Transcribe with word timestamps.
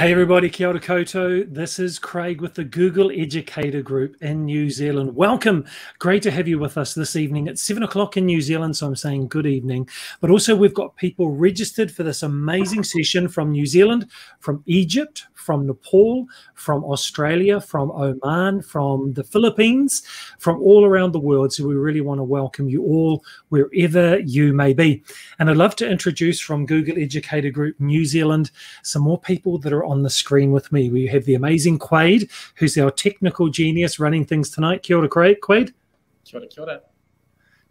Hey 0.00 0.12
everybody, 0.12 0.48
kia 0.48 0.68
ora 0.68 0.80
koutou. 0.80 1.44
This 1.52 1.78
is 1.78 1.98
Craig 1.98 2.40
with 2.40 2.54
the 2.54 2.64
Google 2.64 3.10
Educator 3.10 3.82
Group 3.82 4.16
in 4.22 4.46
New 4.46 4.70
Zealand. 4.70 5.14
Welcome. 5.14 5.66
Great 5.98 6.22
to 6.22 6.30
have 6.30 6.48
you 6.48 6.58
with 6.58 6.78
us 6.78 6.94
this 6.94 7.16
evening. 7.16 7.48
It's 7.48 7.60
seven 7.60 7.82
o'clock 7.82 8.16
in 8.16 8.24
New 8.24 8.40
Zealand, 8.40 8.74
so 8.74 8.86
I'm 8.86 8.96
saying 8.96 9.28
good 9.28 9.44
evening. 9.44 9.86
But 10.22 10.30
also, 10.30 10.56
we've 10.56 10.72
got 10.72 10.96
people 10.96 11.32
registered 11.32 11.92
for 11.92 12.02
this 12.02 12.22
amazing 12.22 12.82
session 12.82 13.28
from 13.28 13.50
New 13.50 13.66
Zealand, 13.66 14.06
from 14.38 14.62
Egypt, 14.64 15.26
from 15.34 15.66
Nepal, 15.66 16.26
from 16.54 16.82
Australia, 16.84 17.60
from 17.60 17.90
Oman, 17.90 18.62
from 18.62 19.12
the 19.12 19.24
Philippines, 19.24 20.02
from 20.38 20.62
all 20.62 20.86
around 20.86 21.12
the 21.12 21.20
world. 21.20 21.52
So 21.52 21.66
we 21.66 21.74
really 21.74 22.00
want 22.00 22.20
to 22.20 22.24
welcome 22.24 22.70
you 22.70 22.84
all 22.84 23.22
wherever 23.50 24.18
you 24.20 24.54
may 24.54 24.72
be. 24.72 25.02
And 25.38 25.50
I'd 25.50 25.56
love 25.56 25.76
to 25.76 25.88
introduce 25.88 26.40
from 26.40 26.64
Google 26.64 26.98
Educator 26.98 27.50
Group 27.50 27.78
New 27.80 28.06
Zealand 28.06 28.50
some 28.82 29.02
more 29.02 29.20
people 29.20 29.58
that 29.58 29.74
are 29.74 29.89
on 29.90 30.02
the 30.02 30.10
screen 30.10 30.52
with 30.52 30.70
me. 30.72 30.88
We 30.88 31.06
have 31.08 31.24
the 31.24 31.34
amazing 31.34 31.78
Quade, 31.78 32.30
who's 32.54 32.78
our 32.78 32.90
technical 32.90 33.48
genius 33.48 33.98
running 33.98 34.24
things 34.24 34.50
tonight. 34.50 34.82
Kia 34.82 34.96
ora, 34.96 35.08
Quade. 35.08 35.72
Kia 36.24 36.40
ora, 36.40 36.46
kia 36.48 36.64
ora. 36.64 36.80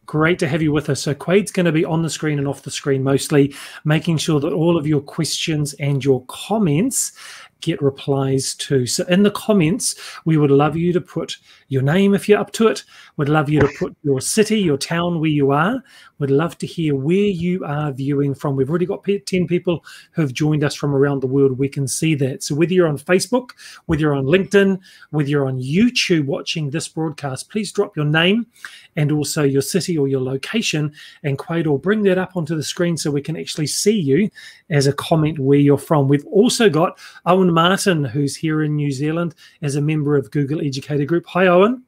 Great 0.05 0.39
to 0.39 0.47
have 0.47 0.61
you 0.61 0.71
with 0.71 0.89
us. 0.89 1.01
So 1.01 1.13
Quade's 1.13 1.51
going 1.51 1.67
to 1.67 1.71
be 1.71 1.85
on 1.85 2.01
the 2.01 2.09
screen 2.09 2.39
and 2.39 2.47
off 2.47 2.63
the 2.63 2.71
screen 2.71 3.03
mostly, 3.03 3.53
making 3.85 4.17
sure 4.17 4.39
that 4.39 4.53
all 4.53 4.75
of 4.75 4.87
your 4.87 5.01
questions 5.01 5.73
and 5.75 6.03
your 6.03 6.25
comments 6.25 7.13
get 7.61 7.81
replies 7.81 8.53
to. 8.55 8.85
So 8.85 9.03
in 9.05 9.23
the 9.23 9.31
comments, 9.31 9.95
we 10.25 10.37
would 10.37 10.51
love 10.51 10.75
you 10.75 10.93
to 10.93 11.01
put 11.01 11.37
your 11.67 11.81
name 11.81 12.13
if 12.13 12.27
you're 12.27 12.39
up 12.39 12.51
to 12.53 12.67
it. 12.67 12.83
We'd 13.17 13.29
love 13.29 13.49
you 13.49 13.59
to 13.59 13.69
put 13.77 13.95
your 14.03 14.21
city, 14.21 14.59
your 14.59 14.77
town 14.77 15.19
where 15.19 15.29
you 15.29 15.51
are. 15.51 15.83
We'd 16.17 16.31
love 16.31 16.57
to 16.59 16.67
hear 16.67 16.95
where 16.95 17.15
you 17.15 17.63
are 17.63 17.91
viewing 17.91 18.33
from. 18.33 18.55
We've 18.55 18.69
already 18.69 18.85
got 18.85 19.03
10 19.03 19.47
people 19.47 19.83
who 20.11 20.21
have 20.21 20.33
joined 20.33 20.63
us 20.63 20.75
from 20.75 20.93
around 20.93 21.21
the 21.21 21.27
world. 21.27 21.57
We 21.57 21.69
can 21.69 21.87
see 21.87 22.15
that. 22.15 22.43
So 22.43 22.55
whether 22.55 22.73
you're 22.73 22.87
on 22.87 22.97
Facebook, 22.97 23.51
whether 23.85 24.01
you're 24.01 24.15
on 24.15 24.25
LinkedIn, 24.25 24.79
whether 25.11 25.29
you're 25.29 25.47
on 25.47 25.59
YouTube 25.59 26.25
watching 26.25 26.69
this 26.69 26.87
broadcast, 26.87 27.49
please 27.49 27.71
drop 27.71 27.95
your 27.95 28.05
name 28.05 28.47
and 28.95 29.11
also 29.11 29.43
your 29.43 29.61
city 29.61 29.97
or 29.97 30.07
your 30.07 30.21
location. 30.21 30.93
And 31.23 31.37
Quade 31.37 31.67
will 31.67 31.77
bring 31.77 32.03
that 32.03 32.17
up 32.17 32.35
onto 32.35 32.55
the 32.55 32.63
screen 32.63 32.97
so 32.97 33.11
we 33.11 33.21
can 33.21 33.37
actually 33.37 33.67
see 33.67 33.97
you 33.97 34.29
as 34.69 34.87
a 34.87 34.93
comment 34.93 35.39
where 35.39 35.59
you're 35.59 35.77
from. 35.77 36.07
We've 36.07 36.25
also 36.25 36.69
got 36.69 36.99
Owen 37.25 37.48
Martin, 37.51 38.03
who's 38.03 38.35
here 38.35 38.63
in 38.63 38.75
New 38.75 38.91
Zealand 38.91 39.35
as 39.61 39.75
a 39.75 39.81
member 39.81 40.15
of 40.15 40.31
Google 40.31 40.61
Educator 40.61 41.05
Group. 41.05 41.25
Hi, 41.27 41.47
Owen. 41.47 41.83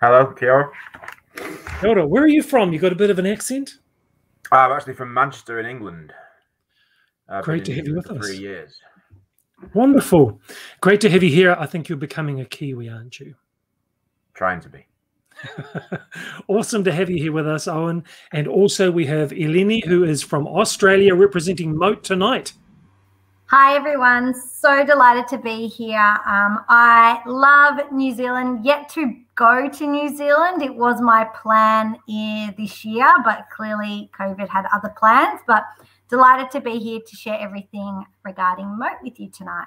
Hello, 0.00 0.26
Kia 0.32 0.70
ora. 1.84 2.06
Where 2.06 2.22
are 2.22 2.28
you 2.28 2.42
from? 2.42 2.72
You 2.72 2.78
got 2.78 2.92
a 2.92 2.96
bit 2.96 3.10
of 3.10 3.18
an 3.18 3.26
accent? 3.26 3.78
I'm 4.50 4.72
actually 4.72 4.94
from 4.94 5.12
Manchester 5.12 5.60
in 5.60 5.66
England. 5.66 6.12
I've 7.28 7.44
Great 7.44 7.64
to 7.66 7.74
have 7.74 7.86
you 7.86 7.94
with 7.94 8.10
us. 8.10 8.26
Three 8.26 8.38
years. 8.38 8.78
Wonderful. 9.74 10.40
Great 10.80 11.00
to 11.02 11.10
have 11.10 11.22
you 11.22 11.30
here. 11.30 11.56
I 11.58 11.66
think 11.66 11.88
you're 11.88 11.96
becoming 11.98 12.40
a 12.40 12.44
Kiwi, 12.44 12.88
aren't 12.88 13.20
you? 13.20 13.34
Trying 14.34 14.60
to 14.60 14.68
be. 14.68 14.86
awesome 16.48 16.84
to 16.84 16.92
have 16.92 17.08
you 17.08 17.16
here 17.16 17.32
with 17.32 17.48
us, 17.48 17.66
Owen. 17.68 18.04
And 18.32 18.46
also 18.48 18.90
we 18.90 19.06
have 19.06 19.30
Eleni, 19.30 19.84
who 19.84 20.04
is 20.04 20.22
from 20.22 20.46
Australia, 20.46 21.14
representing 21.14 21.76
Mote 21.76 22.04
tonight. 22.04 22.52
Hi, 23.54 23.76
everyone. 23.76 24.32
So 24.32 24.82
delighted 24.82 25.28
to 25.28 25.36
be 25.36 25.68
here. 25.68 26.16
Um, 26.24 26.64
I 26.70 27.20
love 27.26 27.92
New 27.92 28.14
Zealand, 28.14 28.64
yet 28.64 28.88
to 28.94 29.14
go 29.34 29.68
to 29.68 29.86
New 29.86 30.08
Zealand. 30.16 30.62
It 30.62 30.74
was 30.74 31.02
my 31.02 31.26
plan 31.42 31.98
this 32.56 32.82
year, 32.82 33.12
but 33.22 33.48
clearly 33.54 34.10
COVID 34.18 34.48
had 34.48 34.64
other 34.74 34.88
plans. 34.98 35.40
But 35.46 35.64
delighted 36.08 36.50
to 36.52 36.62
be 36.62 36.78
here 36.78 37.00
to 37.06 37.14
share 37.14 37.38
everything 37.38 38.06
regarding 38.24 38.78
Mote 38.78 39.02
with 39.02 39.20
you 39.20 39.28
tonight. 39.28 39.66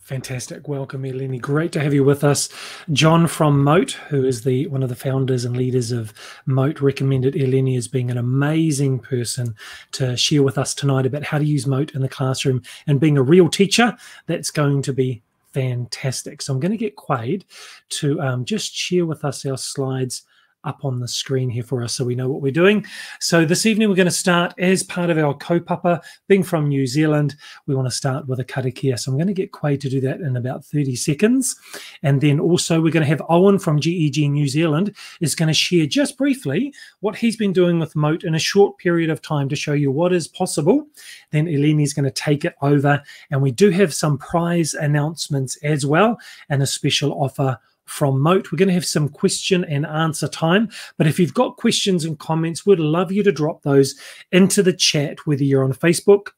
Fantastic. 0.00 0.66
Welcome, 0.66 1.04
Eleni. 1.04 1.40
Great 1.40 1.70
to 1.72 1.80
have 1.80 1.94
you 1.94 2.02
with 2.02 2.24
us. 2.24 2.48
John 2.92 3.28
from 3.28 3.62
Mote, 3.62 3.92
who 4.08 4.24
is 4.24 4.42
the 4.42 4.66
one 4.66 4.82
of 4.82 4.88
the 4.88 4.96
founders 4.96 5.44
and 5.44 5.56
leaders 5.56 5.92
of 5.92 6.12
Mote, 6.46 6.80
recommended 6.80 7.34
Eleni 7.34 7.78
as 7.78 7.86
being 7.86 8.10
an 8.10 8.18
amazing 8.18 8.98
person 8.98 9.54
to 9.92 10.16
share 10.16 10.42
with 10.42 10.58
us 10.58 10.74
tonight 10.74 11.06
about 11.06 11.22
how 11.22 11.38
to 11.38 11.44
use 11.44 11.66
Mote 11.66 11.94
in 11.94 12.00
the 12.00 12.08
classroom 12.08 12.60
and 12.88 12.98
being 12.98 13.18
a 13.18 13.22
real 13.22 13.48
teacher. 13.48 13.96
That's 14.26 14.50
going 14.50 14.82
to 14.82 14.92
be 14.92 15.22
fantastic. 15.52 16.42
So 16.42 16.52
I'm 16.52 16.60
going 16.60 16.72
to 16.72 16.76
get 16.76 16.96
Quade 16.96 17.44
to 17.90 18.20
um, 18.20 18.44
just 18.44 18.74
share 18.74 19.06
with 19.06 19.24
us 19.24 19.46
our 19.46 19.58
slides 19.58 20.22
up 20.64 20.84
on 20.84 21.00
the 21.00 21.08
screen 21.08 21.48
here 21.48 21.62
for 21.62 21.82
us 21.82 21.94
so 21.94 22.04
we 22.04 22.14
know 22.14 22.28
what 22.28 22.42
we're 22.42 22.52
doing. 22.52 22.84
So 23.20 23.44
this 23.44 23.66
evening 23.66 23.88
we're 23.88 23.94
going 23.94 24.06
to 24.06 24.10
start 24.10 24.52
as 24.58 24.82
part 24.82 25.10
of 25.10 25.18
our 25.18 25.34
kaupapa, 25.34 26.02
being 26.28 26.42
from 26.42 26.68
New 26.68 26.86
Zealand, 26.86 27.36
we 27.66 27.74
want 27.74 27.88
to 27.88 27.94
start 27.94 28.26
with 28.28 28.40
a 28.40 28.44
karakia. 28.44 28.98
So 28.98 29.10
I'm 29.10 29.16
going 29.16 29.26
to 29.28 29.32
get 29.32 29.52
Quade 29.52 29.80
to 29.82 29.88
do 29.88 30.00
that 30.02 30.20
in 30.20 30.36
about 30.36 30.64
30 30.64 30.96
seconds. 30.96 31.56
And 32.02 32.20
then 32.20 32.40
also 32.40 32.80
we're 32.80 32.92
going 32.92 33.02
to 33.02 33.08
have 33.08 33.22
Owen 33.28 33.58
from 33.58 33.80
GEG 33.80 34.30
New 34.30 34.48
Zealand 34.48 34.94
is 35.20 35.34
going 35.34 35.48
to 35.48 35.54
share 35.54 35.86
just 35.86 36.18
briefly 36.18 36.74
what 37.00 37.16
he's 37.16 37.36
been 37.36 37.52
doing 37.52 37.78
with 37.78 37.96
Mote 37.96 38.24
in 38.24 38.34
a 38.34 38.38
short 38.38 38.76
period 38.78 39.10
of 39.10 39.22
time 39.22 39.48
to 39.48 39.56
show 39.56 39.72
you 39.72 39.90
what 39.90 40.12
is 40.12 40.28
possible. 40.28 40.86
Then 41.30 41.46
Eleni 41.46 41.82
is 41.82 41.94
going 41.94 42.04
to 42.04 42.10
take 42.10 42.44
it 42.44 42.54
over 42.62 43.02
and 43.30 43.40
we 43.40 43.50
do 43.50 43.70
have 43.70 43.94
some 43.94 44.18
prize 44.18 44.74
announcements 44.74 45.56
as 45.62 45.86
well 45.86 46.18
and 46.48 46.62
a 46.62 46.66
special 46.66 47.12
offer 47.22 47.58
from 47.90 48.20
Mote. 48.20 48.52
We're 48.52 48.58
going 48.58 48.68
to 48.68 48.74
have 48.74 48.86
some 48.86 49.08
question 49.08 49.64
and 49.64 49.84
answer 49.84 50.28
time. 50.28 50.70
But 50.96 51.08
if 51.08 51.18
you've 51.18 51.34
got 51.34 51.56
questions 51.56 52.04
and 52.04 52.16
comments, 52.18 52.64
we'd 52.64 52.78
love 52.78 53.10
you 53.10 53.24
to 53.24 53.32
drop 53.32 53.62
those 53.62 53.98
into 54.30 54.62
the 54.62 54.72
chat, 54.72 55.26
whether 55.26 55.42
you're 55.42 55.64
on 55.64 55.72
Facebook, 55.72 56.28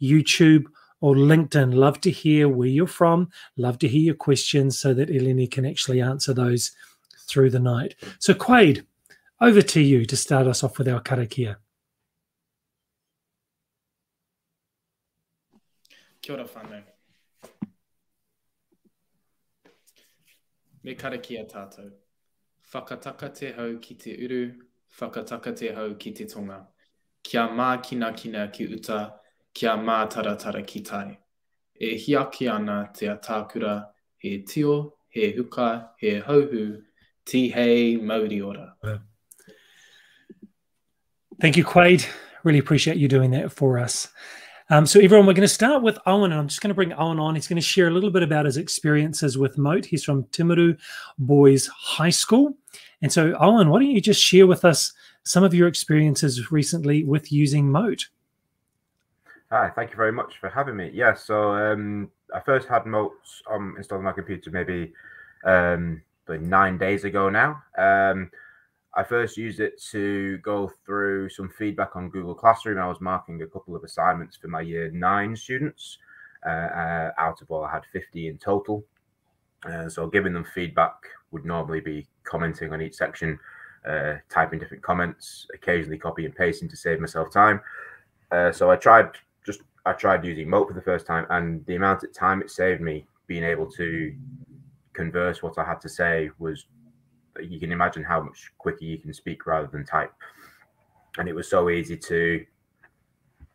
YouTube, 0.00 0.66
or 1.00 1.14
LinkedIn. 1.14 1.74
Love 1.74 1.98
to 2.02 2.10
hear 2.10 2.46
where 2.46 2.68
you're 2.68 2.86
from. 2.86 3.30
Love 3.56 3.78
to 3.78 3.88
hear 3.88 4.02
your 4.02 4.14
questions 4.14 4.78
so 4.78 4.92
that 4.92 5.08
Eleni 5.08 5.50
can 5.50 5.64
actually 5.64 6.02
answer 6.02 6.34
those 6.34 6.72
through 7.26 7.48
the 7.48 7.58
night. 7.58 7.94
So, 8.18 8.34
Quade, 8.34 8.84
over 9.40 9.62
to 9.62 9.80
you 9.80 10.04
to 10.04 10.16
start 10.16 10.46
us 10.46 10.62
off 10.62 10.76
with 10.76 10.88
our 10.88 11.00
karakia. 11.00 11.56
Kia 16.20 16.36
ora 16.36 16.44
whanau. 16.44 16.91
Me 20.84 20.94
kara 20.94 21.18
ki 21.18 21.36
a 21.38 21.44
tātou. 21.44 21.90
Whakataka 22.72 23.32
te 23.34 23.52
hau 23.52 23.78
ki 23.78 23.94
te 23.94 24.16
uru, 24.24 24.52
whakataka 24.98 25.56
te 25.56 25.72
hau 25.74 25.94
ki 25.94 26.12
te 26.12 26.24
tonga. 26.24 26.66
Kia 27.22 27.48
mā 27.48 27.82
kina 27.82 28.12
kina 28.12 28.48
ki 28.48 28.66
uta, 28.74 29.14
kia 29.54 29.76
mā 29.76 30.08
taratara 30.10 30.66
ki 30.66 30.80
tai. 30.80 31.18
E 31.80 31.94
hiaki 31.98 32.50
ana 32.50 32.88
te 32.94 33.06
atākura, 33.06 33.86
he 34.18 34.38
tio, 34.42 34.94
he 35.08 35.32
huka, 35.32 35.88
he 35.98 36.20
hauhu, 36.20 36.82
ti 37.24 37.48
hei 37.50 37.96
mauri 37.96 38.40
ora. 38.40 38.74
Thank 41.40 41.56
you, 41.56 41.64
Quaid. 41.64 42.06
Really 42.44 42.58
appreciate 42.58 42.96
you 42.96 43.08
doing 43.08 43.32
that 43.32 43.52
for 43.52 43.78
us. 43.78 44.08
Um, 44.72 44.86
so, 44.86 44.98
everyone, 45.00 45.26
we're 45.26 45.34
going 45.34 45.42
to 45.42 45.48
start 45.48 45.82
with 45.82 45.98
Owen, 46.06 46.32
and 46.32 46.40
I'm 46.40 46.48
just 46.48 46.62
going 46.62 46.70
to 46.70 46.74
bring 46.74 46.94
Owen 46.94 47.18
on. 47.18 47.34
He's 47.34 47.46
going 47.46 47.60
to 47.60 47.60
share 47.60 47.88
a 47.88 47.90
little 47.90 48.08
bit 48.08 48.22
about 48.22 48.46
his 48.46 48.56
experiences 48.56 49.36
with 49.36 49.58
Mote. 49.58 49.84
He's 49.84 50.02
from 50.02 50.24
Timaru 50.28 50.78
Boys 51.18 51.66
High 51.66 52.08
School. 52.08 52.56
And 53.02 53.12
so, 53.12 53.36
Owen, 53.38 53.68
why 53.68 53.80
don't 53.80 53.90
you 53.90 54.00
just 54.00 54.22
share 54.22 54.46
with 54.46 54.64
us 54.64 54.94
some 55.24 55.44
of 55.44 55.52
your 55.52 55.68
experiences 55.68 56.50
recently 56.50 57.04
with 57.04 57.30
using 57.30 57.70
Mote? 57.70 58.08
Hi, 59.50 59.68
thank 59.76 59.90
you 59.90 59.96
very 59.96 60.10
much 60.10 60.38
for 60.40 60.48
having 60.48 60.76
me. 60.76 60.90
Yeah, 60.94 61.12
so 61.12 61.52
um, 61.52 62.10
I 62.34 62.40
first 62.40 62.66
had 62.66 62.86
Mote 62.86 63.12
um, 63.50 63.74
installed 63.76 63.98
on 63.98 64.06
my 64.06 64.12
computer 64.12 64.50
maybe 64.50 64.94
um, 65.44 66.00
nine 66.26 66.78
days 66.78 67.04
ago 67.04 67.28
now. 67.28 67.62
Um, 67.76 68.30
I 68.94 69.02
first 69.02 69.36
used 69.36 69.60
it 69.60 69.80
to 69.90 70.38
go 70.38 70.70
through 70.84 71.30
some 71.30 71.48
feedback 71.48 71.96
on 71.96 72.10
Google 72.10 72.34
Classroom. 72.34 72.78
I 72.78 72.88
was 72.88 73.00
marking 73.00 73.40
a 73.42 73.46
couple 73.46 73.74
of 73.74 73.84
assignments 73.84 74.36
for 74.36 74.48
my 74.48 74.60
year 74.60 74.90
nine 74.90 75.34
students. 75.34 75.98
Uh, 76.44 76.50
uh, 76.50 77.10
out 77.18 77.40
of 77.40 77.50
all, 77.50 77.64
I 77.64 77.72
had 77.72 77.84
50 77.92 78.28
in 78.28 78.38
total. 78.38 78.84
Uh, 79.64 79.88
so 79.88 80.06
giving 80.08 80.34
them 80.34 80.44
feedback 80.44 80.94
would 81.30 81.44
normally 81.46 81.80
be 81.80 82.06
commenting 82.24 82.72
on 82.72 82.82
each 82.82 82.94
section, 82.94 83.38
uh, 83.88 84.14
typing 84.28 84.58
different 84.58 84.82
comments, 84.82 85.46
occasionally 85.54 85.98
copy 85.98 86.26
and 86.26 86.34
pasting 86.34 86.68
to 86.68 86.76
save 86.76 87.00
myself 87.00 87.30
time. 87.32 87.60
Uh, 88.30 88.52
so 88.52 88.70
I 88.70 88.76
tried 88.76 89.10
just 89.46 89.60
I 89.86 89.92
tried 89.92 90.24
using 90.24 90.48
Mote 90.48 90.68
for 90.68 90.74
the 90.74 90.82
first 90.82 91.06
time, 91.06 91.26
and 91.30 91.64
the 91.66 91.76
amount 91.76 92.02
of 92.02 92.12
time 92.12 92.42
it 92.42 92.50
saved 92.50 92.80
me 92.80 93.06
being 93.26 93.44
able 93.44 93.70
to 93.72 94.14
converse 94.92 95.42
what 95.42 95.58
I 95.58 95.64
had 95.64 95.80
to 95.80 95.88
say 95.88 96.30
was 96.38 96.66
you 97.40 97.58
can 97.58 97.72
imagine 97.72 98.02
how 98.02 98.20
much 98.22 98.52
quicker 98.58 98.84
you 98.84 98.98
can 98.98 99.12
speak 99.12 99.46
rather 99.46 99.66
than 99.66 99.84
type. 99.84 100.12
And 101.18 101.28
it 101.28 101.34
was 101.34 101.48
so 101.48 101.70
easy 101.70 101.96
to 101.96 102.44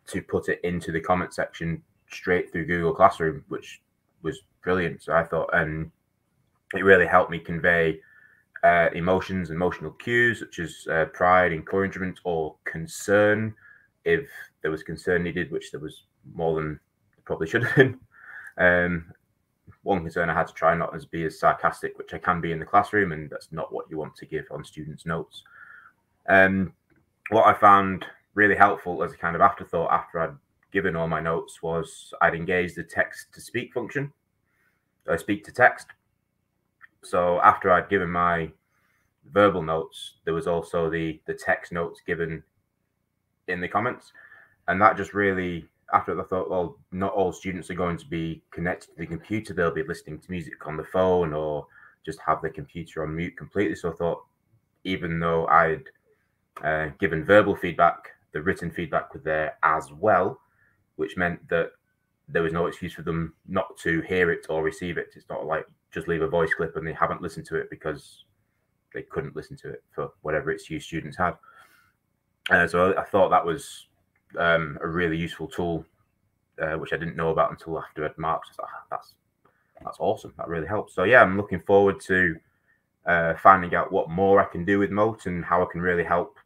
to 0.07 0.21
put 0.21 0.47
it 0.47 0.61
into 0.63 0.91
the 0.91 1.01
comment 1.01 1.33
section 1.33 1.83
straight 2.09 2.51
through 2.51 2.65
Google 2.65 2.93
Classroom, 2.93 3.43
which 3.49 3.81
was 4.21 4.39
brilliant. 4.63 5.03
So 5.03 5.13
I 5.13 5.23
thought, 5.23 5.49
and 5.53 5.91
it 6.73 6.83
really 6.83 7.05
helped 7.05 7.29
me 7.29 7.39
convey 7.39 7.99
uh, 8.63 8.89
emotions, 8.93 9.49
emotional 9.49 9.91
cues 9.91 10.39
such 10.39 10.59
as 10.59 10.87
uh, 10.89 11.05
pride, 11.05 11.51
encouragement, 11.51 12.19
or 12.23 12.55
concern, 12.63 13.53
if 14.05 14.29
there 14.61 14.71
was 14.71 14.83
concern 14.83 15.23
needed, 15.23 15.51
which 15.51 15.71
there 15.71 15.81
was 15.81 16.03
more 16.33 16.55
than 16.55 16.79
probably 17.25 17.47
should 17.47 17.63
have 17.63 17.75
been. 17.75 17.99
Um, 18.59 19.13
one 19.87 20.01
concern 20.01 20.29
I 20.29 20.33
had 20.33 20.47
to 20.47 20.53
try 20.53 20.75
not 20.75 20.93
as 20.93 21.05
be 21.05 21.23
as 21.23 21.39
sarcastic, 21.39 21.97
which 21.97 22.13
I 22.13 22.17
can 22.17 22.41
be 22.41 22.51
in 22.51 22.59
the 22.59 22.65
classroom, 22.65 23.13
and 23.13 23.29
that's 23.29 23.53
not 23.53 23.73
what 23.73 23.89
you 23.89 23.97
want 23.97 24.15
to 24.17 24.25
give 24.25 24.45
on 24.51 24.65
students' 24.65 25.05
notes. 25.05 25.43
Um, 26.27 26.73
what 27.29 27.45
I 27.45 27.57
found 27.57 28.05
really 28.33 28.55
helpful 28.55 29.01
as 29.01 29.13
a 29.13 29.17
kind 29.17 29.35
of 29.35 29.41
afterthought 29.41 29.91
after 29.91 30.19
I'd 30.19 30.35
given 30.73 30.97
all 30.97 31.07
my 31.07 31.21
notes 31.21 31.63
was 31.63 32.13
I'd 32.21 32.35
engage 32.35 32.75
the 32.75 32.83
text 32.83 33.33
to 33.33 33.39
speak 33.39 33.73
function. 33.73 34.11
I 35.09 35.15
speak 35.15 35.45
to 35.45 35.53
text. 35.53 35.87
So 37.01 37.39
after 37.39 37.71
I'd 37.71 37.89
given 37.89 38.11
my 38.11 38.51
verbal 39.31 39.61
notes, 39.61 40.15
there 40.25 40.33
was 40.33 40.47
also 40.47 40.89
the 40.89 41.21
the 41.27 41.33
text 41.33 41.71
notes 41.71 42.01
given 42.05 42.43
in 43.47 43.61
the 43.61 43.69
comments, 43.69 44.11
and 44.67 44.81
that 44.81 44.97
just 44.97 45.13
really 45.13 45.65
after 45.93 46.19
I 46.19 46.23
thought, 46.25 46.49
well, 46.49 46.77
not 46.91 47.13
all 47.13 47.31
students 47.31 47.69
are 47.69 47.75
going 47.75 47.97
to 47.97 48.05
be 48.05 48.41
connected 48.51 48.89
to 48.91 48.97
the 48.97 49.07
computer; 49.07 49.53
they'll 49.53 49.71
be 49.71 49.83
listening 49.83 50.19
to 50.19 50.31
music 50.31 50.65
on 50.67 50.77
the 50.77 50.83
phone 50.83 51.33
or 51.33 51.67
just 52.05 52.19
have 52.25 52.41
the 52.41 52.49
computer 52.49 53.03
on 53.03 53.15
mute 53.15 53.37
completely. 53.37 53.75
So 53.75 53.91
I 53.91 53.95
thought, 53.95 54.23
even 54.83 55.19
though 55.19 55.47
I'd 55.47 55.83
uh, 56.63 56.89
given 56.99 57.23
verbal 57.23 57.55
feedback, 57.55 58.09
the 58.33 58.41
written 58.41 58.71
feedback 58.71 59.13
was 59.13 59.23
there 59.23 59.57
as 59.63 59.91
well, 59.91 60.39
which 60.95 61.17
meant 61.17 61.47
that 61.49 61.71
there 62.27 62.43
was 62.43 62.53
no 62.53 62.65
excuse 62.65 62.93
for 62.93 63.03
them 63.03 63.33
not 63.47 63.77
to 63.77 64.01
hear 64.01 64.31
it 64.31 64.45
or 64.49 64.63
receive 64.63 64.97
it. 64.97 65.13
It's 65.15 65.29
not 65.29 65.45
like 65.45 65.65
just 65.93 66.07
leave 66.07 66.21
a 66.21 66.27
voice 66.27 66.53
clip 66.53 66.75
and 66.75 66.85
they 66.85 66.93
haven't 66.93 67.21
listened 67.21 67.45
to 67.47 67.55
it 67.55 67.69
because 67.69 68.25
they 68.93 69.01
couldn't 69.03 69.35
listen 69.35 69.55
to 69.57 69.69
it 69.69 69.83
for 69.91 70.11
whatever 70.21 70.51
excuse 70.51 70.85
students 70.85 71.17
had. 71.17 71.35
Uh, 72.49 72.67
so 72.67 72.95
I, 72.97 73.03
thought 73.03 73.29
that 73.29 73.45
was 73.45 73.87
um, 74.37 74.77
a 74.81 74.87
really 74.87 75.17
useful 75.17 75.47
tool, 75.47 75.85
uh, 76.61 76.73
which 76.73 76.93
I 76.93 76.97
didn't 76.97 77.15
know 77.15 77.29
about 77.29 77.51
until 77.51 77.79
after 77.79 78.05
I'd 78.05 78.17
marked. 78.17 78.49
That's 78.89 79.15
that's 79.83 79.97
awesome. 79.99 80.33
That 80.37 80.47
really 80.47 80.67
helps. 80.67 80.93
So 80.95 81.03
yeah, 81.03 81.21
I'm 81.21 81.37
looking 81.37 81.59
forward 81.61 81.99
to 82.01 82.35
uh, 83.05 83.35
finding 83.35 83.75
out 83.75 83.91
what 83.91 84.09
more 84.09 84.41
I 84.41 84.45
can 84.45 84.65
do 84.65 84.79
with 84.79 84.91
Mote 84.91 85.27
and 85.27 85.45
how 85.45 85.61
I 85.61 85.67
can 85.71 85.81
really 85.81 86.03
help 86.03 86.37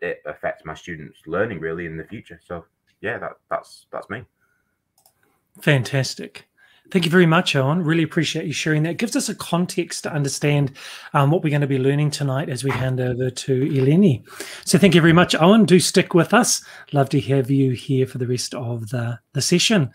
it 0.00 0.22
affect 0.26 0.64
my 0.64 0.74
students' 0.74 1.18
learning 1.26 1.60
really 1.60 1.86
in 1.86 1.96
the 1.96 2.04
future. 2.04 2.40
So 2.44 2.64
yeah, 3.00 3.18
that 3.18 3.32
that's 3.50 3.86
that's 3.90 4.08
me. 4.10 4.24
Fantastic. 5.60 6.48
Thank 6.92 7.06
you 7.06 7.10
very 7.10 7.24
much, 7.24 7.56
Owen. 7.56 7.82
Really 7.82 8.02
appreciate 8.02 8.44
you 8.44 8.52
sharing 8.52 8.82
that. 8.82 8.90
It 8.90 8.98
gives 8.98 9.16
us 9.16 9.30
a 9.30 9.34
context 9.34 10.02
to 10.02 10.12
understand 10.12 10.72
um, 11.14 11.30
what 11.30 11.42
we're 11.42 11.48
going 11.48 11.62
to 11.62 11.66
be 11.66 11.78
learning 11.78 12.10
tonight 12.10 12.50
as 12.50 12.64
we 12.64 12.70
hand 12.70 13.00
over 13.00 13.30
to 13.30 13.60
Eleni. 13.62 14.22
So 14.66 14.76
thank 14.76 14.94
you 14.94 15.00
very 15.00 15.14
much, 15.14 15.34
Owen. 15.34 15.64
Do 15.64 15.80
stick 15.80 16.12
with 16.12 16.34
us. 16.34 16.62
Love 16.92 17.08
to 17.08 17.20
have 17.22 17.50
you 17.50 17.70
here 17.70 18.06
for 18.06 18.18
the 18.18 18.26
rest 18.26 18.54
of 18.54 18.90
the, 18.90 19.18
the 19.32 19.40
session. 19.40 19.90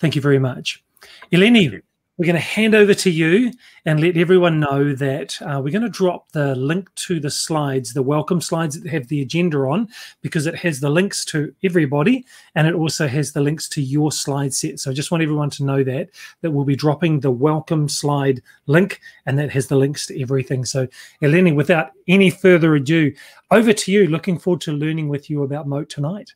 Thank 0.00 0.16
you 0.16 0.20
very 0.20 0.40
much. 0.40 0.82
Eleni, 1.30 1.80
we're 2.22 2.26
going 2.26 2.36
to 2.36 2.40
hand 2.40 2.76
over 2.76 2.94
to 2.94 3.10
you 3.10 3.50
and 3.84 3.98
let 3.98 4.16
everyone 4.16 4.60
know 4.60 4.94
that 4.94 5.36
uh, 5.42 5.60
we're 5.60 5.72
going 5.72 5.82
to 5.82 5.88
drop 5.88 6.30
the 6.30 6.54
link 6.54 6.88
to 6.94 7.18
the 7.18 7.28
slides, 7.28 7.94
the 7.94 8.02
welcome 8.04 8.40
slides 8.40 8.80
that 8.80 8.88
have 8.88 9.08
the 9.08 9.22
agenda 9.22 9.58
on, 9.58 9.88
because 10.20 10.46
it 10.46 10.54
has 10.54 10.78
the 10.78 10.88
links 10.88 11.24
to 11.24 11.52
everybody 11.64 12.24
and 12.54 12.68
it 12.68 12.74
also 12.74 13.08
has 13.08 13.32
the 13.32 13.40
links 13.40 13.68
to 13.70 13.82
your 13.82 14.12
slide 14.12 14.54
set. 14.54 14.78
So 14.78 14.92
I 14.92 14.94
just 14.94 15.10
want 15.10 15.24
everyone 15.24 15.50
to 15.50 15.64
know 15.64 15.82
that 15.82 16.10
that 16.42 16.52
we'll 16.52 16.64
be 16.64 16.76
dropping 16.76 17.18
the 17.18 17.32
welcome 17.32 17.88
slide 17.88 18.40
link 18.68 19.00
and 19.26 19.36
that 19.40 19.50
has 19.50 19.66
the 19.66 19.74
links 19.74 20.06
to 20.06 20.22
everything. 20.22 20.64
So 20.64 20.86
Eleni, 21.22 21.52
without 21.52 21.90
any 22.06 22.30
further 22.30 22.76
ado, 22.76 23.12
over 23.50 23.72
to 23.72 23.90
you. 23.90 24.06
Looking 24.06 24.38
forward 24.38 24.60
to 24.60 24.72
learning 24.72 25.08
with 25.08 25.28
you 25.28 25.42
about 25.42 25.66
Mote 25.66 25.88
tonight. 25.88 26.34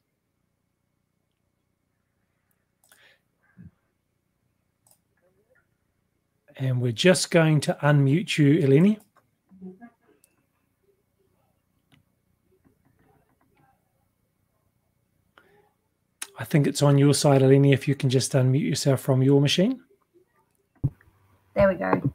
And 6.58 6.80
we're 6.80 6.92
just 6.92 7.30
going 7.30 7.60
to 7.62 7.76
unmute 7.82 8.38
you, 8.38 8.66
Eleni. 8.66 8.98
I 16.38 16.44
think 16.44 16.66
it's 16.66 16.82
on 16.82 16.98
your 16.98 17.14
side, 17.14 17.42
Eleni, 17.42 17.72
if 17.72 17.88
you 17.88 17.94
can 17.94 18.10
just 18.10 18.32
unmute 18.32 18.68
yourself 18.68 19.00
from 19.00 19.22
your 19.22 19.40
machine. 19.40 19.80
There 21.54 21.68
we 21.68 21.76
go. 21.76 22.12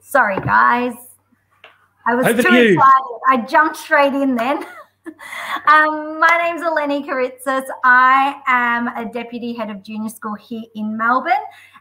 Sorry, 0.00 0.36
guys. 0.36 0.94
I 2.06 2.14
was 2.14 2.26
Over 2.26 2.42
too 2.42 2.48
excited. 2.48 3.18
I 3.28 3.44
jumped 3.48 3.76
straight 3.76 4.12
in 4.12 4.34
then. 4.34 4.58
um, 5.66 6.20
my 6.20 6.38
name's 6.42 6.60
Eleni 6.60 7.06
Karitzis. 7.06 7.64
I 7.82 8.40
am 8.46 8.88
a 8.88 9.10
deputy 9.10 9.54
head 9.54 9.70
of 9.70 9.82
junior 9.82 10.10
school 10.10 10.34
here 10.34 10.64
in 10.74 10.96
Melbourne. 10.96 11.32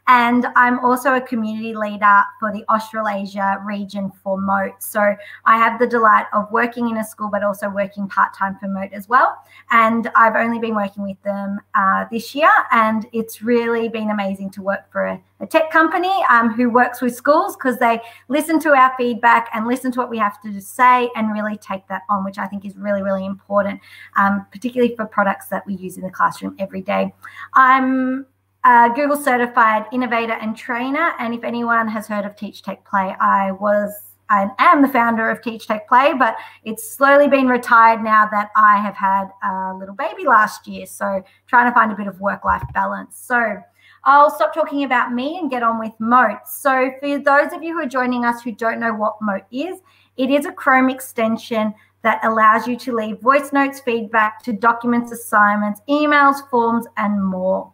And 0.08 0.48
I'm 0.58 0.80
also 0.80 1.16
a 1.16 1.22
community 1.22 1.74
leader 1.74 2.22
for 2.40 2.52
the 2.52 2.66
Australasia 2.70 3.62
region 3.66 4.12
for 4.22 4.38
Mote. 4.38 4.84
So 4.84 5.16
I 5.46 5.58
have 5.58 5.80
the 5.80 5.88
delight 5.88 6.26
of 6.34 6.52
working 6.52 6.90
in 6.90 6.98
a 6.98 7.06
school, 7.06 7.30
but 7.32 7.42
also 7.42 7.70
working 7.70 8.08
part 8.10 8.34
time 8.34 8.58
for 8.60 8.68
Mote 8.68 8.92
as 8.92 9.08
well. 9.08 9.38
And 9.72 10.12
I've 10.16 10.36
only 10.36 10.60
been 10.60 10.76
working 10.76 11.04
with 11.04 11.22
them 11.24 11.62
uh, 11.74 12.06
this 12.12 12.36
year, 12.36 12.52
and 12.72 13.08
it's 13.14 13.42
really 13.42 13.88
been 13.88 14.10
amazing 14.10 14.50
to 14.52 14.62
work 14.62 14.92
for 14.92 15.06
a, 15.06 15.22
a 15.40 15.48
tech 15.48 15.72
company 15.72 16.14
um, 16.30 16.54
who 16.54 16.70
works 16.70 17.02
with 17.02 17.16
schools 17.16 17.56
because 17.56 17.78
they 17.78 18.02
listen 18.28 18.60
to 18.60 18.72
our 18.72 18.94
feedback 18.98 19.50
and 19.54 19.66
listen 19.66 19.90
to 19.94 20.00
what 20.00 20.10
we 20.10 20.18
have 20.18 20.42
to 20.42 20.60
say 20.60 21.10
and 21.16 21.32
really 21.32 21.56
take 21.58 21.88
that 21.88 22.02
on, 22.10 22.26
which 22.26 22.38
I 22.38 22.48
think 22.48 22.66
is 22.66 22.76
really, 22.76 23.02
really 23.02 23.26
important, 23.26 23.80
um, 24.18 24.46
particularly 24.52 24.96
for 24.98 25.06
products 25.06 25.48
that 25.48 25.66
we 25.66 25.76
use 25.76 25.96
in 25.96 26.04
the 26.04 26.12
classroom 26.12 26.58
every 26.60 26.82
day. 26.82 27.14
I'm 27.54 28.26
a 28.66 28.90
Google 28.96 29.18
certified 29.18 29.86
innovator 29.92 30.34
and 30.34 30.56
trainer. 30.56 31.14
And 31.20 31.34
if 31.34 31.44
anyone 31.44 31.88
has 31.88 32.08
heard 32.08 32.26
of 32.26 32.36
Teach 32.36 32.64
Tech 32.64 32.86
Play, 32.86 33.16
I 33.20 33.52
was 33.52 34.14
I 34.30 34.50
am 34.58 34.82
the 34.82 34.88
founder 34.88 35.30
of 35.30 35.42
Teach 35.42 35.68
Tech 35.68 35.88
Play, 35.88 36.14
but 36.18 36.38
it's 36.64 36.96
slowly 36.96 37.28
been 37.28 37.48
retired 37.48 38.02
now 38.02 38.28
that 38.32 38.50
I 38.56 38.78
have 38.78 38.96
had 38.96 39.28
a 39.44 39.76
little 39.76 39.96
baby 39.96 40.26
last 40.26 40.66
year. 40.66 40.86
So 40.86 41.24
trying 41.46 41.70
to 41.70 41.74
find 41.74 41.92
a 41.92 41.96
bit 41.96 42.08
of 42.08 42.20
work 42.20 42.46
life 42.46 42.64
balance. 42.74 43.18
So 43.18 43.58
I'll 44.06 44.32
stop 44.32 44.54
talking 44.54 44.86
about 44.86 45.14
me 45.14 45.38
and 45.38 45.52
get 45.52 45.62
on 45.62 45.78
with 45.78 45.92
Mote. 46.00 46.48
So 46.48 46.92
for 47.00 47.20
those 47.20 47.54
of 47.54 47.62
you 47.62 47.74
who 47.74 47.82
are 47.82 47.88
joining 47.88 48.26
us 48.26 48.42
who 48.42 48.54
don't 48.54 48.80
know 48.80 48.94
what 48.94 49.22
Mote 49.22 49.46
is, 49.52 49.80
it 50.18 50.30
is 50.30 50.46
a 50.46 50.52
Chrome 50.52 50.90
extension 50.90 51.74
that 52.02 52.24
allows 52.24 52.68
you 52.68 52.76
to 52.78 52.96
leave 52.96 53.20
voice 53.20 53.54
notes, 53.54 53.82
feedback 53.82 54.42
to 54.44 54.54
documents, 54.54 55.12
assignments, 55.12 55.82
emails, 55.90 56.50
forms, 56.50 56.86
and 56.98 57.24
more. 57.24 57.73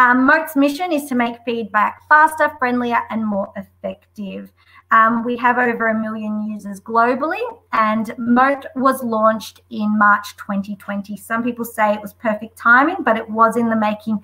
Um, 0.00 0.24
Mote's 0.24 0.56
mission 0.56 0.92
is 0.92 1.04
to 1.10 1.14
make 1.14 1.44
feedback 1.44 2.08
faster, 2.08 2.50
friendlier, 2.58 3.02
and 3.10 3.22
more 3.22 3.52
effective. 3.54 4.50
Um, 4.90 5.22
we 5.26 5.36
have 5.36 5.58
over 5.58 5.88
a 5.88 6.00
million 6.00 6.40
users 6.50 6.80
globally, 6.80 7.42
and 7.74 8.14
Mote 8.16 8.64
was 8.76 9.04
launched 9.04 9.60
in 9.68 9.98
March 9.98 10.38
2020. 10.38 11.18
Some 11.18 11.42
people 11.42 11.66
say 11.66 11.92
it 11.92 12.00
was 12.00 12.14
perfect 12.14 12.56
timing, 12.56 13.02
but 13.02 13.18
it 13.18 13.28
was 13.28 13.58
in 13.58 13.68
the 13.68 13.76
making 13.76 14.20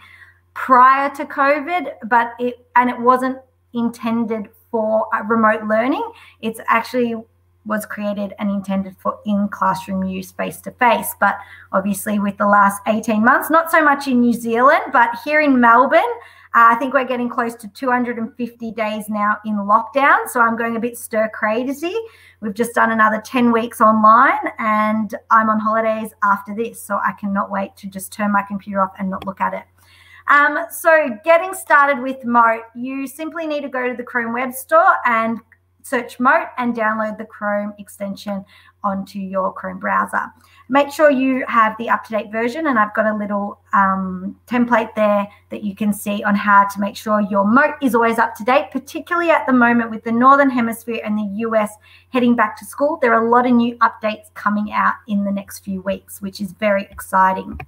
prior 0.55 1.15
to 1.15 1.27
COVID, 1.27 1.93
but 2.09 2.33
it 2.39 2.67
and 2.75 2.89
it 2.89 2.99
wasn't 2.99 3.37
intended 3.75 4.49
for 4.71 5.07
remote 5.27 5.65
learning. 5.65 6.11
It's 6.41 6.61
actually 6.69 7.17
was 7.67 7.85
created 7.85 8.33
and 8.39 8.51
intended 8.51 8.97
for 8.99 9.19
in 9.27 9.49
classroom 9.49 10.05
use 10.05 10.33
face 10.33 10.59
to 10.63 10.71
face. 10.73 11.15
But 11.21 11.39
obviously, 11.73 12.19
with 12.19 12.37
the 12.39 12.47
last 12.47 12.81
18 12.87 13.25
months, 13.25 13.51
not 13.51 13.71
so 13.71 13.83
much 13.83 14.07
in 14.07 14.21
New 14.21 14.33
Zealand, 14.33 14.85
but 14.93 15.11
here 15.25 15.41
in 15.41 15.61
Melbourne, 15.61 16.01
uh, 16.57 16.71
I 16.71 16.77
think 16.77 16.95
we're 16.95 17.05
getting 17.05 17.29
close 17.29 17.55
to 17.57 17.69
250 17.69 18.71
days 18.73 19.11
now 19.11 19.37
in 19.45 19.57
lockdown. 19.57 20.27
So 20.27 20.41
I'm 20.41 20.57
going 20.57 20.77
a 20.77 20.81
bit 20.81 20.97
stir 20.97 21.29
crazy. 21.35 21.95
We've 22.41 22.55
just 22.55 22.75
done 22.75 22.93
another 22.93 23.21
10 23.21 23.53
weeks 23.53 23.83
online 23.83 24.39
and 24.59 25.15
I'm 25.31 25.51
on 25.51 25.59
holidays 25.59 26.13
after 26.25 26.55
this. 26.55 26.81
So 26.81 26.99
I 27.05 27.13
cannot 27.21 27.51
wait 27.51 27.77
to 27.77 27.89
just 27.89 28.11
turn 28.11 28.33
my 28.33 28.43
computer 28.43 28.81
off 28.81 28.93
and 28.99 29.11
not 29.11 29.27
look 29.27 29.43
at 29.43 29.53
it. 29.53 29.65
Um, 30.29 30.65
so 30.71 31.19
getting 31.25 31.53
started 31.53 32.01
with 32.03 32.25
Mote, 32.25 32.63
you 32.75 33.07
simply 33.07 33.47
need 33.47 33.61
to 33.61 33.69
go 33.69 33.89
to 33.89 33.95
the 33.95 34.03
Chrome 34.03 34.33
Web 34.33 34.55
Store 34.55 34.95
and 35.05 35.39
search 35.87 36.19
Mote 36.19 36.49
and 36.59 36.75
download 36.75 37.17
the 37.17 37.25
Chrome 37.25 37.73
extension 37.79 38.45
onto 38.83 39.21
your 39.21 39.53
Chrome 39.53 39.79
browser. 39.79 40.33
Make 40.69 40.91
sure 40.91 41.11
you 41.11 41.45
have 41.47 41.77
the 41.79 41.89
up-to-date 41.89 42.33
version 42.33 42.67
and 42.67 42.77
I've 42.77 42.95
got 42.95 43.07
a 43.07 43.17
little 43.17 43.61
um, 43.73 44.37
template 44.49 44.95
there 44.97 45.29
that 45.51 45.63
you 45.63 45.77
can 45.77 45.93
see 45.93 46.25
on 46.25 46.35
how 46.35 46.67
to 46.67 46.81
make 46.81 46.97
sure 46.97 47.21
your 47.21 47.45
Mote 47.47 47.77
is 47.81 47.95
always 47.95 48.19
up 48.19 48.35
to 48.35 48.45
date, 48.45 48.73
particularly 48.73 49.31
at 49.31 49.47
the 49.47 49.53
moment 49.53 49.91
with 49.91 50.03
the 50.03 50.11
Northern 50.11 50.51
Hemisphere 50.51 51.01
and 51.05 51.17
the 51.17 51.39
US 51.47 51.73
heading 52.11 52.35
back 52.35 52.57
to 52.59 52.65
school. 52.65 52.99
There 53.01 53.15
are 53.15 53.25
a 53.25 53.31
lot 53.31 53.47
of 53.47 53.53
new 53.53 53.77
updates 53.77 54.35
coming 54.35 54.73
out 54.73 54.95
in 55.07 55.23
the 55.23 55.33
next 55.33 55.61
few 55.61 55.83
weeks, 55.83 56.21
which 56.21 56.41
is 56.41 56.51
very 56.53 56.89
exciting. 56.91 57.61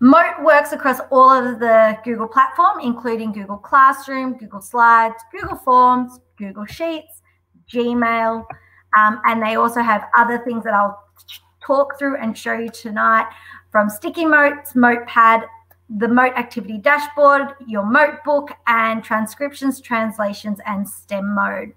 Mote 0.00 0.42
works 0.42 0.72
across 0.72 1.00
all 1.10 1.32
of 1.32 1.58
the 1.58 1.98
Google 2.04 2.28
platform, 2.28 2.78
including 2.80 3.32
Google 3.32 3.58
Classroom, 3.58 4.38
Google 4.38 4.60
Slides, 4.60 5.16
Google 5.32 5.56
Forms, 5.56 6.20
Google 6.38 6.66
Sheets, 6.66 7.22
Gmail, 7.72 8.44
um, 8.96 9.20
and 9.26 9.42
they 9.42 9.56
also 9.56 9.80
have 9.80 10.04
other 10.16 10.38
things 10.38 10.64
that 10.64 10.74
I'll 10.74 11.02
talk 11.64 11.98
through 11.98 12.16
and 12.16 12.36
show 12.36 12.54
you 12.54 12.70
tonight 12.70 13.26
from 13.70 13.90
sticky 13.90 14.24
notes, 14.24 14.74
Motepad, 14.74 15.42
the 15.90 16.08
Mote 16.08 16.34
activity 16.36 16.78
dashboard, 16.78 17.54
your 17.66 17.84
Mote 17.84 18.22
book, 18.24 18.50
and 18.66 19.02
transcriptions, 19.02 19.80
translations, 19.80 20.58
and 20.66 20.88
STEM 20.88 21.34
mode. 21.34 21.72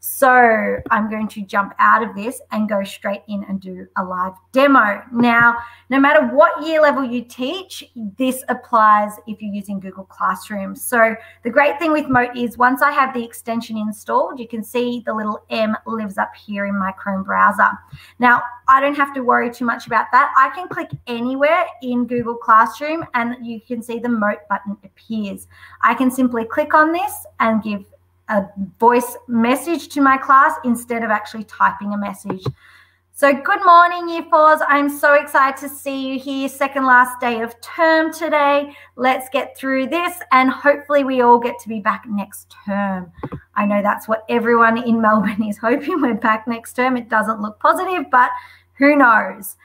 So 0.00 0.78
I'm 0.90 1.10
going 1.10 1.28
to 1.28 1.42
jump 1.42 1.74
out 1.78 2.02
of 2.02 2.14
this 2.14 2.40
and 2.50 2.68
go 2.68 2.84
straight 2.84 3.22
in 3.28 3.44
and 3.48 3.60
do 3.60 3.86
a 3.96 4.04
live 4.04 4.34
demo. 4.52 5.02
Now, 5.12 5.56
no 5.90 5.98
matter 5.98 6.26
what 6.26 6.66
year 6.66 6.80
level 6.80 7.04
you 7.04 7.22
teach, 7.24 7.84
this 8.16 8.42
applies 8.48 9.12
if 9.26 9.40
you're 9.42 9.52
using 9.52 9.80
Google 9.80 10.04
Classroom. 10.04 10.76
So 10.76 11.16
the 11.42 11.50
great 11.50 11.78
thing 11.78 11.92
with 11.92 12.08
Mote 12.08 12.36
is 12.36 12.58
once 12.58 12.82
I 12.82 12.92
have 12.92 13.12
the 13.14 13.24
extension 13.24 13.76
installed, 13.76 14.38
you 14.38 14.48
can 14.48 14.62
see 14.62 15.02
the 15.04 15.14
little 15.14 15.44
M 15.50 15.76
lives 15.86 16.18
up 16.18 16.32
here 16.34 16.66
in 16.66 16.78
my 16.78 16.92
Chrome 16.92 17.24
browser. 17.24 17.70
Now, 18.18 18.42
I 18.68 18.80
don't 18.80 18.96
have 18.96 19.14
to 19.14 19.22
worry 19.22 19.50
too 19.50 19.64
much 19.64 19.86
about 19.86 20.06
that. 20.12 20.32
I 20.36 20.54
can 20.54 20.68
click 20.68 20.90
anywhere 21.06 21.64
in 21.82 22.06
Google 22.06 22.36
Classroom 22.36 23.04
and 23.14 23.46
you 23.46 23.60
can 23.60 23.82
see 23.82 23.98
the 23.98 24.08
Mote 24.08 24.46
button 24.48 24.76
appears. 24.84 25.46
I 25.82 25.94
can 25.94 26.10
simply 26.10 26.44
click 26.44 26.74
on 26.74 26.92
this 26.92 27.14
and 27.40 27.62
give 27.62 27.84
a 28.28 28.46
voice 28.78 29.16
message 29.26 29.88
to 29.88 30.00
my 30.00 30.18
class 30.18 30.54
instead 30.64 31.02
of 31.02 31.10
actually 31.10 31.44
typing 31.44 31.92
a 31.94 31.98
message. 31.98 32.44
So, 33.14 33.32
good 33.32 33.64
morning, 33.64 34.08
Year 34.08 34.24
Fours. 34.30 34.60
I'm 34.68 34.88
so 34.88 35.14
excited 35.14 35.58
to 35.66 35.68
see 35.68 36.06
you 36.06 36.20
here. 36.20 36.48
Second 36.48 36.86
last 36.86 37.18
day 37.18 37.40
of 37.40 37.60
term 37.60 38.12
today. 38.12 38.76
Let's 38.94 39.28
get 39.30 39.56
through 39.56 39.88
this, 39.88 40.14
and 40.30 40.50
hopefully, 40.50 41.02
we 41.02 41.20
all 41.20 41.40
get 41.40 41.58
to 41.60 41.68
be 41.68 41.80
back 41.80 42.04
next 42.06 42.54
term. 42.64 43.10
I 43.56 43.66
know 43.66 43.82
that's 43.82 44.06
what 44.06 44.24
everyone 44.28 44.78
in 44.78 45.00
Melbourne 45.02 45.42
is 45.42 45.58
hoping. 45.58 46.00
We're 46.00 46.14
back 46.14 46.46
next 46.46 46.74
term. 46.74 46.96
It 46.96 47.08
doesn't 47.08 47.42
look 47.42 47.58
positive, 47.58 48.04
but 48.08 48.30
who 48.74 48.94
knows? 48.94 49.56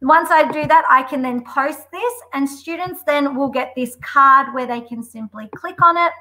Once 0.00 0.30
I 0.30 0.50
do 0.50 0.66
that, 0.66 0.84
I 0.88 1.02
can 1.02 1.20
then 1.20 1.44
post 1.44 1.90
this, 1.90 2.14
and 2.32 2.48
students 2.48 3.02
then 3.02 3.36
will 3.36 3.50
get 3.50 3.74
this 3.76 3.98
card 4.00 4.54
where 4.54 4.66
they 4.66 4.80
can 4.80 5.02
simply 5.02 5.50
click 5.54 5.82
on 5.82 5.98
it 5.98 6.12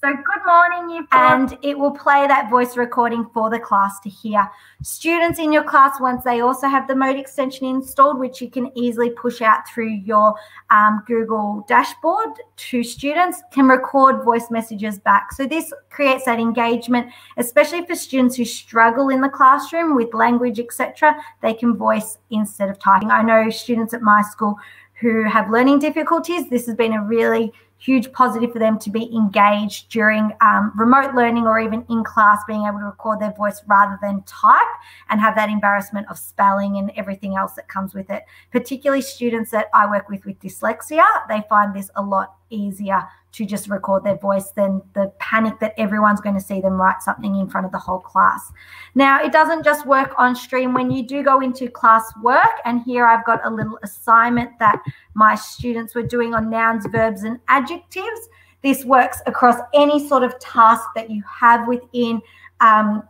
so, 0.00 0.08
good 0.08 0.46
morning, 0.46 0.96
you 0.96 1.06
And 1.12 1.58
it 1.60 1.78
will 1.78 1.90
play 1.90 2.26
that 2.26 2.48
voice 2.48 2.74
recording 2.76 3.28
for 3.34 3.50
the 3.50 3.58
class 3.58 4.00
to 4.00 4.08
hear. 4.08 4.48
Students 4.82 5.38
in 5.38 5.52
your 5.52 5.62
class, 5.62 6.00
once 6.00 6.24
they 6.24 6.40
also 6.40 6.68
have 6.68 6.88
the 6.88 6.96
Mote 6.96 7.18
extension 7.18 7.66
installed, 7.66 8.18
which 8.18 8.40
you 8.40 8.48
can 8.48 8.70
easily 8.74 9.10
push 9.10 9.42
out 9.42 9.68
through 9.68 9.90
your 9.90 10.34
um, 10.70 11.02
Google 11.06 11.66
dashboard 11.68 12.30
to 12.56 12.82
students, 12.82 13.42
can 13.52 13.66
record 13.66 14.24
voice 14.24 14.50
messages 14.50 14.98
back. 14.98 15.32
So, 15.32 15.46
this 15.46 15.70
creates 15.90 16.24
that 16.24 16.40
engagement, 16.40 17.12
especially 17.36 17.84
for 17.84 17.94
students 17.94 18.36
who 18.36 18.46
struggle 18.46 19.10
in 19.10 19.20
the 19.20 19.28
classroom 19.28 19.94
with 19.96 20.14
language, 20.14 20.58
etc. 20.58 21.14
They 21.42 21.52
can 21.52 21.76
voice 21.76 22.16
instead 22.30 22.70
of 22.70 22.78
typing. 22.78 23.10
I 23.10 23.22
know 23.22 23.50
students 23.50 23.92
at 23.92 24.00
my 24.00 24.22
school 24.22 24.56
who 25.00 25.24
have 25.24 25.50
learning 25.50 25.78
difficulties. 25.78 26.48
This 26.48 26.66
has 26.66 26.74
been 26.74 26.92
a 26.92 27.02
really 27.02 27.52
huge 27.80 28.12
positive 28.12 28.52
for 28.52 28.58
them 28.58 28.78
to 28.78 28.90
be 28.90 29.10
engaged 29.14 29.88
during 29.90 30.30
um, 30.42 30.70
remote 30.76 31.14
learning 31.14 31.46
or 31.46 31.58
even 31.58 31.84
in 31.88 32.04
class, 32.04 32.38
being 32.46 32.66
able 32.66 32.78
to 32.78 32.84
record 32.84 33.18
their 33.20 33.32
voice 33.32 33.62
rather 33.66 33.98
than 34.02 34.22
type 34.24 34.60
and 35.08 35.20
have 35.20 35.34
that 35.34 35.48
embarrassment 35.48 36.06
of 36.10 36.18
spelling 36.18 36.76
and 36.76 36.92
everything 36.96 37.36
else 37.36 37.54
that 37.54 37.68
comes 37.68 37.94
with 37.94 38.10
it. 38.10 38.24
Particularly 38.52 39.02
students 39.02 39.50
that 39.50 39.68
I 39.74 39.88
work 39.88 40.08
with 40.08 40.24
with 40.26 40.38
dyslexia, 40.38 41.04
they 41.28 41.42
find 41.48 41.74
this 41.74 41.90
a 41.96 42.02
lot 42.02 42.36
easier 42.50 43.08
to 43.32 43.46
just 43.46 43.68
record 43.68 44.02
their 44.04 44.16
voice 44.16 44.50
than 44.50 44.82
the 44.94 45.12
panic 45.18 45.58
that 45.60 45.74
everyone's 45.78 46.20
going 46.20 46.34
to 46.34 46.40
see 46.40 46.60
them 46.60 46.72
write 46.72 47.02
something 47.02 47.36
in 47.36 47.48
front 47.48 47.64
of 47.64 47.72
the 47.72 47.78
whole 47.78 48.00
class. 48.00 48.52
Now, 48.94 49.22
it 49.22 49.32
doesn't 49.32 49.64
just 49.64 49.86
work 49.86 50.14
on 50.18 50.34
stream 50.34 50.74
when 50.74 50.90
you 50.90 51.06
do 51.06 51.22
go 51.22 51.40
into 51.40 51.68
class 51.68 52.04
work. 52.22 52.60
And 52.64 52.82
here 52.82 53.06
I've 53.06 53.24
got 53.24 53.44
a 53.44 53.50
little 53.50 53.78
assignment 53.82 54.58
that 54.58 54.82
my 55.14 55.34
students 55.34 55.94
were 55.94 56.02
doing 56.02 56.34
on 56.34 56.50
nouns, 56.50 56.86
verbs, 56.86 57.22
and 57.22 57.38
adjectives. 57.48 58.28
This 58.62 58.84
works 58.84 59.22
across 59.26 59.56
any 59.74 60.06
sort 60.06 60.22
of 60.22 60.38
task 60.38 60.82
that 60.96 61.08
you 61.08 61.22
have 61.22 61.68
within 61.68 62.20
um, 62.60 63.02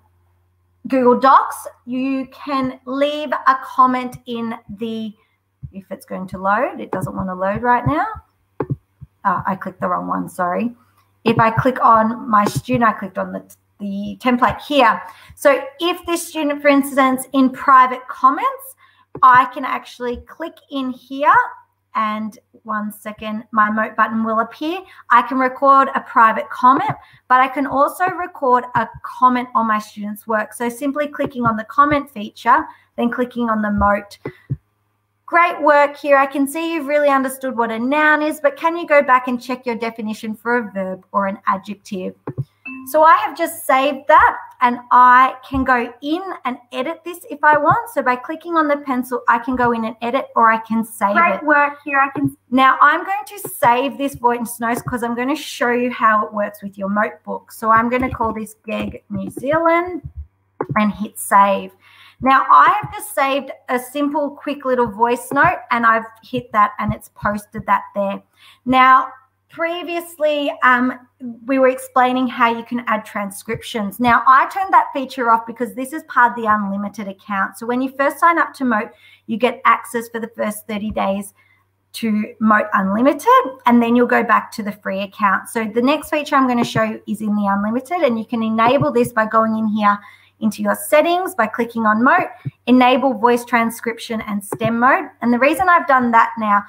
Google 0.87 1.19
Docs. 1.19 1.67
You 1.87 2.27
can 2.27 2.79
leave 2.85 3.33
a 3.33 3.57
comment 3.65 4.19
in 4.27 4.55
the, 4.79 5.13
if 5.73 5.91
it's 5.91 6.05
going 6.05 6.29
to 6.29 6.39
load, 6.39 6.81
it 6.81 6.93
doesn't 6.93 7.17
want 7.17 7.29
to 7.29 7.35
load 7.35 7.63
right 7.63 7.87
now 7.87 8.07
uh, 9.25 9.43
I 9.47 9.57
clicked 9.57 9.81
the 9.81 9.89
wrong 9.89 10.07
one, 10.07 10.29
sorry. 10.29 10.75
If 11.25 11.39
I 11.39 11.51
click 11.51 11.83
on 11.85 12.29
my 12.29 12.45
student, 12.45 12.85
I 12.85 12.93
clicked 12.93 13.19
on 13.19 13.33
the, 13.33 13.43
the 13.79 14.19
template 14.21 14.61
here. 14.61 15.01
So 15.37 15.63
if 15.81 16.05
this 16.07 16.27
student, 16.27 16.63
for 16.63 16.69
instance, 16.69 17.27
in 17.33 17.51
private 17.51 18.07
comments, 18.09 18.75
I 19.23 19.47
can 19.47 19.65
actually 19.65 20.19
click 20.19 20.57
in 20.71 20.91
here 20.91 21.35
and 21.95 22.39
one 22.63 22.93
second, 22.93 23.45
my 23.53 23.71
Mote 23.71 23.97
button 23.97 24.23
will 24.23 24.41
appear. 24.41 24.81
I 25.11 25.23
can 25.23 25.39
record 25.39 25.89
a 25.95 26.01
private 26.01 26.49
comment, 26.51 26.93
but 27.29 27.41
I 27.41 27.49
can 27.49 27.67
also 27.67 28.05
record 28.07 28.65
a 28.77 28.89
comment 29.03 29.49
on 29.55 29.67
my 29.67 29.79
student's 29.79 30.27
work. 30.27 30.53
So 30.53 30.69
simply 30.69 31.09
clicking 31.09 31.47
on 31.47 31.57
the 31.57 31.65
comment 31.65 32.11
feature, 32.11 32.65
then 32.97 33.11
clicking 33.11 33.51
on 33.51 33.63
the 33.63 33.71
Mote 33.71 34.19
Great 35.31 35.63
work 35.63 35.97
here. 35.97 36.17
I 36.17 36.27
can 36.27 36.45
see 36.49 36.75
you've 36.75 36.89
really 36.89 37.09
understood 37.09 37.57
what 37.57 37.71
a 37.71 37.79
noun 37.79 38.21
is, 38.21 38.41
but 38.41 38.57
can 38.57 38.77
you 38.77 38.85
go 38.85 39.01
back 39.01 39.29
and 39.29 39.41
check 39.41 39.65
your 39.65 39.77
definition 39.77 40.35
for 40.35 40.59
a 40.59 40.73
verb 40.73 41.07
or 41.13 41.29
an 41.29 41.39
adjective? 41.47 42.17
So 42.89 43.05
I 43.05 43.15
have 43.19 43.39
just 43.39 43.65
saved 43.65 44.09
that 44.09 44.37
and 44.61 44.81
I 44.91 45.37
can 45.49 45.63
go 45.63 45.95
in 46.03 46.21
and 46.45 46.59
edit 46.73 47.03
this 47.05 47.21
if 47.31 47.45
I 47.45 47.57
want. 47.59 47.91
So 47.91 48.03
by 48.03 48.17
clicking 48.17 48.57
on 48.57 48.67
the 48.67 48.79
pencil, 48.79 49.23
I 49.29 49.39
can 49.39 49.55
go 49.55 49.71
in 49.71 49.85
and 49.85 49.95
edit 50.03 50.27
or 50.35 50.51
I 50.51 50.59
can 50.59 50.85
save 50.85 51.15
Great 51.15 51.37
it. 51.37 51.45
work 51.45 51.79
here. 51.85 52.01
I 52.01 52.11
can 52.11 52.37
Now 52.51 52.77
I'm 52.81 53.05
going 53.05 53.25
to 53.27 53.49
save 53.51 53.99
this 53.99 54.17
voice 54.17 54.59
notes 54.59 54.83
because 54.83 55.05
I'm 55.05 55.15
going 55.15 55.29
to 55.29 55.41
show 55.41 55.71
you 55.71 55.93
how 55.93 56.27
it 56.27 56.33
works 56.33 56.61
with 56.61 56.77
your 56.77 56.91
notebook. 56.91 57.53
So 57.53 57.71
I'm 57.71 57.89
going 57.89 58.03
to 58.03 58.11
call 58.11 58.33
this 58.33 58.57
GEG 58.67 59.05
New 59.11 59.31
Zealand 59.31 60.03
and 60.75 60.93
hit 60.93 61.21
save. 61.21 61.71
Now 62.21 62.45
I 62.51 62.79
have 62.81 62.93
just 62.93 63.15
saved 63.15 63.51
a 63.69 63.79
simple, 63.79 64.31
quick 64.31 64.65
little 64.65 64.91
voice 64.91 65.29
note 65.33 65.61
and 65.71 65.87
I've 65.87 66.05
hit 66.23 66.53
that 66.53 66.73
and 66.79 66.93
it's 66.93 67.11
posted 67.15 67.65
that 67.67 67.85
there. 67.95 68.23
Now, 68.67 69.09
previously 69.49 70.53
um, 70.63 71.09
we 71.47 71.59
were 71.59 71.69
explaining 71.69 72.29
how 72.29 72.55
you 72.57 72.65
can 72.65 72.85
add 72.87 73.05
transcriptions. 73.05 73.99
Now 73.99 74.23
I 74.27 74.49
turned 74.49 74.73
that 74.73 74.87
feature 74.93 75.31
off 75.31 75.47
because 75.47 75.75
this 75.75 75.93
is 75.93 76.03
part 76.05 76.33
of 76.33 76.43
the 76.43 76.49
unlimited 76.49 77.09
account. 77.09 77.59
So 77.59 77.67
when 77.67 77.81
you 77.81 77.91
first 77.97 78.21
sign 78.21 78.39
up 78.39 78.53
to 78.55 78.65
Mote, 78.65 78.91
you 79.27 79.37
get 79.37 79.61
access 79.65 80.09
for 80.09 80.21
the 80.21 80.31
first 80.37 80.67
30 80.67 80.91
days 80.91 81.35
to 81.93 82.35
Mote 82.39 82.67
Unlimited, 82.75 83.27
and 83.67 83.83
then 83.83 83.97
you'll 83.97 84.07
go 84.07 84.23
back 84.23 84.53
to 84.53 84.63
the 84.63 84.71
free 84.71 85.01
account. 85.01 85.49
So 85.49 85.65
the 85.65 85.83
next 85.83 86.11
feature 86.11 86.37
I'm 86.37 86.47
going 86.47 86.63
to 86.63 86.65
show 86.65 86.85
you 86.85 87.03
is 87.09 87.21
in 87.21 87.35
the 87.35 87.47
unlimited, 87.47 88.03
and 88.03 88.17
you 88.17 88.25
can 88.25 88.45
enable 88.45 88.93
this 88.93 89.13
by 89.13 89.27
going 89.27 89.57
in 89.57 89.67
here 89.67 89.99
into 90.41 90.63
your 90.63 90.75
settings 90.75 91.35
by 91.35 91.47
clicking 91.47 91.87
on 91.87 92.03
Mote, 92.03 92.29
enable 92.67 93.15
voice 93.15 93.45
transcription 93.45 94.21
and 94.23 94.45
STEM 94.45 94.79
mode. 94.79 95.07
And 95.23 95.33
the 95.33 95.39
reason 95.39 95.69
I've 95.69 95.87
done 95.87 96.11
that 96.13 96.31
now 96.39 96.63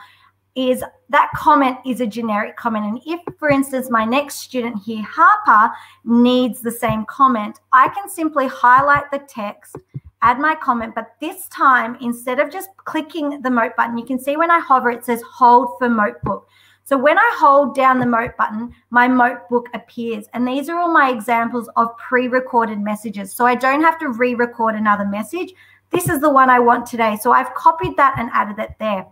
is 0.55 0.83
that 1.09 1.31
comment 1.35 1.77
is 1.85 2.01
a 2.01 2.07
generic 2.07 2.57
comment. 2.57 2.85
And 2.85 3.01
if, 3.05 3.21
for 3.37 3.49
instance, 3.49 3.89
my 3.89 4.03
next 4.05 4.35
student 4.35 4.81
here, 4.83 5.03
Harper, 5.03 5.73
needs 6.03 6.61
the 6.61 6.71
same 6.71 7.05
comment, 7.05 7.59
I 7.71 7.87
can 7.89 8.09
simply 8.09 8.47
highlight 8.47 9.09
the 9.11 9.19
text, 9.19 9.77
add 10.21 10.39
my 10.39 10.55
comment, 10.55 10.93
but 10.93 11.15
this 11.21 11.47
time, 11.47 11.97
instead 12.01 12.39
of 12.39 12.51
just 12.51 12.69
clicking 12.77 13.41
the 13.41 13.49
Mote 13.49 13.75
button, 13.77 13.97
you 13.97 14.05
can 14.05 14.19
see 14.19 14.35
when 14.35 14.51
I 14.51 14.59
hover, 14.59 14.91
it 14.91 15.05
says 15.05 15.21
hold 15.21 15.77
for 15.79 15.89
Mote 15.89 16.21
book. 16.23 16.47
So 16.83 16.97
when 16.97 17.17
I 17.17 17.37
hold 17.39 17.75
down 17.75 17.99
the 17.99 18.05
Mote 18.05 18.35
button, 18.37 18.73
my 18.89 19.07
Mote 19.07 19.47
book 19.49 19.69
appears. 19.73 20.25
And 20.33 20.47
these 20.47 20.67
are 20.69 20.79
all 20.79 20.91
my 20.91 21.09
examples 21.09 21.69
of 21.75 21.95
pre-recorded 21.97 22.79
messages. 22.79 23.31
So 23.33 23.45
I 23.45 23.55
don't 23.55 23.81
have 23.81 23.99
to 23.99 24.09
re-record 24.09 24.75
another 24.75 25.05
message. 25.05 25.53
This 25.91 26.09
is 26.09 26.19
the 26.19 26.29
one 26.29 26.49
I 26.49 26.59
want 26.59 26.85
today. 26.85 27.17
So 27.21 27.31
I've 27.31 27.53
copied 27.53 27.97
that 27.97 28.15
and 28.17 28.29
added 28.33 28.59
it 28.59 28.75
there. 28.79 29.05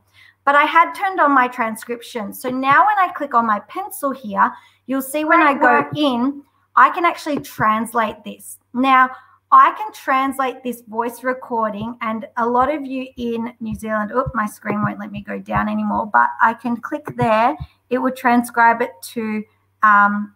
But 0.45 0.55
I 0.55 0.63
had 0.63 0.93
turned 0.93 1.19
on 1.19 1.31
my 1.31 1.47
transcription. 1.47 2.33
So 2.33 2.49
now 2.49 2.85
when 2.85 2.97
I 2.97 3.13
click 3.13 3.33
on 3.33 3.45
my 3.45 3.59
pencil 3.61 4.11
here, 4.11 4.51
you'll 4.87 5.01
see 5.01 5.23
when 5.23 5.41
I 5.41 5.53
go 5.53 5.87
in, 5.95 6.41
I 6.75 6.89
can 6.89 7.05
actually 7.05 7.39
translate 7.39 8.23
this. 8.23 8.57
Now, 8.73 9.09
I 9.51 9.71
can 9.71 9.91
translate 9.93 10.63
this 10.63 10.81
voice 10.81 11.23
recording, 11.23 11.97
and 12.01 12.27
a 12.37 12.47
lot 12.47 12.73
of 12.73 12.85
you 12.85 13.07
in 13.17 13.51
New 13.59 13.73
Zealand, 13.73 14.11
oh, 14.13 14.29
my 14.35 14.45
screen 14.45 14.81
won't 14.83 14.99
let 14.99 15.11
me 15.11 15.21
go 15.21 15.39
down 15.39 15.67
anymore, 15.67 16.07
but 16.11 16.29
I 16.41 16.53
can 16.53 16.77
click 16.77 17.15
there. 17.17 17.57
It 17.89 17.97
will 17.97 18.11
transcribe 18.11 18.81
it 18.81 18.91
to, 19.13 19.43
um, 19.81 20.35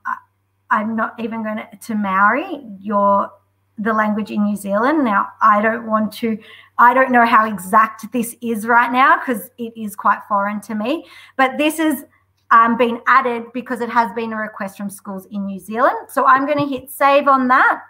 I'm 0.72 0.96
not 0.96 1.20
even 1.20 1.44
going 1.44 1.58
to, 1.58 1.70
to 1.80 1.96
Maori, 1.96 2.62
your 2.80 3.30
the 3.80 3.94
language 3.94 4.30
in 4.32 4.44
New 4.44 4.56
Zealand. 4.56 5.04
Now, 5.04 5.30
I 5.42 5.62
don't 5.62 5.88
want 5.88 6.12
to, 6.14 6.38
I 6.78 6.94
don't 6.94 7.12
know 7.12 7.26
how 7.26 7.48
exact 7.48 8.12
this 8.12 8.36
is 8.42 8.68
right 8.68 8.92
now 8.92 9.20
because 9.20 9.50
it 9.58 9.74
is 9.76 9.96
quite 9.96 10.20
foreign 10.28 10.62
to 10.62 10.76
me, 10.76 11.06
but 11.38 11.58
this 11.58 11.80
is 11.80 12.06
um, 12.52 12.78
been 12.78 13.02
added 13.08 13.46
because 13.54 13.82
it 13.82 13.90
has 13.90 14.12
been 14.14 14.32
a 14.32 14.38
request 14.38 14.78
from 14.78 14.90
schools 14.90 15.26
in 15.32 15.46
New 15.46 15.60
Zealand. 15.60 15.98
So 16.10 16.26
I'm 16.26 16.46
going 16.46 16.60
to 16.60 16.68
hit 16.68 16.92
save 16.92 17.28
on 17.28 17.48
that 17.48 17.82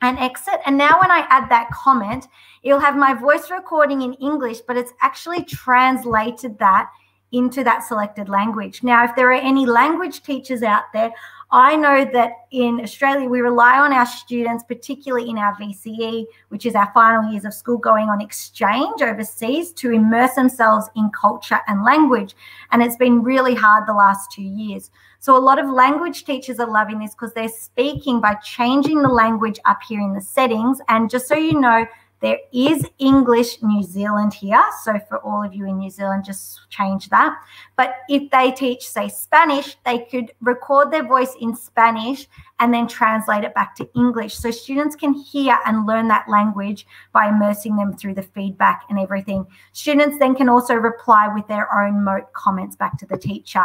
and 0.00 0.18
exit. 0.18 0.60
And 0.66 0.78
now 0.78 1.00
when 1.00 1.10
I 1.10 1.26
add 1.28 1.50
that 1.50 1.70
comment, 1.70 2.26
it'll 2.62 2.80
have 2.80 2.96
my 2.96 3.14
voice 3.14 3.50
recording 3.50 4.02
in 4.02 4.14
English, 4.14 4.60
but 4.60 4.76
it's 4.76 4.92
actually 5.00 5.44
translated 5.44 6.58
that 6.58 6.90
into 7.32 7.62
that 7.64 7.80
selected 7.80 8.28
language. 8.28 8.82
Now, 8.82 9.04
if 9.04 9.14
there 9.14 9.28
are 9.28 9.32
any 9.32 9.66
language 9.66 10.22
teachers 10.22 10.62
out 10.62 10.84
there, 10.92 11.12
I 11.50 11.76
know 11.76 12.04
that 12.12 12.32
in 12.50 12.80
Australia, 12.82 13.26
we 13.26 13.40
rely 13.40 13.78
on 13.78 13.90
our 13.90 14.04
students, 14.04 14.64
particularly 14.64 15.30
in 15.30 15.38
our 15.38 15.54
VCE, 15.54 16.26
which 16.50 16.66
is 16.66 16.74
our 16.74 16.90
final 16.92 17.30
years 17.32 17.46
of 17.46 17.54
school, 17.54 17.78
going 17.78 18.10
on 18.10 18.20
exchange 18.20 19.00
overseas 19.00 19.72
to 19.74 19.90
immerse 19.90 20.34
themselves 20.34 20.90
in 20.94 21.08
culture 21.18 21.60
and 21.66 21.84
language. 21.84 22.34
And 22.70 22.82
it's 22.82 22.96
been 22.96 23.22
really 23.22 23.54
hard 23.54 23.86
the 23.86 23.94
last 23.94 24.30
two 24.30 24.42
years. 24.42 24.90
So 25.20 25.36
a 25.36 25.40
lot 25.40 25.58
of 25.58 25.70
language 25.70 26.24
teachers 26.24 26.60
are 26.60 26.70
loving 26.70 26.98
this 26.98 27.12
because 27.12 27.32
they're 27.32 27.48
speaking 27.48 28.20
by 28.20 28.34
changing 28.34 29.00
the 29.00 29.08
language 29.08 29.58
up 29.64 29.78
here 29.88 30.00
in 30.00 30.12
the 30.12 30.20
settings. 30.20 30.80
And 30.88 31.08
just 31.08 31.28
so 31.28 31.34
you 31.34 31.58
know, 31.58 31.86
there 32.20 32.38
is 32.52 32.84
English 32.98 33.62
New 33.62 33.82
Zealand 33.82 34.34
here. 34.34 34.62
So 34.82 34.98
for 35.08 35.18
all 35.18 35.42
of 35.44 35.54
you 35.54 35.66
in 35.66 35.78
New 35.78 35.90
Zealand, 35.90 36.24
just 36.24 36.68
change 36.68 37.08
that. 37.10 37.36
But 37.76 37.96
if 38.08 38.30
they 38.30 38.50
teach, 38.50 38.88
say, 38.88 39.08
Spanish, 39.08 39.76
they 39.84 40.00
could 40.10 40.32
record 40.40 40.90
their 40.90 41.06
voice 41.06 41.34
in 41.40 41.54
Spanish 41.54 42.26
and 42.58 42.74
then 42.74 42.88
translate 42.88 43.44
it 43.44 43.54
back 43.54 43.76
to 43.76 43.88
English. 43.94 44.34
So 44.34 44.50
students 44.50 44.96
can 44.96 45.14
hear 45.14 45.58
and 45.64 45.86
learn 45.86 46.08
that 46.08 46.28
language 46.28 46.86
by 47.12 47.28
immersing 47.28 47.76
them 47.76 47.96
through 47.96 48.14
the 48.14 48.22
feedback 48.22 48.82
and 48.90 48.98
everything. 48.98 49.46
Students 49.72 50.18
then 50.18 50.34
can 50.34 50.48
also 50.48 50.74
reply 50.74 51.28
with 51.32 51.46
their 51.46 51.72
own 51.72 52.02
Mote 52.02 52.32
comments 52.32 52.74
back 52.74 52.98
to 52.98 53.06
the 53.06 53.16
teacher. 53.16 53.64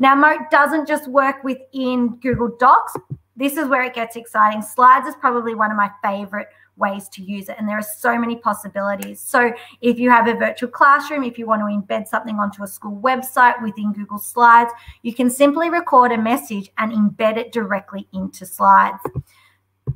Now, 0.00 0.16
Mote 0.16 0.50
doesn't 0.50 0.88
just 0.88 1.06
work 1.08 1.44
within 1.44 2.16
Google 2.16 2.56
Docs. 2.58 2.96
This 3.36 3.56
is 3.56 3.68
where 3.68 3.82
it 3.82 3.94
gets 3.94 4.16
exciting. 4.16 4.60
Slides 4.60 5.06
is 5.06 5.14
probably 5.14 5.54
one 5.54 5.70
of 5.70 5.76
my 5.76 5.90
favorite 6.02 6.48
ways 6.76 7.08
to 7.10 7.22
use 7.22 7.48
it. 7.48 7.56
And 7.58 7.68
there 7.68 7.78
are 7.78 7.82
so 7.82 8.18
many 8.18 8.36
possibilities. 8.36 9.20
So 9.20 9.52
if 9.80 9.98
you 9.98 10.10
have 10.10 10.28
a 10.28 10.34
virtual 10.34 10.70
classroom, 10.70 11.24
if 11.24 11.38
you 11.38 11.46
want 11.46 11.60
to 11.60 11.66
embed 11.66 12.08
something 12.08 12.38
onto 12.38 12.62
a 12.62 12.66
school 12.66 13.00
website 13.00 13.62
within 13.62 13.92
Google 13.92 14.18
Slides, 14.18 14.72
you 15.02 15.14
can 15.14 15.30
simply 15.30 15.70
record 15.70 16.12
a 16.12 16.18
message 16.18 16.70
and 16.78 16.92
embed 16.92 17.36
it 17.36 17.52
directly 17.52 18.08
into 18.12 18.46
slides. 18.46 18.98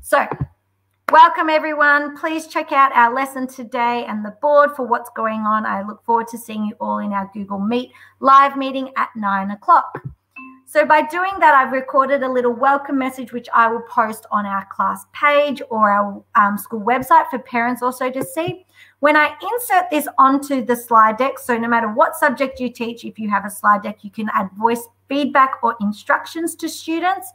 So 0.03 0.27
welcome 1.11 1.49
everyone. 1.49 2.17
Please 2.17 2.47
check 2.47 2.73
out 2.73 2.93
our 2.93 3.15
lesson 3.15 3.47
today 3.47 4.05
and 4.07 4.25
the 4.25 4.37
board 4.43 4.77
for 4.77 4.87
what's 4.87 5.11
going 5.17 5.41
on. 5.41 5.65
I 5.65 5.83
look 5.83 6.05
forward 6.05 6.29
to 6.29 6.39
seeing 6.39 6.65
you 6.65 6.75
all 6.81 6.99
in 6.99 7.13
our 7.13 7.31
Google 7.33 7.61
Meet 7.61 7.93
live 8.21 8.57
meeting 8.57 8.91
at 8.97 9.11
nine 9.17 9.51
o'clock. 9.51 10.03
So 10.69 10.85
by 10.85 11.03
doing 11.03 11.39
that, 11.39 11.55
I've 11.55 11.71
recorded 11.71 12.25
a 12.25 12.29
little 12.29 12.53
welcome 12.53 12.99
message, 12.99 13.33
which 13.33 13.49
I 13.55 13.69
will 13.69 13.83
post 13.83 14.27
on 14.33 14.45
our 14.45 14.67
class 14.67 15.07
page 15.13 15.63
or 15.71 15.91
our 15.91 16.25
um, 16.35 16.59
school 16.59 16.81
website 16.81 17.31
for 17.31 17.39
parents 17.39 17.83
also 17.83 18.11
to 18.11 18.25
see. 18.25 18.67
When 18.99 19.17
I 19.17 19.37
insert 19.41 19.89
this 19.91 20.09
onto 20.19 20.65
the 20.65 20.75
slide 20.75 21.19
deck, 21.19 21.39
so 21.39 21.57
no 21.57 21.69
matter 21.69 21.93
what 21.93 22.17
subject 22.17 22.59
you 22.59 22.69
teach, 22.69 23.05
if 23.05 23.17
you 23.17 23.31
have 23.31 23.45
a 23.45 23.51
slide 23.51 23.85
deck, 23.85 24.03
you 24.03 24.11
can 24.11 24.29
add 24.35 24.51
voice 24.59 24.89
feedback 25.09 25.53
or 25.63 25.77
instructions 25.81 26.57
to 26.57 26.69
students. 26.69 27.31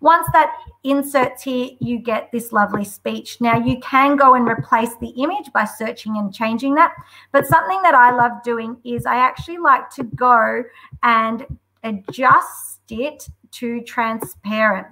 Once 0.00 0.26
that 0.32 0.50
inserts 0.82 1.42
here, 1.42 1.68
you 1.80 1.98
get 1.98 2.32
this 2.32 2.50
lovely 2.50 2.84
speech. 2.84 3.42
Now 3.42 3.58
you 3.58 3.78
can 3.80 4.16
go 4.16 4.36
and 4.36 4.48
replace 4.48 4.96
the 5.02 5.10
image 5.10 5.52
by 5.52 5.66
searching 5.66 6.16
and 6.16 6.32
changing 6.32 6.76
that. 6.76 6.94
But 7.30 7.46
something 7.46 7.82
that 7.82 7.94
I 7.94 8.10
love 8.10 8.42
doing 8.42 8.78
is 8.84 9.04
I 9.04 9.16
actually 9.16 9.58
like 9.58 9.90
to 9.90 10.04
go 10.04 10.64
and 11.02 11.46
adjust 11.82 12.80
it 12.90 13.28
to 13.52 13.80
transparent. 13.82 14.86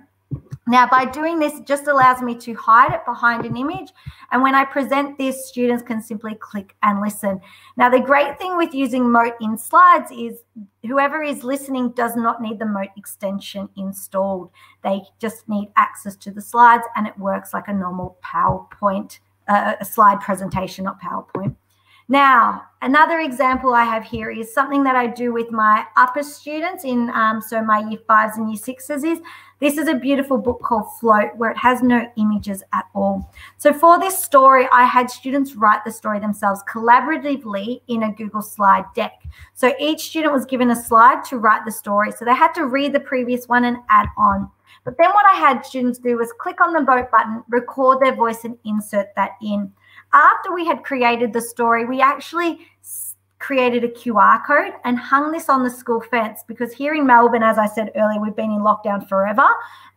Now, 0.67 0.87
by 0.87 1.07
doing 1.07 1.39
this, 1.39 1.55
it 1.55 1.67
just 1.67 1.87
allows 1.87 2.21
me 2.21 2.35
to 2.35 2.53
hide 2.53 2.93
it 2.93 3.03
behind 3.07 3.47
an 3.47 3.57
image. 3.57 3.91
And 4.31 4.43
when 4.43 4.55
I 4.55 4.67
present 4.67 5.17
this, 5.17 5.49
students 5.49 5.83
can 5.83 6.03
simply 6.03 6.35
click 6.35 6.77
and 6.83 7.01
listen. 7.01 7.41
Now, 7.79 7.89
the 7.89 8.01
great 8.01 8.37
thing 8.37 8.59
with 8.59 8.75
using 8.75 9.11
Mote 9.11 9.37
in 9.41 9.57
slides 9.57 10.11
is 10.11 10.41
whoever 10.87 11.23
is 11.23 11.43
listening 11.43 11.93
does 11.93 12.17
not 12.17 12.43
need 12.43 12.59
the 12.59 12.67
Mote 12.67 12.91
extension 12.99 13.71
installed. 13.77 14.51
They 14.85 15.01
just 15.19 15.49
need 15.49 15.71
access 15.77 16.17
to 16.17 16.31
the 16.31 16.43
slides 16.43 16.85
and 16.97 17.07
it 17.07 17.19
works 17.19 17.55
like 17.55 17.69
a 17.69 17.73
normal 17.73 18.19
PowerPoint, 18.23 19.21
uh, 19.49 19.83
slide 19.83 20.21
presentation, 20.21 20.85
not 20.85 21.01
PowerPoint. 21.01 21.57
Now, 22.11 22.63
another 22.81 23.21
example 23.21 23.75
I 23.75 23.85
have 23.85 24.03
here 24.03 24.31
is 24.31 24.55
something 24.55 24.83
that 24.85 24.97
I 24.97 25.09
do 25.09 25.31
with 25.31 25.51
my 25.51 25.85
upper 25.95 26.23
students 26.23 26.85
in, 26.85 27.11
um, 27.11 27.43
so 27.43 27.63
my 27.63 27.87
year 27.87 28.01
fives 28.07 28.39
and 28.39 28.49
year 28.49 28.57
sixes 28.57 29.05
is, 29.05 29.21
this 29.61 29.77
is 29.77 29.89
a 29.89 29.95
beautiful 29.95 30.39
book 30.39 30.63
called 30.63 30.87
Float 30.99 31.37
where 31.37 31.51
it 31.51 31.59
has 31.59 31.83
no 31.83 32.11
images 32.17 32.63
at 32.73 32.87
all. 32.95 33.31
So 33.59 33.75
for 33.75 33.99
this 34.01 34.17
story, 34.17 34.67
I 34.73 34.85
had 34.85 35.11
students 35.11 35.55
write 35.55 35.85
the 35.85 35.93
story 35.93 36.19
themselves 36.19 36.63
collaboratively 36.67 37.83
in 37.89 38.05
a 38.05 38.13
Google 38.13 38.41
slide 38.41 38.87
deck. 38.95 39.13
So 39.55 39.75
each 39.79 40.09
student 40.09 40.33
was 40.33 40.47
given 40.47 40.71
a 40.71 40.77
slide 40.77 41.25
to 41.25 41.37
write 41.37 41.67
the 41.67 41.73
story. 41.73 42.13
So 42.13 42.25
they 42.25 42.35
had 42.35 42.55
to 42.55 42.67
read 42.67 42.95
the 42.95 43.01
previous 43.01 43.49
one 43.49 43.65
and 43.65 43.79
add 43.91 44.07
on. 44.17 44.51
But 44.85 44.97
then 44.97 45.11
what 45.11 45.27
I 45.27 45.35
had 45.35 45.67
students 45.67 45.99
do 45.99 46.17
was 46.17 46.33
click 46.39 46.63
on 46.63 46.73
the 46.73 46.81
Mote 46.81 47.11
button, 47.11 47.45
record 47.51 48.01
their 48.01 48.15
voice 48.15 48.45
and 48.45 48.57
insert 48.65 49.09
that 49.17 49.33
in. 49.43 49.73
After 50.13 50.55
we 50.55 50.65
had 50.65 50.85
created 50.85 51.33
the 51.33 51.41
story, 51.41 51.85
we 51.85 52.01
actually 52.01 52.61
created 53.39 53.85
a 53.85 53.89
QR 53.89 54.45
code 54.45 54.73
and 54.85 54.99
hung 54.99 55.31
this 55.31 55.49
on 55.49 55.63
the 55.63 55.71
school 55.71 56.01
fence 56.01 56.41
because 56.49 56.73
here 56.73 56.95
in 56.95 57.07
Melbourne, 57.07 57.43
as 57.43 57.57
I 57.57 57.67
said 57.67 57.93
earlier, 57.95 58.21
we've 58.21 58.35
been 58.35 58.51
in 58.51 58.61
lockdown 58.61 59.09
forever 59.09 59.47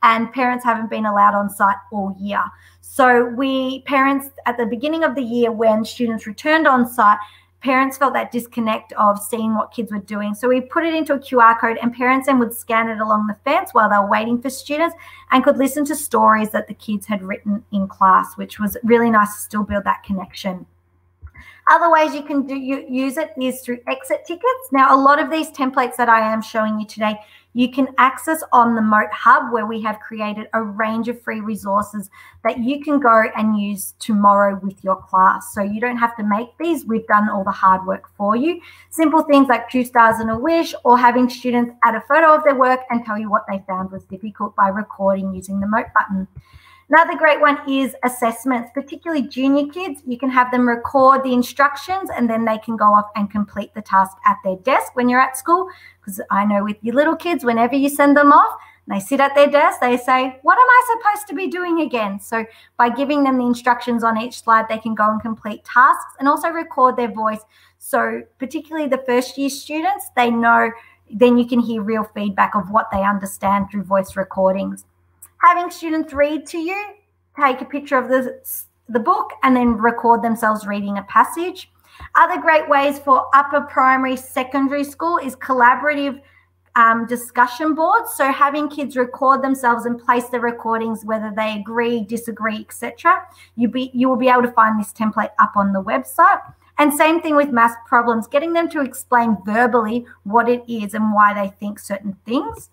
and 0.04 0.32
parents 0.32 0.64
haven't 0.64 0.90
been 0.90 1.06
allowed 1.06 1.34
on 1.34 1.50
site 1.50 1.78
all 1.92 2.16
year. 2.20 2.44
So 2.82 3.26
we 3.26 3.82
parents 3.84 4.30
at 4.46 4.58
the 4.58 4.66
beginning 4.66 5.04
of 5.04 5.16
the 5.16 5.24
year 5.24 5.52
when 5.52 5.84
students 5.86 6.28
returned 6.28 6.68
on 6.68 6.88
site 6.88 7.18
parents 7.62 7.98
felt 7.98 8.14
that 8.14 8.32
disconnect 8.32 8.92
of 8.94 9.22
seeing 9.22 9.56
what 9.56 9.72
kids 9.72 9.92
were 9.92 10.00
doing. 10.00 10.34
So 10.34 10.50
we 10.50 10.62
put 10.62 10.84
it 10.84 10.94
into 10.94 11.14
a 11.14 11.20
QR 11.20 11.60
code, 11.60 11.78
and 11.82 11.94
parents 11.94 12.28
then 12.28 12.40
would 12.40 12.54
scan 12.54 12.90
it 12.90 13.00
along 13.00 13.28
the 13.28 13.38
fence 13.46 13.70
while 13.74 13.90
they 13.90 13.98
were 13.98 14.10
waiting 14.10 14.42
for 14.42 14.50
students 14.50 14.96
and 15.32 15.44
could 15.44 15.58
listen 15.58 15.86
to 15.86 15.96
stories 15.96 16.50
that 16.50 16.68
the 16.68 16.74
kids 16.74 17.06
had 17.06 17.22
written 17.22 17.64
in 17.72 17.88
class, 17.88 18.36
which 18.36 18.60
was 18.60 18.78
really 18.84 19.10
nice 19.10 19.36
to 19.36 19.42
still 19.42 19.64
build 19.64 19.84
that 19.84 20.04
connection. 20.04 20.66
Other 21.70 21.92
ways 21.92 22.14
you 22.14 22.24
can 22.24 22.46
do 22.46 22.56
you, 22.56 22.86
use 22.90 23.18
it 23.18 23.32
is 23.40 23.62
through 23.62 23.80
exit 23.88 24.26
tickets. 24.26 24.72
Now, 24.72 24.96
a 24.96 25.00
lot 25.00 25.20
of 25.20 25.30
these 25.30 25.52
templates 25.52 25.96
that 25.96 26.10
I 26.10 26.20
am 26.20 26.42
showing 26.42 26.80
you 26.80 26.88
today 26.88 27.16
you 27.54 27.70
can 27.72 27.90
access 27.98 28.44
on 28.54 28.76
the 28.76 28.82
Mote 28.82 29.12
Hub, 29.12 29.52
where 29.52 29.66
we 29.66 29.82
have 29.82 30.00
created 30.00 30.48
a 30.54 30.64
range 30.64 31.08
of 31.08 31.22
free 31.22 31.42
resources 31.42 32.10
that 32.44 32.60
you 32.60 32.82
can 32.84 33.00
go 33.00 33.24
and 33.36 33.60
use 33.60 33.94
tomorrow 34.00 34.60
with 34.64 34.84
your 34.84 34.96
class. 34.96 35.54
So 35.54 35.62
you 35.62 35.82
don't 35.82 35.98
have 35.98 36.16
to 36.18 36.24
make 36.24 36.58
these. 36.58 36.86
We've 36.86 37.08
done 37.08 37.30
all 37.30 37.44
the 37.44 37.52
hard 37.52 37.86
work 37.86 38.10
for 38.16 38.36
you. 38.36 38.62
Simple 38.90 39.24
things 39.24 39.50
like 39.50 39.70
two 39.70 39.84
stars 39.84 40.20
and 40.20 40.30
a 40.30 40.38
wish, 40.38 40.74
or 40.86 40.98
having 40.98 41.30
students 41.30 41.76
add 41.84 41.96
a 41.96 42.02
photo 42.02 42.34
of 42.34 42.44
their 42.44 42.56
work 42.56 42.82
and 42.90 43.04
tell 43.06 43.18
you 43.18 43.30
what 43.30 43.46
they 43.50 43.62
found 43.68 43.92
was 43.92 44.04
difficult 44.06 44.56
by 44.56 44.70
recording 44.70 45.34
using 45.34 45.60
the 45.60 45.68
Mote 45.68 45.94
button. 45.94 46.28
Another 46.92 47.18
great 47.18 47.40
one 47.40 47.58
is 47.70 47.96
assessments, 48.04 48.70
particularly 48.74 49.26
junior 49.26 49.72
kids. 49.72 50.02
You 50.06 50.18
can 50.18 50.30
have 50.30 50.52
them 50.52 50.68
record 50.68 51.24
the 51.24 51.32
instructions 51.32 52.10
and 52.10 52.30
then 52.30 52.44
they 52.44 52.58
can 52.58 52.76
go 52.76 52.84
off 52.84 53.10
and 53.16 53.32
complete 53.32 53.74
the 53.74 53.82
task 53.82 54.18
at 54.26 54.36
their 54.44 54.58
desk 54.58 54.94
when 54.94 55.08
you're 55.08 55.22
at 55.22 55.38
school. 55.38 55.70
Because 56.02 56.20
I 56.30 56.44
know 56.44 56.66
with 56.66 56.76
your 56.82 56.96
little 56.96 57.16
kids, 57.16 57.46
whenever 57.46 57.76
you 57.76 57.88
send 57.88 58.18
them 58.18 58.34
off, 58.34 58.60
they 58.90 59.00
sit 59.00 59.22
at 59.22 59.34
their 59.36 59.48
desk, 59.48 59.80
they 59.80 59.96
say, 59.96 60.38
What 60.42 60.58
am 60.58 60.68
I 60.68 60.98
supposed 60.98 61.30
to 61.30 61.34
be 61.34 61.48
doing 61.48 61.80
again? 61.80 62.20
So, 62.20 62.46
by 62.78 62.90
giving 62.90 63.24
them 63.24 63.38
the 63.38 63.46
instructions 63.46 64.04
on 64.04 64.20
each 64.20 64.42
slide, 64.42 64.68
they 64.68 64.80
can 64.80 64.94
go 64.94 65.10
and 65.10 65.22
complete 65.22 65.64
tasks 65.64 66.16
and 66.20 66.28
also 66.28 66.50
record 66.50 66.98
their 66.98 67.12
voice. 67.12 67.40
So, 67.78 68.24
particularly 68.38 68.90
the 68.90 69.04
first 69.06 69.38
year 69.38 69.50
students, 69.50 70.08
they 70.18 70.30
know 70.30 70.72
then 71.10 71.38
you 71.38 71.48
can 71.48 71.62
hear 71.62 71.82
real 71.82 72.04
feedback 72.04 72.54
of 72.54 72.70
what 72.70 72.90
they 72.92 73.04
understand 73.04 73.68
through 73.72 73.84
voice 73.84 74.18
recordings 74.18 74.84
having 75.44 75.70
students 75.72 76.14
read 76.14 76.46
to 76.48 76.58
you, 76.58 76.94
take 77.40 77.62
a 77.62 77.66
picture 77.66 77.98
of 77.98 78.10
the, 78.10 78.42
the 78.90 79.00
book, 79.00 79.32
and 79.44 79.56
then 79.56 79.78
record 79.78 80.22
themselves 80.22 80.66
reading 80.68 80.98
a 80.98 81.04
passage. 81.04 81.72
Other 82.16 82.42
great 82.42 82.68
ways 82.68 83.00
for 83.00 83.28
upper 83.34 83.62
primary, 83.62 84.16
secondary 84.16 84.84
school 84.84 85.18
is 85.18 85.36
collaborative 85.36 86.22
um, 86.76 87.06
discussion 87.06 87.76
boards. 87.76 88.14
So 88.16 88.32
having 88.32 88.70
kids 88.70 88.96
record 88.96 89.44
themselves 89.44 89.86
and 89.86 90.00
place 90.00 90.30
the 90.30 90.40
recordings, 90.40 91.04
whether 91.04 91.32
they 91.36 91.60
agree, 91.60 92.04
disagree, 92.04 92.60
etc. 92.62 93.24
You 93.56 93.68
be 93.68 93.92
you 93.94 94.10
will 94.10 94.16
be 94.16 94.30
able 94.30 94.44
to 94.44 94.52
find 94.52 94.80
this 94.80 94.94
template 94.94 95.32
up 95.40 95.54
on 95.56 95.74
the 95.74 95.84
website. 95.84 96.42
And 96.78 96.92
same 96.92 97.22
thing 97.22 97.36
with 97.36 97.50
math 97.50 97.76
problems, 97.86 98.26
getting 98.28 98.54
them 98.54 98.70
to 98.70 98.82
explain 98.82 99.38
verbally 99.46 100.06
what 100.24 100.50
it 100.50 100.64
is 100.68 100.94
and 100.96 101.14
why 101.14 101.34
they 101.34 101.54
think 101.60 101.78
certain 101.78 102.18
things. 102.26 102.71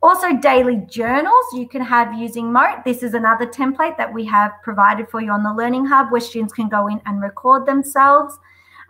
Also, 0.00 0.32
daily 0.36 0.76
journals 0.88 1.44
you 1.52 1.66
can 1.66 1.82
have 1.82 2.14
using 2.14 2.52
Mote. 2.52 2.84
This 2.84 3.02
is 3.02 3.14
another 3.14 3.46
template 3.46 3.96
that 3.96 4.12
we 4.12 4.24
have 4.26 4.52
provided 4.62 5.08
for 5.10 5.20
you 5.20 5.32
on 5.32 5.42
the 5.42 5.52
Learning 5.52 5.84
Hub 5.84 6.12
where 6.12 6.20
students 6.20 6.52
can 6.52 6.68
go 6.68 6.86
in 6.86 7.00
and 7.04 7.20
record 7.20 7.66
themselves. 7.66 8.38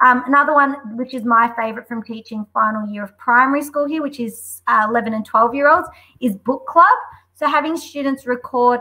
Um, 0.04 0.22
another 0.26 0.52
one, 0.52 0.76
which 0.96 1.14
is 1.14 1.24
my 1.24 1.50
favorite 1.56 1.88
from 1.88 2.02
teaching 2.02 2.46
final 2.52 2.86
year 2.86 3.04
of 3.04 3.16
primary 3.16 3.62
school 3.62 3.86
here, 3.86 4.02
which 4.02 4.20
is 4.20 4.60
uh, 4.66 4.86
11 4.88 5.14
and 5.14 5.24
12 5.24 5.54
year 5.54 5.70
olds, 5.70 5.88
is 6.20 6.36
book 6.36 6.66
club. 6.66 6.86
So 7.34 7.48
having 7.48 7.76
students 7.76 8.26
record 8.26 8.80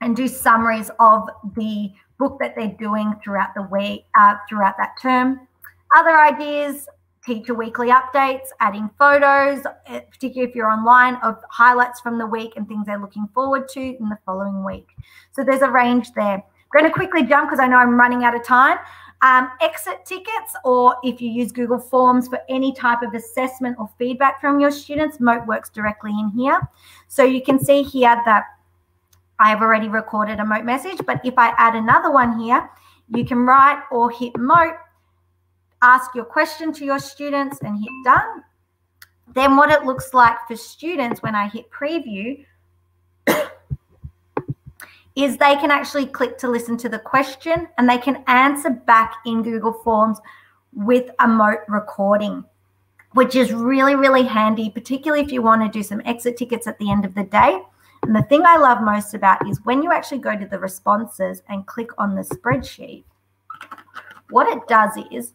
and 0.00 0.14
do 0.14 0.28
summaries 0.28 0.90
of 1.00 1.28
the 1.56 1.90
book 2.18 2.38
that 2.38 2.54
they're 2.54 2.76
doing 2.78 3.14
throughout 3.22 3.54
the 3.56 3.62
week, 3.62 4.04
uh, 4.16 4.36
throughout 4.48 4.76
that 4.78 4.94
term. 5.00 5.48
Other 5.96 6.16
ideas 6.18 6.88
teacher 7.24 7.54
weekly 7.54 7.88
updates, 7.88 8.48
adding 8.60 8.90
photos, 8.98 9.64
eh, 9.86 10.00
particularly 10.00 10.48
if 10.48 10.56
you're 10.56 10.70
online, 10.70 11.16
of 11.22 11.36
highlights 11.50 12.00
from 12.00 12.18
the 12.18 12.26
week 12.26 12.54
and 12.56 12.66
things 12.66 12.86
they're 12.86 12.98
looking 12.98 13.28
forward 13.32 13.68
to 13.68 13.80
in 13.80 14.08
the 14.08 14.18
following 14.26 14.64
week. 14.64 14.88
So 15.30 15.44
there's 15.44 15.62
a 15.62 15.70
range 15.70 16.12
there. 16.14 16.34
I'm 16.34 16.80
going 16.80 16.84
to 16.84 16.90
quickly 16.90 17.22
jump 17.22 17.48
because 17.48 17.60
I 17.60 17.68
know 17.68 17.76
I'm 17.76 17.98
running 17.98 18.24
out 18.24 18.34
of 18.34 18.44
time. 18.44 18.78
Um, 19.20 19.50
exit 19.60 20.04
tickets, 20.04 20.56
or 20.64 20.96
if 21.04 21.20
you 21.20 21.30
use 21.30 21.52
Google 21.52 21.78
Forms 21.78 22.26
for 22.26 22.40
any 22.48 22.72
type 22.72 23.02
of 23.02 23.14
assessment 23.14 23.76
or 23.78 23.88
feedback 23.96 24.40
from 24.40 24.58
your 24.58 24.72
students, 24.72 25.20
Mote 25.20 25.46
works 25.46 25.70
directly 25.70 26.10
in 26.10 26.30
here. 26.30 26.60
So 27.06 27.22
you 27.22 27.40
can 27.40 27.62
see 27.62 27.84
here 27.84 28.20
that 28.24 28.46
I've 29.38 29.60
already 29.60 29.88
recorded 29.88 30.40
a 30.40 30.44
Mote 30.44 30.64
message, 30.64 30.98
but 31.06 31.20
if 31.24 31.34
I 31.36 31.54
add 31.56 31.76
another 31.76 32.10
one 32.10 32.40
here, 32.40 32.68
you 33.14 33.24
can 33.24 33.46
write 33.46 33.82
or 33.92 34.10
hit 34.10 34.36
Mote 34.36 34.74
ask 35.82 36.14
your 36.14 36.24
question 36.24 36.72
to 36.72 36.84
your 36.84 36.98
students 36.98 37.58
and 37.60 37.78
hit 37.78 37.92
done. 38.04 38.44
Then 39.34 39.56
what 39.56 39.70
it 39.70 39.84
looks 39.84 40.14
like 40.14 40.36
for 40.46 40.56
students 40.56 41.22
when 41.22 41.34
I 41.34 41.48
hit 41.48 41.70
preview 41.70 42.44
is 45.16 45.36
they 45.36 45.56
can 45.56 45.70
actually 45.70 46.06
click 46.06 46.38
to 46.38 46.48
listen 46.48 46.76
to 46.78 46.88
the 46.88 46.98
question 46.98 47.68
and 47.76 47.88
they 47.88 47.98
can 47.98 48.22
answer 48.26 48.70
back 48.70 49.16
in 49.26 49.42
Google 49.42 49.72
Forms 49.72 50.18
with 50.74 51.10
a 51.18 51.28
Mote 51.28 51.60
recording, 51.68 52.44
which 53.12 53.34
is 53.34 53.52
really, 53.52 53.94
really 53.94 54.22
handy, 54.22 54.70
particularly 54.70 55.22
if 55.24 55.32
you 55.32 55.42
want 55.42 55.62
to 55.62 55.68
do 55.68 55.82
some 55.82 56.02
exit 56.04 56.36
tickets 56.36 56.66
at 56.66 56.78
the 56.78 56.90
end 56.90 57.04
of 57.04 57.14
the 57.14 57.24
day. 57.24 57.60
And 58.02 58.14
the 58.14 58.22
thing 58.22 58.42
I 58.44 58.56
love 58.56 58.82
most 58.82 59.14
about 59.14 59.48
is 59.48 59.64
when 59.64 59.82
you 59.82 59.92
actually 59.92 60.18
go 60.18 60.36
to 60.36 60.46
the 60.46 60.58
responses 60.58 61.42
and 61.48 61.66
click 61.66 61.90
on 61.98 62.14
the 62.14 62.22
spreadsheet, 62.22 63.04
what 64.30 64.48
it 64.48 64.66
does 64.66 64.98
is 65.10 65.34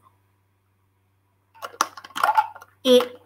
it 2.88 3.22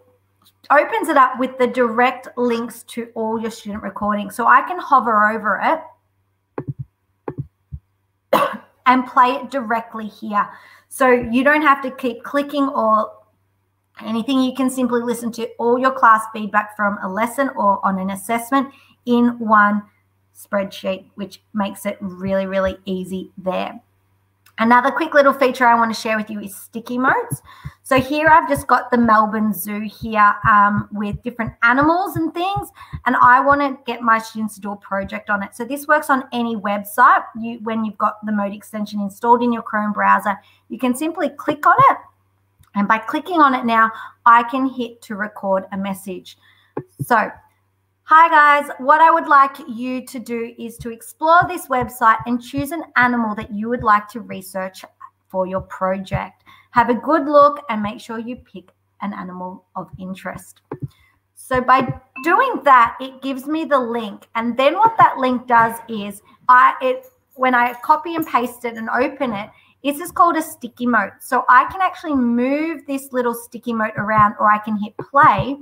opens 0.71 1.07
it 1.07 1.17
up 1.17 1.37
with 1.37 1.55
the 1.59 1.67
direct 1.67 2.27
links 2.35 2.81
to 2.83 3.09
all 3.13 3.39
your 3.39 3.51
student 3.51 3.83
recordings. 3.83 4.35
So 4.35 4.47
I 4.47 4.63
can 4.63 4.79
hover 4.79 5.29
over 5.29 5.61
it 5.63 5.79
and 8.87 9.05
play 9.05 9.33
it 9.33 9.51
directly 9.51 10.07
here. 10.07 10.49
So 10.89 11.11
you 11.11 11.43
don't 11.43 11.61
have 11.61 11.83
to 11.83 11.91
keep 11.91 12.23
clicking 12.23 12.67
or 12.69 13.11
anything. 14.03 14.41
You 14.41 14.55
can 14.55 14.71
simply 14.71 15.01
listen 15.01 15.31
to 15.33 15.47
all 15.59 15.77
your 15.77 15.91
class 15.91 16.25
feedback 16.33 16.75
from 16.75 16.97
a 17.03 17.07
lesson 17.07 17.49
or 17.49 17.85
on 17.85 17.99
an 17.99 18.09
assessment 18.09 18.73
in 19.05 19.37
one 19.37 19.83
spreadsheet, 20.35 21.05
which 21.15 21.43
makes 21.53 21.85
it 21.85 21.99
really, 22.01 22.47
really 22.47 22.77
easy 22.85 23.31
there. 23.37 23.79
Another 24.61 24.91
quick 24.91 25.15
little 25.15 25.33
feature 25.33 25.65
I 25.65 25.73
want 25.73 25.91
to 25.91 25.99
share 25.99 26.17
with 26.17 26.29
you 26.29 26.39
is 26.39 26.55
sticky 26.55 26.99
motes. 26.99 27.41
So 27.81 27.99
here 27.99 28.27
I've 28.27 28.47
just 28.47 28.67
got 28.67 28.91
the 28.91 28.97
Melbourne 28.97 29.53
Zoo 29.53 29.81
here 29.81 30.35
um, 30.47 30.87
with 30.91 31.19
different 31.23 31.53
animals 31.63 32.15
and 32.15 32.31
things, 32.31 32.69
and 33.07 33.15
I 33.15 33.43
want 33.43 33.61
to 33.61 33.79
get 33.91 34.03
my 34.03 34.19
students 34.19 34.53
to 34.55 34.61
do 34.61 34.71
a 34.73 34.75
project 34.75 35.31
on 35.31 35.41
it. 35.41 35.55
So 35.55 35.65
this 35.65 35.87
works 35.87 36.11
on 36.11 36.25
any 36.31 36.55
website. 36.55 37.23
You, 37.41 37.57
when 37.63 37.83
you've 37.83 37.97
got 37.97 38.23
the 38.23 38.31
Mote 38.31 38.53
extension 38.53 39.01
installed 39.01 39.41
in 39.41 39.51
your 39.51 39.63
Chrome 39.63 39.93
browser, 39.93 40.37
you 40.69 40.77
can 40.77 40.93
simply 40.93 41.29
click 41.29 41.65
on 41.65 41.75
it, 41.89 41.97
and 42.75 42.87
by 42.87 42.99
clicking 42.99 43.41
on 43.41 43.55
it 43.55 43.65
now, 43.65 43.91
I 44.27 44.43
can 44.43 44.67
hit 44.67 45.01
to 45.01 45.15
record 45.15 45.65
a 45.71 45.77
message. 45.77 46.37
So 47.03 47.31
Hi 48.05 48.27
guys, 48.27 48.69
what 48.79 48.99
I 48.99 49.09
would 49.09 49.27
like 49.27 49.55
you 49.69 50.05
to 50.05 50.19
do 50.19 50.53
is 50.59 50.77
to 50.79 50.89
explore 50.89 51.41
this 51.47 51.67
website 51.67 52.17
and 52.25 52.41
choose 52.41 52.71
an 52.71 52.83
animal 52.97 53.35
that 53.35 53.53
you 53.53 53.69
would 53.69 53.83
like 53.83 54.09
to 54.09 54.19
research 54.19 54.83
for 55.29 55.47
your 55.47 55.61
project. 55.61 56.43
Have 56.71 56.89
a 56.89 56.93
good 56.93 57.25
look 57.25 57.63
and 57.69 57.81
make 57.81 58.01
sure 58.01 58.19
you 58.19 58.35
pick 58.35 58.71
an 59.01 59.13
animal 59.13 59.63
of 59.77 59.89
interest. 59.97 60.61
So 61.35 61.61
by 61.61 61.87
doing 62.23 62.61
that, 62.65 62.97
it 62.99 63.21
gives 63.21 63.45
me 63.45 63.63
the 63.63 63.79
link. 63.79 64.27
And 64.35 64.57
then 64.57 64.75
what 64.75 64.97
that 64.97 65.17
link 65.17 65.47
does 65.47 65.75
is 65.87 66.21
I 66.49 66.73
it 66.81 67.05
when 67.35 67.55
I 67.55 67.73
copy 67.81 68.15
and 68.15 68.27
paste 68.27 68.65
it 68.65 68.75
and 68.75 68.89
open 68.89 69.31
it, 69.31 69.49
this 69.85 69.99
is 69.99 70.11
called 70.11 70.35
a 70.35 70.41
sticky 70.41 70.85
mote. 70.85 71.13
So 71.21 71.45
I 71.47 71.65
can 71.71 71.79
actually 71.81 72.15
move 72.15 72.85
this 72.87 73.13
little 73.13 73.33
sticky 73.33 73.71
mote 73.71 73.95
around 73.95 74.35
or 74.37 74.51
I 74.51 74.57
can 74.57 74.77
hit 74.77 74.97
play 74.97 75.57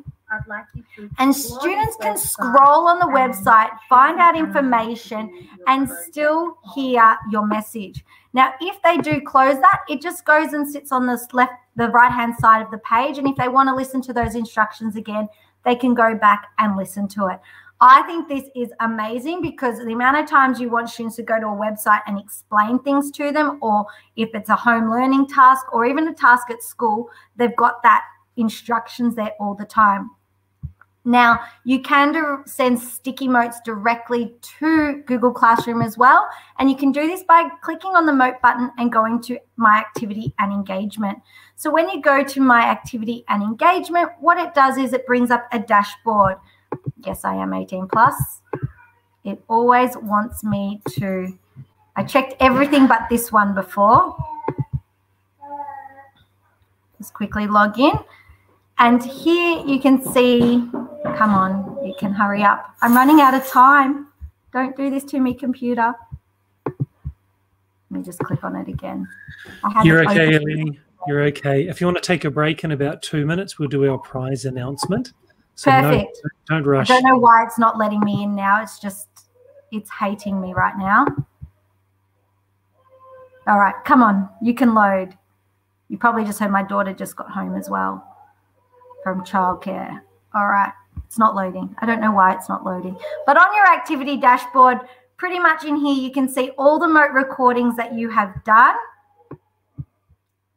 like 0.48 0.66
you 0.74 0.84
to. 0.96 1.10
And 1.18 1.36
students 1.36 1.98
can 2.02 2.18
scroll 2.18 2.88
on 2.88 3.00
the 3.00 3.06
website, 3.06 3.70
find 3.88 4.20
out 4.20 4.38
information, 4.38 5.48
and 5.68 5.90
still 6.08 6.58
hear 6.76 7.18
your 7.32 7.46
message. 7.46 8.06
Now, 8.34 8.54
if 8.62 8.82
they 8.84 8.98
do 8.98 9.22
close 9.22 9.56
that, 9.56 9.82
it 9.90 10.02
just 10.02 10.26
goes 10.26 10.54
and 10.54 10.68
sits 10.68 10.92
on 10.92 11.06
the 11.06 11.20
left, 11.34 11.54
the 11.76 11.90
right 11.90 12.12
hand 12.12 12.36
side 12.40 12.62
of 12.62 12.72
the 12.72 12.78
page. 12.80 13.18
And 13.18 13.28
if 13.28 13.36
they 13.38 13.48
want 13.48 13.70
to 13.70 13.76
listen 13.76 14.02
to 14.04 14.14
those 14.14 14.36
instructions 14.36 14.96
again, 14.96 15.28
they 15.66 15.76
can 15.76 15.94
go 15.94 16.16
back 16.16 16.48
and 16.60 16.78
listen 16.78 17.08
to 17.10 17.28
it. 17.28 17.40
I 17.82 18.02
think 18.04 18.28
this 18.28 18.44
is 18.56 18.74
amazing 18.82 19.42
because 19.42 19.78
the 19.78 19.94
amount 19.94 20.18
of 20.18 20.30
times 20.30 20.60
you 20.60 20.70
want 20.70 20.90
students 20.90 21.16
to 21.16 21.24
go 21.24 21.40
to 21.40 21.48
a 21.48 21.50
website 21.50 22.02
and 22.08 22.20
explain 22.20 22.80
things 22.80 23.10
to 23.12 23.32
them, 23.32 23.58
or 23.62 23.86
if 24.18 24.30
it's 24.34 24.50
a 24.50 24.56
home 24.56 24.92
learning 24.92 25.28
task 25.28 25.66
or 25.74 25.86
even 25.86 26.08
a 26.10 26.14
task 26.14 26.52
at 26.52 26.62
school, 26.62 27.10
they've 27.38 27.56
got 27.56 27.82
that 27.84 28.04
instructions 28.36 29.16
there 29.16 29.32
all 29.40 29.56
the 29.56 29.66
time. 29.66 30.12
Now, 31.06 31.40
you 31.64 31.82
can 31.82 32.44
send 32.46 32.80
sticky 32.80 33.30
notes 33.30 33.60
directly 33.64 34.36
to 34.60 35.02
Google 35.06 35.32
Classroom 35.32 35.82
as 35.82 35.98
well. 35.98 36.28
And 36.60 36.70
you 36.70 36.76
can 36.76 36.92
do 36.92 37.08
this 37.08 37.24
by 37.24 37.50
clicking 37.62 37.96
on 37.96 38.06
the 38.06 38.14
Mote 38.14 38.42
button 38.42 38.70
and 38.78 38.92
going 38.92 39.22
to 39.24 39.40
My 39.56 39.78
Activity 39.78 40.34
and 40.40 40.52
Engagement. 40.52 41.20
So 41.56 41.72
when 41.72 41.90
you 41.90 42.02
go 42.02 42.24
to 42.24 42.42
My 42.42 42.62
Activity 42.62 43.24
and 43.30 43.42
Engagement, 43.42 44.12
what 44.20 44.38
it 44.38 44.54
does 44.54 44.78
is 44.78 44.94
it 44.94 45.08
brings 45.08 45.32
up 45.32 45.48
a 45.52 45.60
dashboard. 45.60 46.36
Yes, 47.06 47.24
I 47.24 47.36
am 47.36 47.54
18 47.54 47.88
plus. 47.88 48.42
It 49.24 49.42
always 49.48 49.96
wants 49.98 50.44
me 50.44 50.82
to, 50.98 51.38
I 51.96 52.04
checked 52.04 52.36
everything 52.40 52.88
but 52.88 53.08
this 53.10 53.32
one 53.32 53.56
before. 53.56 54.18
Just 56.98 57.14
quickly 57.14 57.48
log 57.48 57.80
in. 57.80 57.94
And 58.80 59.04
here 59.04 59.62
you 59.66 59.80
can 59.80 60.02
see, 60.14 60.64
come 61.18 61.32
on, 61.32 61.86
you 61.86 61.94
can 62.00 62.14
hurry 62.14 62.44
up. 62.44 62.74
I'm 62.82 62.96
running 62.96 63.20
out 63.20 63.34
of 63.34 63.46
time. 63.46 64.08
Don't 64.54 64.76
do 64.76 64.90
this 64.90 65.04
to 65.06 65.20
me, 65.20 65.34
computer. 65.34 65.94
Let 66.66 66.78
me 67.90 68.04
just 68.04 68.20
click 68.20 68.44
on 68.44 68.56
it 68.56 68.70
again. 68.70 69.06
You're 69.84 70.10
okay, 70.10 70.32
Eleni. 70.32 70.80
You're 71.08 71.24
okay. 71.24 71.68
If 71.68 71.82
you 71.82 71.88
want 71.88 71.98
to 71.98 72.04
take 72.04 72.24
a 72.24 72.32
break 72.32 72.64
in 72.64 72.72
about 72.72 73.02
two 73.02 73.26
minutes, 73.26 73.60
we'll 73.60 73.68
do 73.68 73.90
our 73.92 73.98
prize 73.98 74.46
announcement. 74.46 75.12
So 75.56 75.72
Perfect. 75.72 76.18
No, 76.50 76.56
don't 76.56 76.66
rush. 76.66 76.90
I 76.90 76.94
don't 76.94 77.04
know 77.04 77.18
why 77.18 77.44
it's 77.44 77.60
not 77.60 77.78
letting 77.78 78.00
me 78.00 78.24
in 78.24 78.34
now. 78.34 78.62
It's 78.62 78.80
just, 78.80 79.08
it's 79.74 79.90
hating 79.92 80.40
me 80.40 80.54
right 80.54 80.78
now. 80.78 81.06
All 83.46 83.60
right, 83.60 83.76
come 83.84 84.02
on. 84.02 84.30
You 84.42 84.54
can 84.54 84.74
load. 84.74 85.18
You 85.90 85.98
probably 85.98 86.24
just 86.24 86.40
heard 86.40 86.52
my 86.52 86.64
daughter 86.64 86.94
just 86.94 87.18
got 87.18 87.30
home 87.30 87.56
as 87.56 87.70
well 87.70 88.09
from 89.04 89.24
childcare. 89.24 90.02
All 90.34 90.48
right, 90.48 90.72
it's 91.06 91.18
not 91.18 91.36
loading. 91.36 91.76
I 91.80 91.86
don't 91.86 92.02
know 92.02 92.12
why 92.12 92.34
it's 92.34 92.50
not 92.50 92.66
loading. 92.66 92.98
But 93.26 93.38
on 93.38 93.56
your 93.56 93.68
activity 93.68 94.18
dashboard, 94.18 94.80
pretty 95.18 95.40
much 95.40 95.66
in 95.66 95.76
here, 95.76 95.96
you 95.96 96.12
can 96.12 96.30
see 96.30 96.52
all 96.52 96.80
the 96.80 96.88
Mote 96.88 97.12
recordings 97.12 97.76
that 97.78 97.94
you 97.94 98.10
have 98.10 98.44
done. 98.44 98.76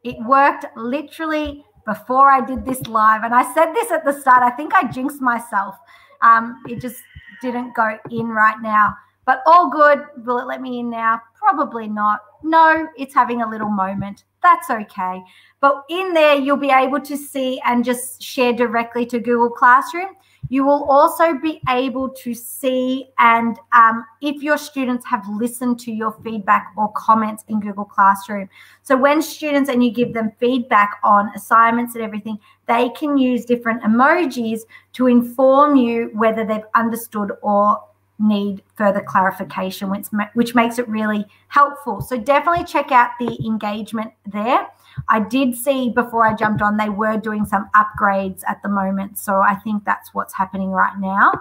It 0.04 0.16
worked 0.26 0.66
literally 0.76 1.64
before 1.86 2.30
I 2.30 2.44
did 2.44 2.64
this 2.64 2.86
live. 2.86 3.24
And 3.24 3.34
I 3.34 3.52
said 3.54 3.72
this 3.72 3.90
at 3.90 4.04
the 4.04 4.12
start. 4.12 4.42
I 4.42 4.50
think 4.50 4.74
I 4.74 4.90
jinxed 4.90 5.20
myself. 5.20 5.76
Um, 6.22 6.62
it 6.68 6.80
just 6.80 7.02
didn't 7.40 7.74
go 7.74 7.98
in 8.10 8.28
right 8.28 8.60
now. 8.62 8.94
But 9.26 9.42
all 9.46 9.70
good. 9.70 10.04
Will 10.24 10.38
it 10.38 10.46
let 10.46 10.60
me 10.60 10.80
in 10.80 10.90
now? 10.90 11.20
Probably 11.36 11.88
not. 11.88 12.20
No, 12.42 12.88
it's 12.96 13.14
having 13.14 13.42
a 13.42 13.48
little 13.48 13.68
moment. 13.68 14.24
That's 14.42 14.70
okay. 14.70 15.22
But 15.60 15.84
in 15.88 16.12
there, 16.12 16.34
you'll 16.34 16.56
be 16.56 16.70
able 16.70 17.00
to 17.00 17.16
see 17.16 17.60
and 17.64 17.84
just 17.84 18.20
share 18.20 18.52
directly 18.52 19.06
to 19.06 19.20
Google 19.20 19.50
Classroom. 19.50 20.16
You 20.48 20.64
will 20.64 20.84
also 20.90 21.34
be 21.38 21.62
able 21.68 22.10
to 22.10 22.34
see 22.34 23.08
and 23.18 23.56
um, 23.72 24.04
if 24.20 24.42
your 24.42 24.58
students 24.58 25.06
have 25.06 25.26
listened 25.28 25.78
to 25.80 25.92
your 25.92 26.12
feedback 26.24 26.72
or 26.76 26.92
comments 26.92 27.44
in 27.48 27.60
Google 27.60 27.84
Classroom. 27.84 28.48
So 28.82 28.96
when 28.96 29.22
students 29.22 29.70
and 29.70 29.82
you 29.82 29.92
give 29.92 30.12
them 30.12 30.32
feedback 30.38 30.98
on 31.04 31.30
assignments 31.34 31.94
and 31.94 32.04
everything, 32.04 32.38
they 32.66 32.90
can 32.90 33.16
use 33.16 33.44
different 33.44 33.82
emojis 33.82 34.62
to 34.94 35.06
inform 35.06 35.76
you 35.76 36.10
whether 36.12 36.44
they've 36.44 36.60
understood 36.74 37.30
or 37.40 37.80
need 38.18 38.62
further 38.76 39.00
clarification, 39.00 39.90
which, 39.90 40.06
which 40.34 40.54
makes 40.54 40.78
it 40.78 40.88
really 40.88 41.24
helpful. 41.48 42.00
So 42.00 42.16
definitely 42.16 42.64
check 42.64 42.92
out 42.92 43.10
the 43.18 43.38
engagement 43.44 44.12
there. 44.30 44.66
I 45.08 45.20
did 45.20 45.56
see 45.56 45.90
before 45.90 46.26
I 46.26 46.34
jumped 46.34 46.62
on, 46.62 46.76
they 46.76 46.88
were 46.88 47.16
doing 47.16 47.44
some 47.44 47.70
upgrades 47.74 48.42
at 48.46 48.62
the 48.62 48.68
moment. 48.68 49.18
So 49.18 49.40
I 49.40 49.54
think 49.56 49.84
that's 49.84 50.12
what's 50.14 50.34
happening 50.34 50.70
right 50.70 50.98
now. 50.98 51.32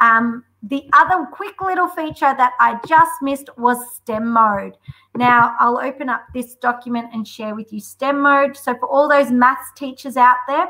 Um, 0.00 0.44
the 0.62 0.88
other 0.92 1.26
quick 1.32 1.60
little 1.60 1.88
feature 1.88 2.34
that 2.36 2.52
I 2.58 2.80
just 2.86 3.12
missed 3.22 3.48
was 3.56 3.78
STEM 3.94 4.28
mode. 4.28 4.76
Now 5.16 5.56
I'll 5.58 5.78
open 5.78 6.08
up 6.08 6.22
this 6.34 6.54
document 6.56 7.10
and 7.12 7.26
share 7.26 7.54
with 7.54 7.72
you 7.72 7.80
STEM 7.80 8.20
mode. 8.20 8.56
So 8.56 8.74
for 8.74 8.88
all 8.88 9.08
those 9.08 9.30
maths 9.30 9.70
teachers 9.76 10.16
out 10.16 10.36
there, 10.46 10.68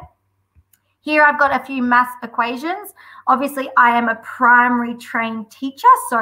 here 1.08 1.22
I've 1.22 1.38
got 1.38 1.58
a 1.58 1.64
few 1.64 1.82
math 1.82 2.22
equations. 2.22 2.92
Obviously, 3.28 3.70
I 3.78 3.96
am 3.96 4.10
a 4.10 4.16
primary 4.16 4.94
trained 4.94 5.50
teacher, 5.50 5.88
so 6.10 6.18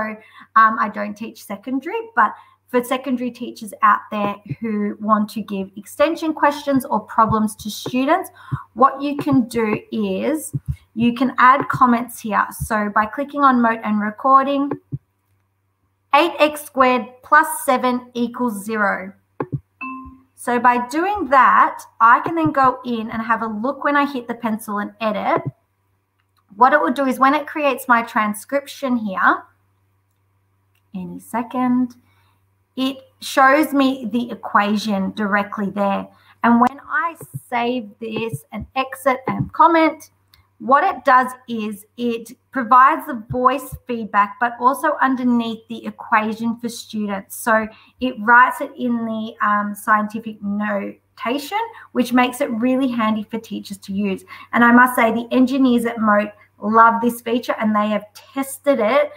um, 0.55 0.79
I 0.79 0.89
don't 0.95 1.17
teach 1.17 1.43
secondary, 1.43 1.99
but 2.15 2.33
for 2.69 2.85
secondary 2.85 3.33
teachers 3.33 3.75
out 3.83 3.99
there 4.13 4.37
who 4.61 4.97
want 5.01 5.29
to 5.31 5.41
give 5.41 5.73
extension 5.77 6.33
questions 6.33 6.85
or 6.85 7.01
problems 7.01 7.57
to 7.57 7.69
students, 7.69 8.31
what 8.75 9.03
you 9.03 9.17
can 9.17 9.49
do 9.49 9.81
is 9.91 10.53
you 10.95 11.15
can 11.15 11.35
add 11.39 11.69
comments 11.69 12.21
here. 12.21 12.47
So 12.65 12.89
by 12.95 13.07
clicking 13.07 13.41
on 13.41 13.61
Mote 13.61 13.81
and 13.83 14.01
recording, 14.01 14.71
8x 16.15 16.59
squared 16.59 17.07
plus 17.25 17.49
7 17.65 18.13
equals 18.15 18.65
0. 18.65 19.13
So 20.47 20.61
by 20.61 20.87
doing 20.87 21.27
that, 21.31 21.83
I 22.01 22.21
can 22.21 22.37
then 22.37 22.53
go 22.53 22.79
in 22.85 23.11
and 23.11 23.21
have 23.21 23.43
a 23.43 23.49
look 23.49 23.83
when 23.83 23.97
I 23.97 24.07
hit 24.07 24.29
the 24.29 24.35
pencil 24.35 24.79
and 24.79 24.93
edit. 25.01 25.43
What 26.55 26.73
it 26.73 26.81
will 26.81 26.93
do 26.93 27.05
is 27.05 27.19
when 27.19 27.35
it 27.35 27.49
creates 27.49 27.89
my 27.89 28.03
transcription 28.03 28.97
here, 28.97 29.43
any 30.95 31.19
second, 31.19 31.97
it 32.77 32.99
shows 33.21 33.73
me 33.73 34.09
the 34.13 34.31
equation 34.31 35.11
directly 35.17 35.71
there. 35.71 36.07
And 36.45 36.61
when 36.61 36.79
I 36.89 37.17
save 37.51 37.91
this 38.01 38.45
and 38.53 38.67
exit 38.77 39.23
and 39.27 39.53
comment, 39.53 40.11
what 40.59 40.85
it 40.85 41.05
does 41.05 41.33
is 41.49 41.85
it 41.97 42.33
provides 42.51 43.07
the 43.07 43.23
voice 43.31 43.77
feedback, 43.87 44.37
but 44.41 44.55
also 44.59 44.97
underneath 45.03 45.61
the 45.69 45.85
equation 45.85 46.59
for 46.59 46.69
students. 46.69 47.37
So 47.37 47.69
it 48.01 48.15
writes 48.21 48.61
it 48.63 48.71
in 48.77 49.05
the 49.05 49.35
um, 49.47 49.75
scientific 49.75 50.43
notation, 50.43 51.59
which 51.93 52.15
makes 52.15 52.41
it 52.41 52.51
really 52.53 52.89
handy 52.89 53.25
for 53.25 53.39
teachers 53.39 53.77
to 53.79 53.93
use. 53.93 54.25
And 54.55 54.65
I 54.65 54.73
must 54.73 54.97
say, 54.97 55.13
the 55.13 55.29
engineers 55.31 55.85
at 55.85 56.01
Mote 56.01 56.33
love 56.59 57.03
this 57.03 57.21
feature 57.21 57.55
and 57.59 57.77
they 57.77 57.89
have 57.89 58.07
tested 58.15 58.81
it. 58.81 59.11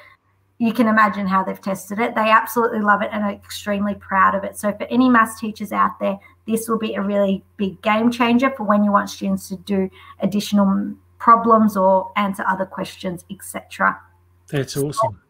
You 0.57 0.73
can 0.73 0.87
imagine 0.87 1.25
how 1.25 1.41
they've 1.41 1.61
tested 1.61 1.99
it. 1.99 2.15
They 2.15 2.29
absolutely 2.29 2.81
love 2.81 3.01
it 3.01 3.11
and 3.13 3.23
are 3.23 3.31
extremely 3.31 3.95
proud 3.95 4.35
of 4.35 4.43
it. 4.43 4.57
So, 4.57 4.73
for 4.73 4.83
any 4.87 5.07
maths 5.07 5.39
teachers 5.39 5.71
out 5.71 5.97
there, 6.01 6.19
this 6.45 6.67
will 6.67 6.77
be 6.77 6.95
a 6.95 7.01
really 7.01 7.45
big 7.55 7.81
game 7.81 8.11
changer 8.11 8.49
for 8.49 8.63
when 8.63 8.83
you 8.83 8.91
want 8.91 9.09
students 9.09 9.47
to 9.47 9.55
do 9.55 9.89
additional 10.19 10.97
problems 11.19 11.77
or 11.77 12.11
answer 12.15 12.43
other 12.47 12.65
questions, 12.65 13.25
etc. 13.29 13.99
That's 14.51 14.75
awesome. 14.75 15.21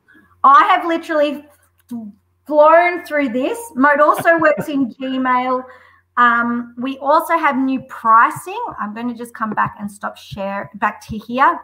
I 0.43 0.63
have 0.65 0.85
literally 0.85 1.45
flown 2.47 3.05
through 3.05 3.29
this. 3.29 3.59
Mote 3.75 3.99
also 3.99 4.37
works 4.39 4.69
in 4.69 4.91
Gmail. 4.93 5.63
Um, 6.17 6.75
we 6.77 6.97
also 6.99 7.37
have 7.37 7.57
new 7.57 7.81
pricing. 7.83 8.61
I'm 8.79 8.93
going 8.93 9.07
to 9.07 9.13
just 9.13 9.33
come 9.33 9.51
back 9.51 9.75
and 9.79 9.91
stop 9.91 10.17
share 10.17 10.69
back 10.75 11.05
to 11.07 11.17
here. 11.17 11.59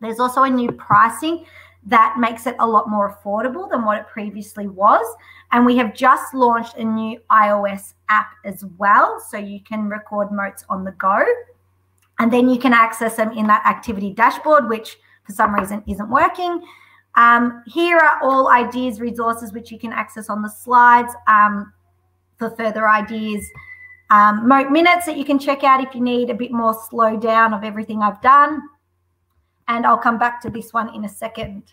There's 0.00 0.20
also 0.20 0.42
a 0.42 0.50
new 0.50 0.72
pricing 0.72 1.46
that 1.86 2.16
makes 2.18 2.46
it 2.46 2.56
a 2.58 2.66
lot 2.66 2.88
more 2.88 3.16
affordable 3.16 3.70
than 3.70 3.84
what 3.84 3.98
it 3.98 4.06
previously 4.08 4.66
was. 4.66 5.06
And 5.52 5.64
we 5.64 5.76
have 5.76 5.94
just 5.94 6.34
launched 6.34 6.76
a 6.76 6.84
new 6.84 7.20
iOS 7.30 7.94
app 8.08 8.30
as 8.44 8.64
well. 8.76 9.22
So 9.30 9.38
you 9.38 9.60
can 9.60 9.88
record 9.88 10.32
notes 10.32 10.64
on 10.68 10.84
the 10.84 10.92
go. 10.92 11.24
And 12.18 12.32
then 12.32 12.48
you 12.48 12.58
can 12.58 12.72
access 12.72 13.16
them 13.16 13.32
in 13.32 13.46
that 13.46 13.64
activity 13.66 14.12
dashboard, 14.12 14.68
which 14.68 14.96
for 15.24 15.32
some 15.32 15.54
reason 15.54 15.82
isn't 15.86 16.08
working. 16.08 16.62
Um, 17.16 17.62
here 17.66 17.96
are 17.96 18.22
all 18.22 18.48
ideas, 18.48 19.00
resources, 19.00 19.52
which 19.52 19.70
you 19.70 19.78
can 19.78 19.92
access 19.92 20.28
on 20.28 20.42
the 20.42 20.48
slides 20.48 21.12
um, 21.28 21.72
for 22.38 22.50
further 22.50 22.88
ideas. 22.88 23.46
Um, 24.10 24.46
minutes 24.48 25.06
that 25.06 25.16
you 25.16 25.24
can 25.24 25.38
check 25.38 25.64
out 25.64 25.82
if 25.82 25.94
you 25.94 26.00
need 26.00 26.30
a 26.30 26.34
bit 26.34 26.52
more 26.52 26.74
slow 26.88 27.16
down 27.16 27.52
of 27.52 27.64
everything 27.64 28.02
I've 28.02 28.20
done. 28.22 28.62
And 29.68 29.84
I'll 29.84 29.98
come 29.98 30.18
back 30.18 30.40
to 30.42 30.50
this 30.50 30.72
one 30.72 30.94
in 30.94 31.04
a 31.04 31.08
second. 31.08 31.64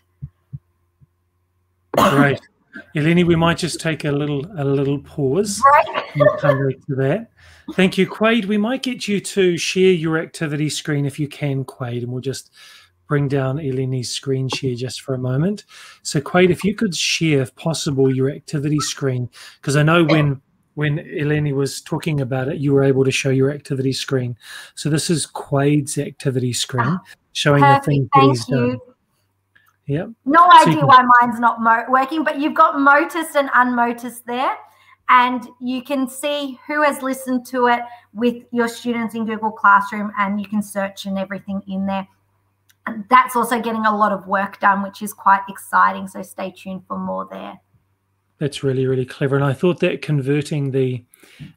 Great. 1.96 2.42
Eleni, 2.96 3.26
we 3.26 3.36
might 3.36 3.58
just 3.58 3.80
take 3.80 4.06
a 4.06 4.12
little 4.12 4.46
a 4.58 4.64
little 4.64 5.00
pause. 5.00 5.62
Right. 5.72 6.40
come 6.40 6.68
back 6.68 6.86
to 6.88 6.96
that. 6.96 7.32
Thank 7.74 7.98
you, 7.98 8.08
Quade. 8.08 8.46
We 8.46 8.58
might 8.58 8.84
get 8.84 9.08
you 9.08 9.20
to 9.20 9.58
share 9.58 9.92
your 9.92 10.18
activity 10.18 10.70
screen 10.70 11.06
if 11.06 11.20
you 11.20 11.28
can, 11.28 11.64
Quade, 11.64 12.04
and 12.04 12.12
we'll 12.12 12.22
just 12.22 12.52
bring 13.08 13.28
down 13.28 13.58
Eleni's 13.58 14.10
screen 14.10 14.50
share 14.50 14.76
just 14.76 15.02
for 15.02 15.14
a 15.14 15.20
moment. 15.20 15.66
So, 16.02 16.20
Quade, 16.20 16.52
if 16.52 16.64
you 16.64 16.76
could 16.76 16.96
share, 16.96 17.42
if 17.42 17.56
possible, 17.56 18.14
your 18.14 18.30
activity 18.30 18.80
screen, 18.80 19.30
because 19.62 19.76
I 19.76 19.84
know 19.84 20.04
when 20.04 20.42
when 20.76 20.98
Eleni 20.98 21.54
was 21.54 21.82
talking 21.82 22.22
about 22.22 22.48
it, 22.48 22.58
you 22.58 22.74
were 22.74 22.84
able 22.84 23.06
to 23.06 23.12
show 23.12 23.30
your 23.30 23.52
activity 23.52 23.94
screen. 23.94 24.36
So 24.76 24.90
this 24.90 25.10
is 25.10 25.26
Quade's 25.26 25.98
activity 25.98 26.54
screen, 26.54 27.00
showing 27.34 27.62
Perfect. 27.62 27.86
the 27.86 27.92
thing 27.92 28.10
that 28.14 28.24
he's 28.24 28.46
done. 28.46 28.80
Yep. 29.88 30.10
No 30.26 30.50
so 30.50 30.62
idea 30.62 30.80
can... 30.80 30.88
why 30.88 31.04
mine's 31.22 31.40
not 31.40 31.60
working, 31.90 32.24
but 32.24 32.40
you've 32.40 32.56
got 32.56 32.80
Motus 32.80 33.36
and 33.36 33.50
Unmotus 33.54 34.20
there 34.22 34.56
and 35.10 35.48
you 35.60 35.82
can 35.82 36.08
see 36.08 36.60
who 36.68 36.82
has 36.82 37.02
listened 37.02 37.46
to 37.48 37.68
it 37.68 37.82
with 38.14 38.44
your 38.52 38.68
students 38.68 39.16
in 39.16 39.26
Google 39.26 39.52
Classroom 39.52 40.12
and 40.18 40.40
you 40.40 40.48
can 40.48 40.62
search 40.62 41.06
and 41.06 41.18
everything 41.18 41.62
in 41.68 41.86
there. 41.86 42.08
And 42.86 43.06
that's 43.10 43.36
also 43.36 43.62
getting 43.62 43.86
a 43.86 43.96
lot 43.96 44.12
of 44.12 44.28
work 44.28 44.60
done, 44.60 44.82
which 44.84 45.02
is 45.02 45.14
quite 45.14 45.42
exciting. 45.48 46.08
So 46.08 46.22
stay 46.22 46.52
tuned 46.52 46.84
for 46.88 46.98
more 46.98 47.28
there. 47.30 47.60
That's 48.40 48.64
really, 48.64 48.88
really 48.88 49.06
clever. 49.06 49.36
And 49.36 49.46
I 49.46 49.54
thought 49.54 49.80
that 49.82 50.02
converting 50.02 50.72
the, 50.72 51.04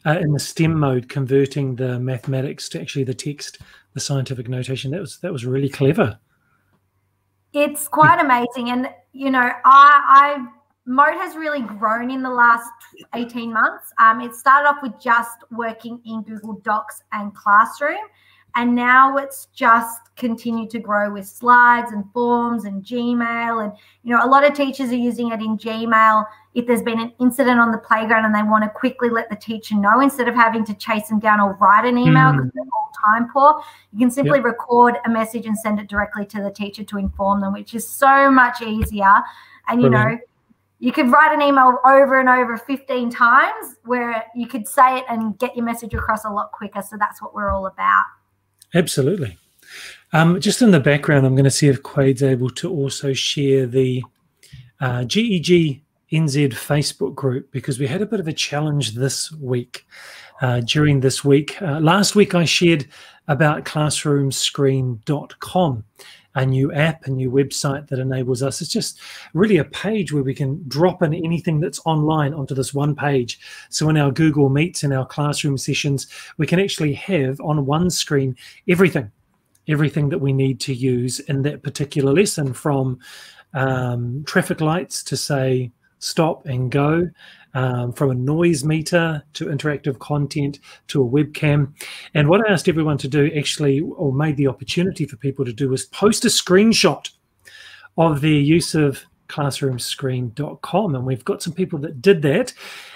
uh, 0.05 0.19
in 0.19 0.33
the 0.33 0.39
STEM 0.39 0.79
mode, 0.79 1.09
converting 1.09 1.77
the 1.77 1.99
mathematics 1.99 2.69
to 2.71 2.81
actually 2.81 3.05
the 3.05 3.15
text, 3.15 3.59
the 3.95 4.01
scientific 4.01 4.49
notation, 4.49 4.91
that 4.93 5.01
was 5.01 5.19
that 5.21 5.33
was 5.33 5.47
really 5.47 5.69
clever. 5.69 6.19
It's 7.57 7.89
quite 7.89 8.21
amazing. 8.21 8.69
And, 8.69 8.91
you 9.15 9.31
know, 9.31 9.51
I, 9.65 10.37
I've 10.37 10.47
Mote 10.85 11.15
has 11.15 11.35
really 11.37 11.63
grown 11.63 12.11
in 12.11 12.23
the 12.23 12.31
last 12.31 12.71
18 13.15 13.51
months. 13.51 13.93
Um, 13.99 14.21
it 14.21 14.35
started 14.35 14.69
off 14.69 14.83
with 14.83 14.93
just 15.01 15.39
working 15.51 16.01
in 16.05 16.23
Google 16.23 16.61
Docs 16.63 17.03
and 17.13 17.35
Classroom, 17.35 18.05
and 18.55 18.75
now 18.75 19.19
it's 19.19 19.49
just 19.55 20.01
continued 20.17 20.71
to 20.71 20.79
grow 20.79 21.13
with 21.13 21.27
slides 21.27 21.93
and 21.93 22.11
forms 22.13 22.65
and 22.65 22.83
Gmail. 22.83 23.63
And, 23.63 23.73
you 24.03 24.15
know, 24.15 24.25
a 24.25 24.29
lot 24.29 24.45
of 24.45 24.55
teachers 24.55 24.91
are 24.91 24.97
using 24.97 25.31
it 25.31 25.41
in 25.41 25.59
Gmail 25.59 26.25
if 26.55 26.67
there's 26.67 26.83
been 26.83 26.99
an 26.99 27.13
incident 27.21 27.61
on 27.61 27.71
the 27.71 27.79
playground 27.79 28.25
and 28.25 28.35
they 28.35 28.43
want 28.43 28.65
to 28.65 28.71
quickly 28.71 29.11
let 29.11 29.29
the 29.29 29.37
teacher 29.37 29.75
know 29.75 30.01
instead 30.01 30.27
of 30.27 30.35
having 30.35 30.65
to 30.65 30.75
chase 30.75 31.09
them 31.09 31.19
down 31.19 31.39
or 31.39 31.53
write 31.61 31.85
an 31.85 31.99
email 31.99 32.33
because 32.33 32.47
mm. 32.47 32.53
they're 32.55 32.65
all 32.65 32.93
time 33.05 33.29
poor. 33.31 33.63
You 33.93 33.99
can 33.99 34.11
simply 34.11 34.39
yep. 34.39 34.47
record 34.47 34.97
a 35.05 35.11
message 35.11 35.45
and 35.45 35.57
send 35.59 35.79
it 35.79 35.87
directly 35.87 36.25
to 36.25 36.43
the 36.43 36.51
teacher 36.51 36.83
to 36.83 36.97
inform 36.97 37.43
them, 37.43 37.53
which 37.53 37.75
is 37.75 37.87
so 37.87 38.31
much 38.31 38.63
easier. 38.63 39.23
And, 39.69 39.83
you 39.83 39.91
Brilliant. 39.91 40.13
know, 40.13 40.27
you 40.79 40.93
could 40.93 41.11
write 41.11 41.35
an 41.35 41.43
email 41.43 41.79
over 41.85 42.21
and 42.21 42.29
over 42.29 42.57
15 42.57 43.11
times 43.11 43.77
where 43.85 44.25
you 44.35 44.47
could 44.47 44.67
say 44.67 44.99
it 44.99 45.05
and 45.11 45.39
get 45.39 45.55
your 45.57 45.65
message 45.65 45.93
across 45.93 46.25
a 46.25 46.31
lot 46.31 46.53
quicker. 46.53 46.81
So 46.81 46.97
that's 46.99 47.21
what 47.21 47.35
we're 47.35 47.51
all 47.51 47.67
about. 47.67 48.05
Absolutely. 48.77 49.39
Um, 50.13 50.39
just 50.39 50.61
in 50.61 50.71
the 50.71 50.81
background, 50.81 51.27
I'm 51.27 51.35
going 51.35 51.45
to 51.45 51.51
see 51.51 51.69
if 51.69 51.83
Quade's 51.83 52.23
able 52.23 52.51
to 52.51 52.71
also 52.71 53.15
share 53.15 53.67
the 53.67 54.05
uh, 54.81 55.05
GEG 55.05 55.83
NZ 56.13 56.51
Facebook 56.51 57.15
group 57.15 57.51
because 57.51 57.79
we 57.79 57.87
had 57.87 58.03
a 58.03 58.07
bit 58.07 58.21
of 58.21 58.29
a 58.29 58.33
challenge 58.33 58.95
this 58.95 59.33
week. 59.33 59.87
Uh, 60.43 60.61
during 60.61 61.01
this 61.01 61.25
week, 61.25 61.63
uh, 61.63 61.81
last 61.81 62.15
week 62.15 62.35
I 62.35 62.45
shared 62.45 62.87
about 63.27 63.65
classroomscreen.com 63.65 65.85
a 66.37 66.45
new 66.45 66.71
app, 66.73 67.07
a 67.07 67.11
new 67.11 67.31
website 67.31 67.89
that 67.89 67.99
enables 67.99 68.43
us. 68.43 68.61
It's 68.61 68.71
just 68.71 69.01
really 69.33 69.57
a 69.57 69.65
page 69.65 70.13
where 70.13 70.23
we 70.23 70.35
can 70.35 70.63
drop 70.69 71.03
in 71.03 71.15
anything 71.15 71.61
that's 71.61 71.81
online 71.87 72.35
onto 72.35 72.55
this 72.55 72.75
one 72.75 72.95
page. 72.95 73.41
So 73.71 73.89
in 73.89 73.97
our 73.97 74.13
Google 74.13 74.51
Meets 74.51 74.85
and 74.85 74.93
our 74.93 75.07
classroom 75.07 75.57
sessions, 75.57 76.07
we 76.37 76.47
can 76.47 76.61
actually 76.61 76.93
have 76.93 77.41
on 77.41 77.65
one 77.65 77.89
screen 77.89 78.37
everything, 78.69 79.11
everything 79.67 80.11
that 80.11 80.19
we 80.19 80.35
need 80.35 80.61
to 80.61 80.75
use 80.75 81.21
in 81.21 81.41
that 81.43 81.63
particular 81.63 82.13
lesson 82.13 82.53
from 82.53 82.99
um, 83.55 84.23
traffic 84.27 84.61
lights 84.61 85.03
to 85.05 85.17
say 85.17 85.73
stop 85.99 86.47
and 86.47 86.71
go 86.71 87.09
um, 87.55 87.93
from 87.93 88.11
a 88.11 88.15
noise 88.15 88.65
meter 88.65 89.23
to 89.33 89.47
interactive 89.47 89.99
content 89.99 90.61
to 90.89 91.03
a 91.03 91.09
webcam. 91.09 91.73
And 92.15 92.29
what 92.29 92.47
I 92.47 92.53
asked 92.53 92.69
everyone 92.69 92.99
to 92.99 93.09
do 93.09 93.31
actually, 93.37 93.81
or 93.81 94.13
made 94.13 94.37
the 94.37 94.47
opportunity 94.49 95.07
for 95.07 95.17
people 95.17 95.45
to 95.45 95.53
do, 95.53 95.69
was 95.71 95.87
post 95.87 96.25
a 96.25 96.29
screenshot 96.29 97.11
of 97.97 98.21
their 98.21 98.31
use 98.31 98.75
of 98.75 99.05
classroomscreen.com. 99.29 100.95
And 100.95 101.07
we've 101.07 101.25
got 101.25 101.43
some 101.43 101.55
people 101.55 101.79
that 101.81 102.03
did 102.03 102.23
that. 102.23 102.53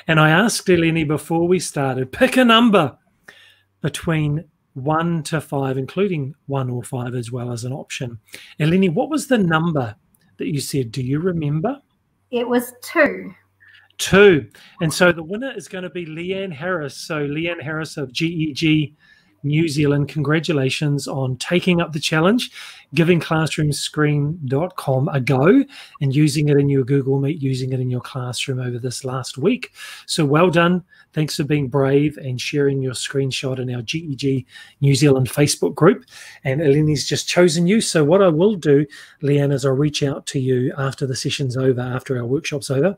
And 0.06 0.20
I 0.20 0.30
asked 0.30 0.66
Eleni 0.66 1.06
before 1.06 1.48
we 1.48 1.58
started, 1.58 2.12
pick 2.12 2.36
a 2.36 2.44
number. 2.44 2.96
between 3.80 4.44
one 4.74 5.22
to 5.24 5.40
five, 5.40 5.76
including 5.78 6.34
one 6.46 6.70
or 6.70 6.82
five 6.82 7.14
as 7.14 7.32
well 7.32 7.52
as 7.52 7.64
an 7.64 7.72
option. 7.72 8.18
Eleni, 8.58 8.92
what 8.92 9.10
was 9.10 9.26
the 9.26 9.38
number 9.38 9.96
that 10.36 10.48
you 10.48 10.60
said? 10.60 10.92
Do 10.92 11.02
you 11.02 11.18
remember? 11.18 11.80
It 12.30 12.48
was 12.48 12.72
two. 12.82 13.34
Two. 13.98 14.48
And 14.80 14.92
so 14.92 15.12
the 15.12 15.22
winner 15.22 15.52
is 15.54 15.68
going 15.68 15.84
to 15.84 15.90
be 15.90 16.06
Leanne 16.06 16.52
Harris. 16.52 16.96
So 16.96 17.26
Leanne 17.26 17.62
Harris 17.62 17.96
of 17.96 18.12
GEG 18.12 18.94
New 19.42 19.68
Zealand, 19.68 20.08
congratulations 20.08 21.08
on 21.08 21.36
taking 21.36 21.80
up 21.80 21.92
the 21.92 22.00
challenge, 22.00 22.50
giving 22.94 23.20
classroomscreen.com 23.20 25.08
a 25.08 25.20
go 25.20 25.64
and 26.00 26.14
using 26.14 26.48
it 26.48 26.56
in 26.56 26.68
your 26.68 26.84
Google 26.84 27.20
Meet, 27.20 27.40
using 27.40 27.72
it 27.72 27.80
in 27.80 27.90
your 27.90 28.00
classroom 28.00 28.60
over 28.60 28.78
this 28.78 29.04
last 29.04 29.38
week. 29.38 29.72
So 30.06 30.24
well 30.24 30.50
done. 30.50 30.84
Thanks 31.12 31.36
for 31.36 31.44
being 31.44 31.68
brave 31.68 32.16
and 32.18 32.40
sharing 32.40 32.82
your 32.82 32.92
screenshot 32.92 33.58
in 33.58 33.74
our 33.74 33.82
GEG 33.82 34.46
New 34.80 34.94
Zealand 34.94 35.28
Facebook 35.28 35.74
group. 35.74 36.04
And 36.44 36.60
Eleni's 36.60 37.06
just 37.06 37.28
chosen 37.28 37.66
you. 37.66 37.80
So 37.80 38.04
what 38.04 38.22
I 38.22 38.28
will 38.28 38.54
do, 38.54 38.86
Leanne, 39.22 39.52
is 39.52 39.64
I'll 39.64 39.72
reach 39.72 40.02
out 40.02 40.26
to 40.26 40.40
you 40.40 40.72
after 40.78 41.06
the 41.06 41.16
session's 41.16 41.56
over, 41.56 41.80
after 41.80 42.18
our 42.18 42.26
workshop's 42.26 42.70
over, 42.70 42.96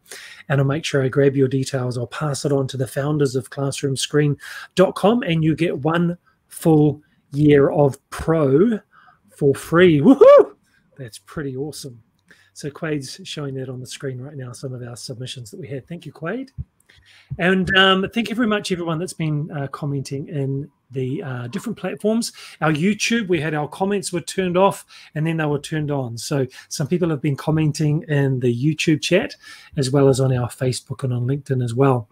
and 0.49 0.61
I'll 0.61 0.67
make 0.67 0.85
sure 0.85 1.03
I 1.03 1.09
grab 1.09 1.37
your 1.37 1.49
details. 1.49 1.97
I'll 1.97 2.07
pass 2.07 2.45
it 2.45 2.53
on 2.53 2.67
to 2.69 2.77
the 2.77 2.87
founders 2.87 3.37
of 3.37 3.51
classroomscreen.com 3.51 5.23
and 5.23 5.45
you 5.45 5.55
get 5.55 5.79
one 5.79 6.19
full 6.49 7.03
year 7.33 7.71
of 7.71 7.99
pro 8.11 8.79
for 9.37 9.55
free. 9.55 10.01
Woohoo! 10.01 10.55
That's 10.99 11.19
pretty 11.19 11.57
awesome. 11.57 12.03
So 12.55 12.71
Quade's 12.71 13.21
showing 13.25 13.55
that 13.55 13.69
on 13.69 13.81
the 13.81 13.87
screen 13.87 14.21
right 14.21 14.37
now, 14.37 14.53
some 14.53 14.75
of 14.75 14.83
our 14.83 14.97
submissions 14.97 15.51
that 15.51 15.61
we 15.61 15.69
had. 15.69 15.87
Thank 15.89 16.05
you, 16.05 16.13
Quade. 16.13 16.51
And 17.39 17.75
um, 17.77 18.07
thank 18.13 18.29
you 18.29 18.35
very 18.35 18.47
much, 18.47 18.71
everyone 18.71 18.99
that's 18.99 19.15
been 19.15 19.51
uh, 19.51 19.69
commenting 19.69 20.29
in 20.29 20.71
the 20.93 21.23
uh, 21.23 21.47
different 21.49 21.79
platforms. 21.79 22.33
Our 22.61 22.73
YouTube, 22.73 23.29
we 23.29 23.41
had 23.41 23.55
our 23.55 23.69
comments 23.69 24.13
were 24.13 24.21
turned 24.21 24.57
off 24.57 24.85
and 25.15 25.27
then 25.27 25.39
they 25.39 25.47
were 25.47 25.59
turned 25.59 25.91
on. 25.91 26.19
So 26.19 26.47
some 26.69 26.87
people 26.87 27.11
have 27.11 27.21
been 27.21 27.37
commenting 27.37 28.05
in 28.09 28.41
the 28.41 28.55
YouTube 28.55 29.03
chat 29.03 29.35
as 29.77 29.91
well 29.91 30.09
as 30.09 30.21
on 30.21 30.37
our 30.37 30.49
Facebook 30.49 31.05
and 31.05 31.13
on 31.13 31.27
LinkedIn 31.27 31.63
as 31.63 31.75
well. 31.75 32.09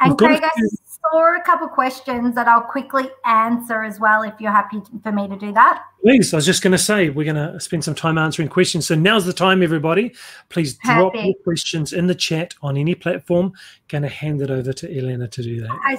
And 0.00 0.16
Craig, 0.16 0.42
few- 0.54 0.68
saw 1.10 1.36
a 1.36 1.42
couple 1.42 1.68
questions 1.68 2.34
that 2.34 2.48
I'll 2.48 2.62
quickly 2.62 3.08
answer 3.24 3.82
as 3.82 4.00
well 4.00 4.22
if 4.22 4.34
you're 4.40 4.52
happy 4.52 4.80
for 5.02 5.12
me 5.12 5.28
to 5.28 5.36
do 5.36 5.52
that. 5.52 5.82
Please, 6.02 6.32
I 6.32 6.36
was 6.36 6.46
just 6.46 6.62
going 6.62 6.72
to 6.72 6.78
say 6.78 7.10
we're 7.10 7.32
going 7.32 7.52
to 7.52 7.58
spend 7.60 7.84
some 7.84 7.94
time 7.94 8.18
answering 8.18 8.48
questions. 8.48 8.86
So 8.86 8.94
now's 8.94 9.26
the 9.26 9.32
time, 9.32 9.62
everybody. 9.62 10.14
Please 10.48 10.74
Perfect. 10.74 10.98
drop 10.98 11.14
your 11.14 11.34
questions 11.44 11.92
in 11.92 12.06
the 12.06 12.14
chat 12.14 12.54
on 12.62 12.76
any 12.76 12.94
platform. 12.94 13.52
Going 13.88 14.02
to 14.02 14.08
hand 14.08 14.40
it 14.42 14.50
over 14.50 14.72
to 14.72 14.88
Eleni 14.88 15.30
to 15.30 15.42
do 15.42 15.60
that. 15.62 15.78
I 15.84 15.96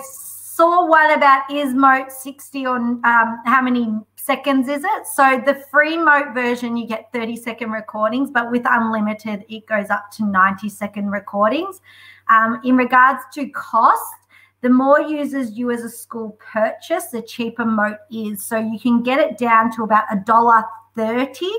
saw 0.57 0.87
one 0.87 1.11
about 1.11 1.51
is 1.51 1.75
Mote 1.75 2.11
60 2.11 2.65
on 2.65 2.81
um, 3.05 3.39
how 3.45 3.61
many 3.61 3.93
seconds 4.15 4.67
is 4.67 4.83
it? 4.83 5.05
So 5.05 5.39
the 5.45 5.63
free 5.69 5.95
Mote 5.95 6.33
version, 6.33 6.75
you 6.75 6.87
get 6.87 7.13
30 7.13 7.35
second 7.35 7.69
recordings, 7.69 8.31
but 8.31 8.49
with 8.49 8.63
unlimited, 8.65 9.45
it 9.49 9.67
goes 9.67 9.91
up 9.91 10.09
to 10.13 10.25
90 10.25 10.67
second 10.69 11.11
recordings. 11.11 11.79
Um, 12.31 12.59
in 12.63 12.75
regards 12.75 13.21
to 13.35 13.47
cost, 13.49 14.15
the 14.61 14.69
more 14.69 14.99
users 14.99 15.51
you 15.51 15.69
as 15.69 15.83
a 15.83 15.89
school 15.89 16.31
purchase, 16.39 17.05
the 17.05 17.21
cheaper 17.21 17.63
Mote 17.63 17.99
is. 18.11 18.43
So 18.43 18.57
you 18.57 18.79
can 18.79 19.03
get 19.03 19.19
it 19.19 19.37
down 19.37 19.71
to 19.75 19.83
about 19.83 20.05
a 20.11 20.23
dollar 20.25 20.63
thirty 20.95 21.51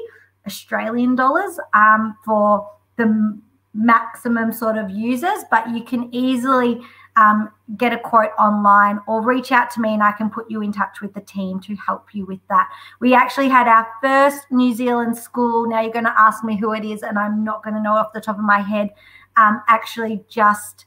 Australian 0.45 1.15
dollars 1.15 1.61
um, 1.73 2.17
for 2.25 2.69
the 2.97 3.39
maximum 3.75 4.51
sort 4.51 4.77
of 4.77 4.91
users, 4.91 5.45
but 5.53 5.71
you 5.71 5.85
can 5.85 6.13
easily 6.13 6.81
um, 7.19 7.51
get 7.77 7.93
a 7.93 7.99
quote 7.99 8.31
online 8.39 9.01
or 9.09 9.23
reach 9.23 9.51
out 9.51 9.71
to 9.73 9.81
me 9.81 9.93
and 9.93 10.03
I 10.03 10.13
can 10.13 10.31
put 10.31 10.51
you 10.51 10.63
in 10.63 10.73
touch 10.73 11.01
with 11.01 11.13
the 11.15 11.21
team 11.21 11.59
to 11.61 11.75
help 11.75 12.15
you 12.15 12.25
with 12.25 12.41
that. 12.49 12.71
We 13.01 13.13
actually 13.13 13.49
had 13.49 13.67
our 13.67 13.87
first 14.01 14.47
New 14.53 14.73
Zealand 14.73 15.19
school. 15.19 15.69
Now 15.69 15.81
you're 15.81 15.93
going 15.93 16.05
to 16.05 16.19
ask 16.19 16.45
me 16.45 16.57
who 16.57 16.73
it 16.73 16.85
is, 16.85 17.03
and 17.03 17.19
I'm 17.19 17.45
not 17.45 17.65
going 17.65 17.75
to 17.75 17.83
know 17.83 17.95
off 17.95 18.13
the 18.15 18.21
top 18.21 18.39
of 18.39 18.45
my 18.45 18.61
head. 18.61 18.91
Um, 19.37 19.63
actually, 19.69 20.25
just 20.29 20.87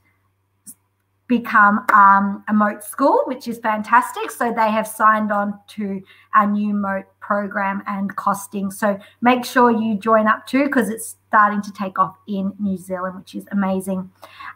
become 1.28 1.86
um, 1.94 2.44
a 2.50 2.54
Mote 2.54 2.84
school, 2.84 3.24
which 3.26 3.48
is 3.48 3.58
fantastic. 3.60 4.32
So 4.32 4.54
they 4.54 4.70
have 4.70 4.88
signed 4.88 5.32
on 5.32 5.58
to 5.70 6.02
our 6.36 6.46
new 6.46 6.74
Mote 6.74 7.06
program 7.22 7.84
and 7.88 8.14
costing. 8.16 8.70
So 8.72 9.00
make 9.22 9.46
sure 9.46 9.72
you 9.72 9.98
join 9.98 10.28
up 10.28 10.46
too 10.46 10.66
because 10.66 10.90
it's 10.90 11.16
starting 11.32 11.62
to 11.62 11.72
take 11.72 11.98
off 11.98 12.18
in 12.28 12.52
New 12.60 12.76
Zealand, 12.76 13.16
which 13.16 13.36
is 13.36 13.46
amazing. 13.54 14.00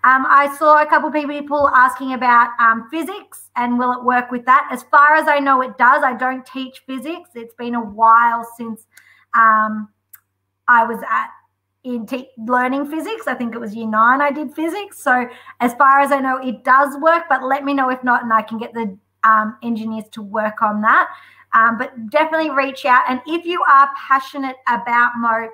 Um, 0.03 0.25
I 0.27 0.53
saw 0.59 0.81
a 0.81 0.85
couple 0.85 1.09
people 1.09 1.69
asking 1.69 2.11
about 2.11 2.49
um, 2.59 2.89
physics 2.91 3.49
and 3.55 3.79
will 3.79 3.93
it 3.93 4.03
work 4.03 4.29
with 4.29 4.45
that? 4.45 4.67
As 4.69 4.83
far 4.83 5.15
as 5.15 5.29
I 5.29 5.39
know, 5.39 5.61
it 5.61 5.77
does. 5.77 6.03
I 6.03 6.17
don't 6.17 6.45
teach 6.45 6.83
physics. 6.85 7.29
It's 7.33 7.55
been 7.55 7.75
a 7.75 7.81
while 7.81 8.45
since 8.57 8.87
um, 9.33 9.87
I 10.67 10.83
was 10.83 10.99
at 11.09 11.29
in 11.85 12.05
learning 12.45 12.87
physics. 12.87 13.25
I 13.25 13.35
think 13.35 13.55
it 13.55 13.59
was 13.59 13.73
year 13.73 13.87
nine 13.87 14.19
I 14.19 14.31
did 14.31 14.53
physics. 14.53 14.99
So 14.99 15.29
as 15.61 15.73
far 15.75 16.01
as 16.01 16.11
I 16.11 16.19
know, 16.19 16.37
it 16.37 16.65
does 16.65 16.97
work, 16.99 17.23
but 17.29 17.41
let 17.41 17.63
me 17.63 17.73
know 17.73 17.89
if 17.89 18.03
not, 18.03 18.23
and 18.23 18.33
I 18.33 18.41
can 18.41 18.57
get 18.57 18.73
the 18.73 18.97
um, 19.23 19.55
engineers 19.63 20.05
to 20.11 20.21
work 20.21 20.61
on 20.61 20.81
that. 20.81 21.07
Um, 21.53 21.77
but 21.77 22.09
definitely 22.09 22.49
reach 22.49 22.85
out. 22.85 23.05
And 23.07 23.21
if 23.27 23.45
you 23.45 23.63
are 23.63 23.89
passionate 23.95 24.57
about 24.67 25.13
Mote, 25.15 25.51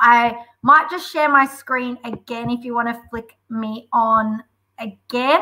I 0.00 0.44
might 0.62 0.90
just 0.90 1.12
share 1.12 1.28
my 1.28 1.46
screen 1.46 1.98
again 2.04 2.50
if 2.50 2.64
you 2.64 2.74
want 2.74 2.88
to 2.88 3.00
flick 3.10 3.36
me 3.50 3.88
on 3.92 4.42
again. 4.78 5.40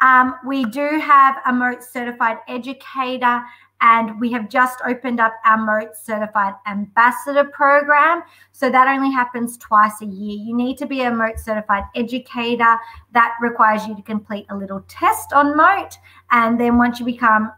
Um, 0.00 0.34
we 0.46 0.64
do 0.64 0.98
have 0.98 1.36
a 1.46 1.52
Mote 1.52 1.82
certified 1.82 2.38
educator 2.48 3.42
and 3.80 4.20
we 4.20 4.32
have 4.32 4.48
just 4.48 4.80
opened 4.86 5.20
up 5.20 5.34
our 5.46 5.56
Mote 5.56 5.94
Certified 5.94 6.54
Ambassador 6.66 7.44
program. 7.44 8.22
So 8.52 8.70
that 8.70 8.88
only 8.88 9.12
happens 9.12 9.56
twice 9.56 10.00
a 10.02 10.06
year. 10.06 10.36
You 10.36 10.56
need 10.56 10.78
to 10.78 10.86
be 10.86 11.02
a 11.02 11.10
Mote 11.10 11.38
Certified 11.38 11.84
Educator. 11.94 12.76
That 13.12 13.36
requires 13.40 13.86
you 13.86 13.94
to 13.94 14.02
complete 14.02 14.46
a 14.50 14.56
little 14.56 14.84
test 14.88 15.32
on 15.32 15.56
Mote. 15.56 15.96
And 16.30 16.58
then 16.58 16.76
once 16.76 16.98
you 16.98 17.06
become 17.06 17.52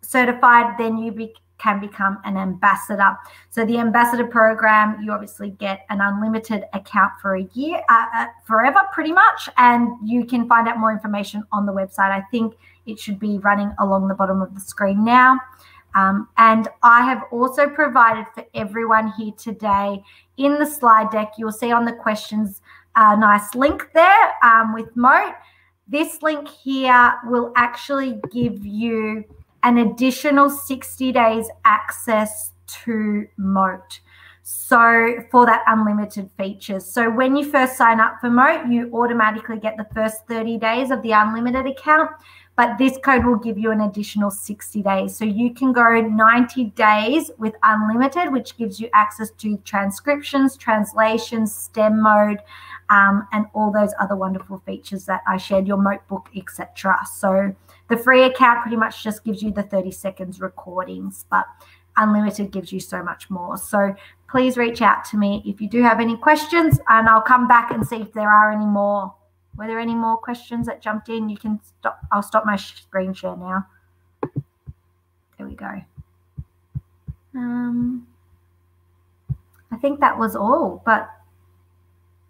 certified, 0.00 0.78
then 0.78 0.96
you 0.96 1.10
be, 1.10 1.34
can 1.58 1.80
become 1.80 2.18
an 2.24 2.36
ambassador. 2.36 3.16
So 3.50 3.64
the 3.64 3.78
ambassador 3.78 4.26
program, 4.26 5.00
you 5.02 5.12
obviously 5.12 5.50
get 5.50 5.86
an 5.88 6.00
unlimited 6.00 6.64
account 6.72 7.12
for 7.20 7.36
a 7.36 7.48
year, 7.54 7.80
uh, 7.88 8.06
uh, 8.14 8.26
forever 8.44 8.80
pretty 8.92 9.12
much. 9.12 9.48
And 9.56 9.96
you 10.04 10.24
can 10.24 10.48
find 10.48 10.68
out 10.68 10.78
more 10.78 10.92
information 10.92 11.44
on 11.52 11.66
the 11.66 11.72
website. 11.72 12.10
I 12.10 12.22
think 12.30 12.54
it 12.86 12.98
should 12.98 13.18
be 13.18 13.38
running 13.38 13.72
along 13.78 14.08
the 14.08 14.14
bottom 14.14 14.42
of 14.42 14.54
the 14.54 14.60
screen 14.60 15.04
now. 15.04 15.38
Um, 15.94 16.28
and 16.36 16.66
I 16.82 17.02
have 17.02 17.22
also 17.30 17.68
provided 17.68 18.26
for 18.34 18.44
everyone 18.52 19.12
here 19.16 19.32
today 19.38 20.02
in 20.36 20.58
the 20.58 20.66
slide 20.66 21.10
deck, 21.10 21.34
you'll 21.38 21.52
see 21.52 21.70
on 21.70 21.84
the 21.84 21.92
questions 21.92 22.60
a 22.96 23.16
nice 23.16 23.54
link 23.54 23.88
there 23.94 24.34
um, 24.42 24.74
with 24.74 24.94
Mote. 24.96 25.34
This 25.86 26.22
link 26.22 26.48
here 26.48 27.14
will 27.26 27.52
actually 27.56 28.20
give 28.32 28.64
you 28.64 29.24
an 29.64 29.78
additional 29.78 30.48
60 30.48 31.12
days 31.12 31.48
access 31.64 32.52
to 32.84 33.26
Mote. 33.36 34.00
So 34.42 35.24
for 35.30 35.46
that 35.46 35.64
unlimited 35.66 36.30
features. 36.36 36.84
So 36.84 37.10
when 37.10 37.34
you 37.34 37.50
first 37.50 37.78
sign 37.78 37.98
up 37.98 38.18
for 38.20 38.28
Mote, 38.28 38.66
you 38.68 38.90
automatically 38.94 39.58
get 39.58 39.76
the 39.78 39.86
first 39.94 40.26
30 40.28 40.58
days 40.58 40.90
of 40.90 41.02
the 41.02 41.12
unlimited 41.12 41.66
account 41.66 42.10
but 42.56 42.78
this 42.78 42.96
code 42.98 43.24
will 43.24 43.36
give 43.36 43.58
you 43.58 43.72
an 43.72 43.80
additional 43.80 44.30
60 44.30 44.82
days. 44.82 45.16
So 45.16 45.24
you 45.24 45.52
can 45.52 45.72
go 45.72 46.00
90 46.00 46.64
days 46.76 47.30
with 47.38 47.54
unlimited, 47.62 48.32
which 48.32 48.56
gives 48.56 48.78
you 48.78 48.88
access 48.94 49.30
to 49.38 49.56
transcriptions, 49.64 50.56
translations, 50.56 51.54
STEM 51.54 52.00
mode, 52.00 52.38
um, 52.90 53.26
and 53.32 53.46
all 53.54 53.72
those 53.72 53.92
other 53.98 54.14
wonderful 54.14 54.62
features 54.64 55.04
that 55.06 55.22
I 55.26 55.36
shared, 55.36 55.66
your 55.66 55.78
Mote 55.78 56.06
book, 56.06 56.28
etc. 56.36 56.96
So 57.16 57.56
the 57.88 57.96
free 57.96 58.24
account 58.24 58.62
pretty 58.62 58.76
much 58.76 59.02
just 59.02 59.24
gives 59.24 59.42
you 59.42 59.52
the 59.52 59.62
30 59.62 59.90
seconds 59.90 60.40
recordings, 60.40 61.24
but 61.30 61.46
unlimited 61.96 62.50
gives 62.50 62.72
you 62.72 62.80
so 62.80 63.02
much 63.02 63.30
more. 63.30 63.56
So 63.56 63.94
please 64.28 64.56
reach 64.56 64.82
out 64.82 65.04
to 65.06 65.16
me 65.16 65.42
if 65.46 65.60
you 65.60 65.68
do 65.68 65.82
have 65.82 66.00
any 66.00 66.16
questions, 66.16 66.80
and 66.88 67.08
I'll 67.08 67.20
come 67.22 67.46
back 67.46 67.70
and 67.70 67.86
see 67.86 67.96
if 67.96 68.12
there 68.12 68.30
are 68.30 68.50
any 68.50 68.66
more 68.66 69.14
were 69.56 69.66
there 69.66 69.78
any 69.78 69.94
more 69.94 70.16
questions 70.16 70.66
that 70.66 70.82
jumped 70.82 71.08
in? 71.08 71.28
You 71.28 71.36
can 71.36 71.60
stop. 71.62 72.00
I'll 72.10 72.22
stop 72.22 72.44
my 72.44 72.56
screen 72.56 73.14
share 73.14 73.36
now. 73.36 73.66
There 75.38 75.46
we 75.46 75.54
go. 75.54 75.80
Um, 77.34 78.06
I 79.70 79.76
think 79.76 80.00
that 80.00 80.18
was 80.18 80.34
all, 80.34 80.82
but 80.84 81.08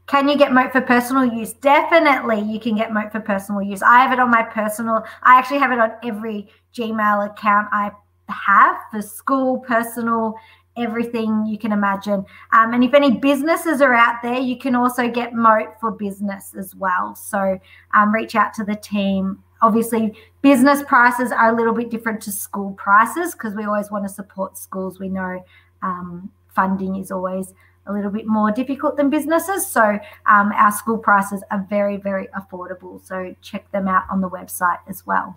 can 0.07 0.29
you 0.29 0.37
get 0.37 0.53
Mote 0.53 0.73
for 0.73 0.81
personal 0.81 1.25
use? 1.25 1.53
Definitely, 1.55 2.41
you 2.41 2.61
can 2.61 2.77
get 2.77 2.93
Mote 2.93 3.13
for 3.13 3.21
personal 3.21 3.63
use. 3.63 3.83
I 3.83 4.01
have 4.01 4.13
it 4.13 4.19
on 4.19 4.31
my 4.31 4.43
personal, 4.43 5.05
I 5.23 5.39
actually 5.39 5.59
have 5.59 5.73
it 5.73 5.79
on 5.79 5.93
every 6.03 6.49
Gmail 6.75 7.31
account 7.31 7.69
I 7.73 7.91
have 8.29 8.77
for 8.91 9.03
school, 9.03 9.61
personal, 9.61 10.35
everything 10.77 11.47
you 11.47 11.57
can 11.57 11.73
imagine. 11.73 12.25
Um, 12.53 12.75
and 12.75 12.83
if 12.83 12.95
any 12.95 13.19
businesses 13.19 13.81
are 13.81 13.95
out 13.95 14.23
there, 14.23 14.39
you 14.39 14.59
can 14.59 14.75
also 14.75 15.09
get 15.09 15.35
Mote 15.35 15.79
for 15.81 15.91
business 15.91 16.55
as 16.59 16.75
well. 16.75 17.15
So 17.15 17.59
um, 17.95 18.13
reach 18.13 18.35
out 18.35 18.53
to 18.55 18.65
the 18.65 18.77
team 18.77 19.43
obviously, 19.65 20.15
business 20.43 20.83
prices 20.83 21.33
are 21.33 21.49
a 21.49 21.57
little 21.57 21.73
bit 21.73 21.91
different 21.91 22.21
to 22.23 22.31
school 22.31 22.73
prices 22.73 23.33
because 23.33 23.55
we 23.55 23.65
always 23.65 23.91
want 23.91 24.05
to 24.05 24.13
support 24.13 24.59
schools. 24.59 25.01
We 25.01 25.09
know 25.09 25.43
um, 25.83 26.31
funding 26.55 26.97
is 26.97 27.11
always 27.11 27.55
a 27.87 27.93
little 27.93 28.11
bit 28.11 28.26
more 28.26 28.51
difficult 28.51 28.97
than 28.97 29.11
businesses. 29.11 29.66
So 29.66 29.99
um, 30.26 30.53
our 30.53 30.72
school 30.72 30.99
prices 30.99 31.43
are 31.51 31.66
very, 31.68 31.97
very 31.97 32.28
affordable. 32.28 33.05
So 33.05 33.35
check 33.43 33.70
them 33.72 33.89
out 33.89 34.05
on 34.11 34.20
the 34.20 34.28
website 34.28 34.78
as 34.89 35.07
well. 35.07 35.37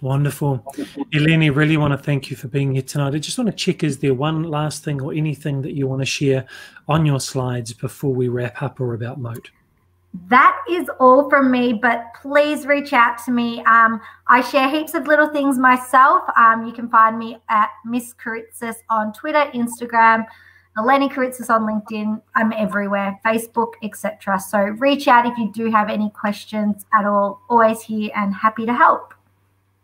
Wonderful. 0.00 0.58
Eleni, 1.14 1.54
really 1.54 1.78
want 1.78 1.92
to 1.92 1.98
thank 1.98 2.30
you 2.30 2.36
for 2.36 2.48
being 2.48 2.74
here 2.74 2.82
tonight. 2.82 3.14
I 3.14 3.18
just 3.18 3.38
want 3.38 3.48
to 3.48 3.56
check 3.56 3.82
is 3.82 3.98
there 3.98 4.12
one 4.12 4.42
last 4.42 4.84
thing 4.84 5.00
or 5.00 5.14
anything 5.14 5.62
that 5.62 5.72
you 5.72 5.86
want 5.86 6.02
to 6.02 6.06
share 6.06 6.46
on 6.88 7.06
your 7.06 7.20
slides 7.20 7.72
before 7.72 8.12
we 8.12 8.28
wrap 8.28 8.60
up 8.60 8.80
or 8.80 8.92
about 8.92 9.18
Mote? 9.18 9.50
That 10.28 10.56
is 10.70 10.88
all 11.00 11.28
from 11.28 11.50
me, 11.50 11.72
but 11.72 12.06
please 12.20 12.66
reach 12.66 12.92
out 12.92 13.18
to 13.24 13.32
me. 13.32 13.64
Um, 13.64 14.00
I 14.28 14.42
share 14.42 14.68
heaps 14.68 14.94
of 14.94 15.06
little 15.06 15.28
things 15.28 15.58
myself. 15.58 16.22
Um, 16.36 16.66
you 16.66 16.72
can 16.72 16.88
find 16.88 17.18
me 17.18 17.38
at 17.48 17.70
Miss 17.84 18.14
Karitsis 18.14 18.76
on 18.90 19.12
Twitter, 19.12 19.50
Instagram, 19.54 20.24
Eleni 20.76 21.08
Karitsis 21.08 21.50
on 21.50 21.62
LinkedIn. 21.62 22.20
I'm 22.34 22.52
everywhere, 22.52 23.20
Facebook, 23.24 23.74
etc. 23.82 24.40
So 24.40 24.58
reach 24.58 25.06
out 25.06 25.24
if 25.24 25.38
you 25.38 25.52
do 25.52 25.70
have 25.70 25.88
any 25.88 26.10
questions 26.10 26.84
at 26.92 27.06
all. 27.06 27.40
Always 27.48 27.82
here 27.82 28.10
and 28.16 28.34
happy 28.34 28.66
to 28.66 28.74
help. 28.74 29.14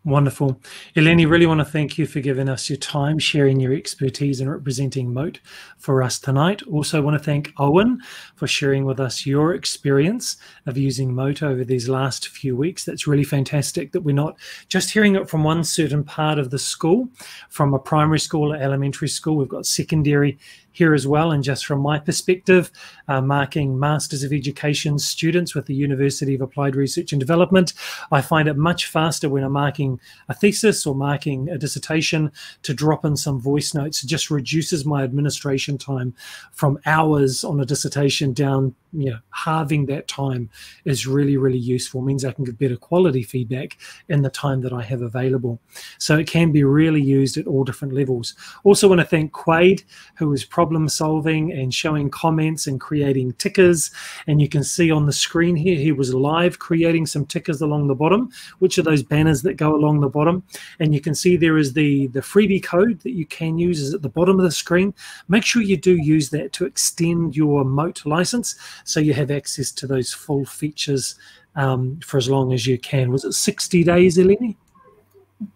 Wonderful. 0.03 0.59
Eleni, 0.95 1.29
really 1.29 1.45
want 1.45 1.59
to 1.59 1.65
thank 1.65 1.99
you 1.99 2.07
for 2.07 2.21
giving 2.21 2.49
us 2.49 2.71
your 2.71 2.77
time, 2.77 3.19
sharing 3.19 3.59
your 3.59 3.71
expertise 3.71 4.41
and 4.41 4.49
representing 4.49 5.13
Mote 5.13 5.39
for 5.77 6.01
us 6.01 6.17
tonight. 6.17 6.63
Also 6.63 7.03
want 7.03 7.15
to 7.15 7.23
thank 7.23 7.53
Owen 7.59 8.01
for 8.35 8.47
sharing 8.47 8.83
with 8.83 8.99
us 8.99 9.27
your 9.27 9.53
experience 9.53 10.37
of 10.65 10.75
using 10.75 11.13
Mote 11.13 11.43
over 11.43 11.63
these 11.63 11.87
last 11.87 12.29
few 12.29 12.57
weeks. 12.57 12.83
That's 12.83 13.05
really 13.05 13.23
fantastic 13.23 13.91
that 13.91 14.01
we're 14.01 14.15
not 14.15 14.39
just 14.69 14.89
hearing 14.89 15.15
it 15.15 15.29
from 15.29 15.43
one 15.43 15.63
certain 15.63 16.03
part 16.03 16.39
of 16.39 16.49
the 16.49 16.57
school, 16.57 17.07
from 17.49 17.75
a 17.75 17.79
primary 17.79 18.19
school 18.19 18.53
or 18.53 18.57
elementary 18.57 19.07
school. 19.07 19.35
We've 19.35 19.47
got 19.47 19.67
secondary 19.67 20.39
here 20.71 20.93
as 20.93 21.07
well. 21.07 21.31
And 21.31 21.43
just 21.43 21.65
from 21.65 21.79
my 21.79 21.99
perspective, 21.99 22.71
uh, 23.07 23.21
marking 23.21 23.79
Masters 23.79 24.23
of 24.23 24.33
Education 24.33 24.97
students 24.99 25.53
with 25.55 25.65
the 25.65 25.75
University 25.75 26.35
of 26.35 26.41
Applied 26.41 26.75
Research 26.75 27.11
and 27.11 27.19
Development, 27.19 27.73
I 28.11 28.21
find 28.21 28.47
it 28.47 28.57
much 28.57 28.87
faster 28.87 29.29
when 29.29 29.43
I'm 29.43 29.51
marking 29.51 29.99
a 30.29 30.33
thesis 30.33 30.85
or 30.85 30.95
marking 30.95 31.49
a 31.49 31.57
dissertation 31.57 32.31
to 32.63 32.73
drop 32.73 33.05
in 33.05 33.15
some 33.15 33.39
voice 33.39 33.73
notes. 33.73 34.03
It 34.03 34.07
just 34.07 34.31
reduces 34.31 34.85
my 34.85 35.03
administration 35.03 35.77
time 35.77 36.13
from 36.51 36.79
hours 36.85 37.43
on 37.43 37.59
a 37.59 37.65
dissertation 37.65 38.33
down 38.33 38.75
you 38.93 39.09
know 39.09 39.19
halving 39.31 39.85
that 39.85 40.07
time 40.07 40.49
is 40.85 41.07
really 41.07 41.37
really 41.37 41.57
useful 41.57 42.01
it 42.01 42.05
means 42.05 42.25
i 42.25 42.31
can 42.31 42.43
get 42.43 42.57
better 42.57 42.75
quality 42.75 43.23
feedback 43.23 43.77
in 44.09 44.21
the 44.21 44.29
time 44.29 44.61
that 44.61 44.73
i 44.73 44.81
have 44.81 45.01
available 45.01 45.59
so 45.97 46.17
it 46.17 46.27
can 46.27 46.51
be 46.51 46.63
really 46.63 47.01
used 47.01 47.37
at 47.37 47.47
all 47.47 47.63
different 47.63 47.93
levels 47.93 48.35
also 48.63 48.87
want 48.87 48.99
to 48.99 49.05
thank 49.05 49.31
quade 49.31 49.83
who 50.15 50.33
is 50.33 50.43
problem 50.61 50.87
solving 50.87 51.51
and 51.51 51.73
showing 51.73 52.07
comments 52.07 52.67
and 52.67 52.79
creating 52.79 53.33
tickers 53.33 53.89
and 54.27 54.39
you 54.39 54.47
can 54.47 54.63
see 54.63 54.91
on 54.91 55.07
the 55.07 55.11
screen 55.11 55.55
here 55.55 55.75
he 55.75 55.91
was 55.91 56.13
live 56.13 56.59
creating 56.59 57.03
some 57.03 57.25
tickers 57.25 57.61
along 57.61 57.87
the 57.87 57.95
bottom 57.95 58.29
which 58.59 58.77
are 58.77 58.83
those 58.83 59.01
banners 59.01 59.41
that 59.41 59.55
go 59.55 59.75
along 59.75 59.99
the 59.99 60.07
bottom 60.07 60.43
and 60.79 60.93
you 60.93 61.01
can 61.01 61.15
see 61.15 61.35
there 61.35 61.57
is 61.57 61.73
the 61.73 62.05
the 62.09 62.19
freebie 62.19 62.63
code 62.63 62.99
that 62.99 63.13
you 63.13 63.25
can 63.25 63.57
use 63.57 63.81
is 63.81 63.91
at 63.91 64.03
the 64.03 64.15
bottom 64.19 64.37
of 64.37 64.43
the 64.43 64.51
screen 64.51 64.93
make 65.29 65.43
sure 65.43 65.63
you 65.63 65.75
do 65.75 65.95
use 65.95 66.29
that 66.29 66.53
to 66.53 66.63
extend 66.63 67.35
your 67.35 67.65
Mote 67.65 68.05
license 68.05 68.53
so 68.83 68.99
you 68.99 69.15
have 69.15 69.31
access 69.31 69.71
to 69.71 69.87
those 69.87 70.13
full 70.13 70.45
features 70.45 71.15
um, 71.55 71.99
for 72.05 72.17
as 72.17 72.29
long 72.29 72.53
as 72.53 72.67
you 72.67 72.77
can. 72.77 73.11
Was 73.11 73.25
it 73.25 73.33
60 73.33 73.83
days, 73.83 74.17
Eleni? 74.17 74.55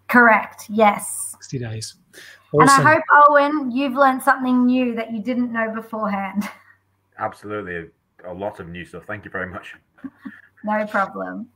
Correct, 0.07 0.65
yes. 0.67 1.35
60 1.35 1.59
days. 1.59 1.95
Awesome. 2.53 2.79
And 2.79 2.87
I 2.87 2.93
hope, 2.93 3.03
Owen, 3.29 3.71
you've 3.71 3.93
learned 3.93 4.21
something 4.23 4.65
new 4.65 4.95
that 4.95 5.11
you 5.11 5.21
didn't 5.21 5.51
know 5.51 5.73
beforehand. 5.73 6.49
Absolutely. 7.19 7.89
A 8.25 8.33
lot 8.33 8.59
of 8.59 8.69
new 8.69 8.85
stuff. 8.85 9.03
Thank 9.05 9.25
you 9.25 9.31
very 9.31 9.47
much. 9.47 9.75
no 10.63 10.85
problem. 10.87 11.49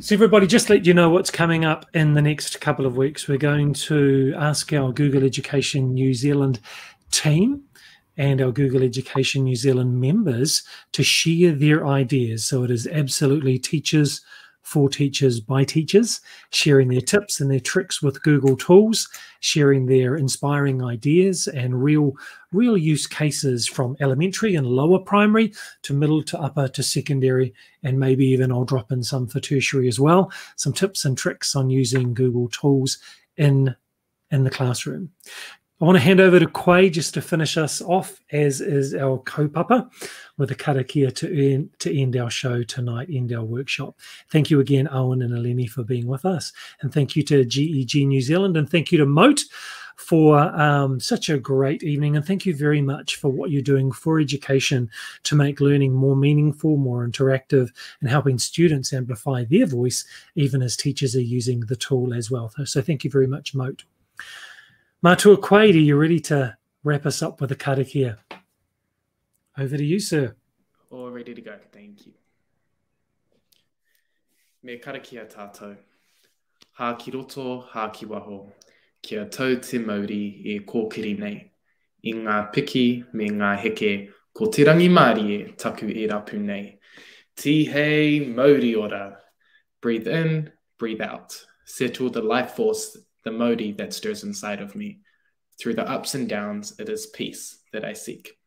So, 0.00 0.14
everybody, 0.14 0.46
just 0.46 0.68
let 0.68 0.84
you 0.84 0.94
know 0.94 1.10
what's 1.10 1.30
coming 1.30 1.64
up 1.64 1.86
in 1.94 2.14
the 2.14 2.22
next 2.22 2.60
couple 2.60 2.86
of 2.86 2.96
weeks. 2.96 3.28
We're 3.28 3.38
going 3.38 3.72
to 3.74 4.34
ask 4.36 4.72
our 4.72 4.92
Google 4.92 5.22
Education 5.22 5.94
New 5.94 6.12
Zealand 6.12 6.60
team 7.12 7.62
and 8.16 8.40
our 8.40 8.50
Google 8.50 8.82
Education 8.82 9.44
New 9.44 9.56
Zealand 9.56 10.00
members 10.00 10.64
to 10.92 11.02
share 11.02 11.52
their 11.52 11.86
ideas. 11.86 12.44
So 12.44 12.64
it 12.64 12.70
is 12.70 12.86
absolutely 12.86 13.58
teachers 13.58 14.22
for 14.66 14.88
teachers 14.88 15.38
by 15.38 15.62
teachers, 15.62 16.20
sharing 16.50 16.88
their 16.88 17.00
tips 17.00 17.40
and 17.40 17.48
their 17.48 17.60
tricks 17.60 18.02
with 18.02 18.20
Google 18.24 18.56
tools, 18.56 19.08
sharing 19.38 19.86
their 19.86 20.16
inspiring 20.16 20.82
ideas 20.82 21.46
and 21.46 21.84
real, 21.84 22.14
real 22.50 22.76
use 22.76 23.06
cases 23.06 23.68
from 23.68 23.96
elementary 24.00 24.56
and 24.56 24.66
lower 24.66 24.98
primary 24.98 25.52
to 25.82 25.94
middle 25.94 26.20
to 26.24 26.40
upper 26.40 26.66
to 26.66 26.82
secondary, 26.82 27.54
and 27.84 28.00
maybe 28.00 28.26
even 28.26 28.50
I'll 28.50 28.64
drop 28.64 28.90
in 28.90 29.04
some 29.04 29.28
for 29.28 29.38
tertiary 29.38 29.86
as 29.86 30.00
well. 30.00 30.32
Some 30.56 30.72
tips 30.72 31.04
and 31.04 31.16
tricks 31.16 31.54
on 31.54 31.70
using 31.70 32.12
Google 32.12 32.48
tools 32.48 32.98
in 33.36 33.72
in 34.32 34.42
the 34.42 34.50
classroom. 34.50 35.12
I 35.78 35.84
want 35.84 35.96
to 35.96 36.02
hand 36.02 36.20
over 36.20 36.40
to 36.40 36.46
Quade 36.46 36.94
just 36.94 37.12
to 37.14 37.20
finish 37.20 37.58
us 37.58 37.82
off, 37.82 38.22
as 38.32 38.62
is 38.62 38.94
our 38.94 39.18
kaupapa, 39.18 39.90
with 40.38 40.50
a 40.50 40.54
karakia 40.54 41.14
to, 41.16 41.26
earn, 41.28 41.68
to 41.80 41.94
end 41.94 42.16
our 42.16 42.30
show 42.30 42.62
tonight, 42.62 43.08
end 43.12 43.34
our 43.34 43.44
workshop. 43.44 43.94
Thank 44.30 44.50
you 44.50 44.60
again, 44.60 44.88
Owen 44.90 45.20
and 45.20 45.34
Eleni, 45.34 45.68
for 45.68 45.84
being 45.84 46.06
with 46.06 46.24
us. 46.24 46.50
And 46.80 46.94
thank 46.94 47.14
you 47.14 47.22
to 47.24 47.44
GEG 47.44 48.06
New 48.06 48.22
Zealand, 48.22 48.56
and 48.56 48.70
thank 48.70 48.90
you 48.90 48.96
to 48.96 49.04
Mote 49.04 49.42
for 49.96 50.38
um, 50.38 50.98
such 50.98 51.28
a 51.28 51.38
great 51.38 51.82
evening. 51.82 52.16
And 52.16 52.24
thank 52.24 52.46
you 52.46 52.56
very 52.56 52.80
much 52.80 53.16
for 53.16 53.28
what 53.28 53.50
you're 53.50 53.60
doing 53.60 53.92
for 53.92 54.18
education 54.18 54.88
to 55.24 55.34
make 55.34 55.60
learning 55.60 55.92
more 55.92 56.16
meaningful, 56.16 56.78
more 56.78 57.06
interactive, 57.06 57.68
and 58.00 58.08
helping 58.08 58.38
students 58.38 58.94
amplify 58.94 59.44
their 59.44 59.66
voice, 59.66 60.06
even 60.36 60.62
as 60.62 60.74
teachers 60.74 61.14
are 61.14 61.20
using 61.20 61.60
the 61.60 61.76
tool 61.76 62.14
as 62.14 62.30
well. 62.30 62.50
So 62.64 62.80
thank 62.80 63.04
you 63.04 63.10
very 63.10 63.26
much, 63.26 63.54
Mote. 63.54 63.84
Matua 65.06 65.36
Quade, 65.36 65.76
are 65.76 65.78
you 65.78 65.96
ready 65.96 66.18
to 66.18 66.56
wrap 66.82 67.06
us 67.06 67.22
up 67.22 67.40
with 67.40 67.52
a 67.52 67.54
karakia? 67.54 68.18
Over 69.56 69.76
to 69.76 69.84
you, 69.84 70.00
sir. 70.00 70.34
All 70.90 71.12
ready 71.12 71.32
to 71.32 71.40
go. 71.40 71.54
Thank 71.72 72.06
you. 72.06 72.12
Me 74.64 74.78
karakia 74.78 75.30
tātou. 75.32 75.76
Hā 76.80 76.98
ki 76.98 77.12
roto, 77.12 77.64
hā 77.72 77.92
ki 77.92 78.06
waho. 78.06 78.50
Kia 79.00 79.26
tau 79.26 79.54
te 79.54 79.78
mauri 79.78 80.42
e 80.44 80.58
kōkiri 80.66 81.16
nei. 81.20 81.52
I 82.02 82.12
ngā 82.24 82.42
piki 82.52 83.04
me 83.12 83.30
ngā 83.30 83.54
heke, 83.62 84.10
ko 84.34 84.50
te 84.50 84.64
rangi 84.64 84.90
māri 84.90 85.26
e 85.36 85.52
taku 85.52 85.86
e 85.86 86.08
rapu 86.10 86.42
nei. 86.42 86.80
Ti 87.36 87.64
hei 87.66 88.26
mauri 88.26 88.74
ora. 88.74 89.18
Breathe 89.80 90.08
in, 90.08 90.50
breathe 90.80 91.00
out. 91.00 91.44
Settle 91.64 92.10
the 92.10 92.22
life 92.22 92.56
force 92.56 92.96
the 93.26 93.32
Modi 93.32 93.72
that 93.72 93.92
stirs 93.92 94.22
inside 94.22 94.62
of 94.62 94.76
me. 94.76 95.00
Through 95.58 95.74
the 95.74 95.90
ups 95.90 96.14
and 96.14 96.28
downs, 96.28 96.78
it 96.78 96.88
is 96.88 97.06
peace 97.06 97.58
that 97.72 97.84
I 97.84 97.92
seek. 97.92 98.38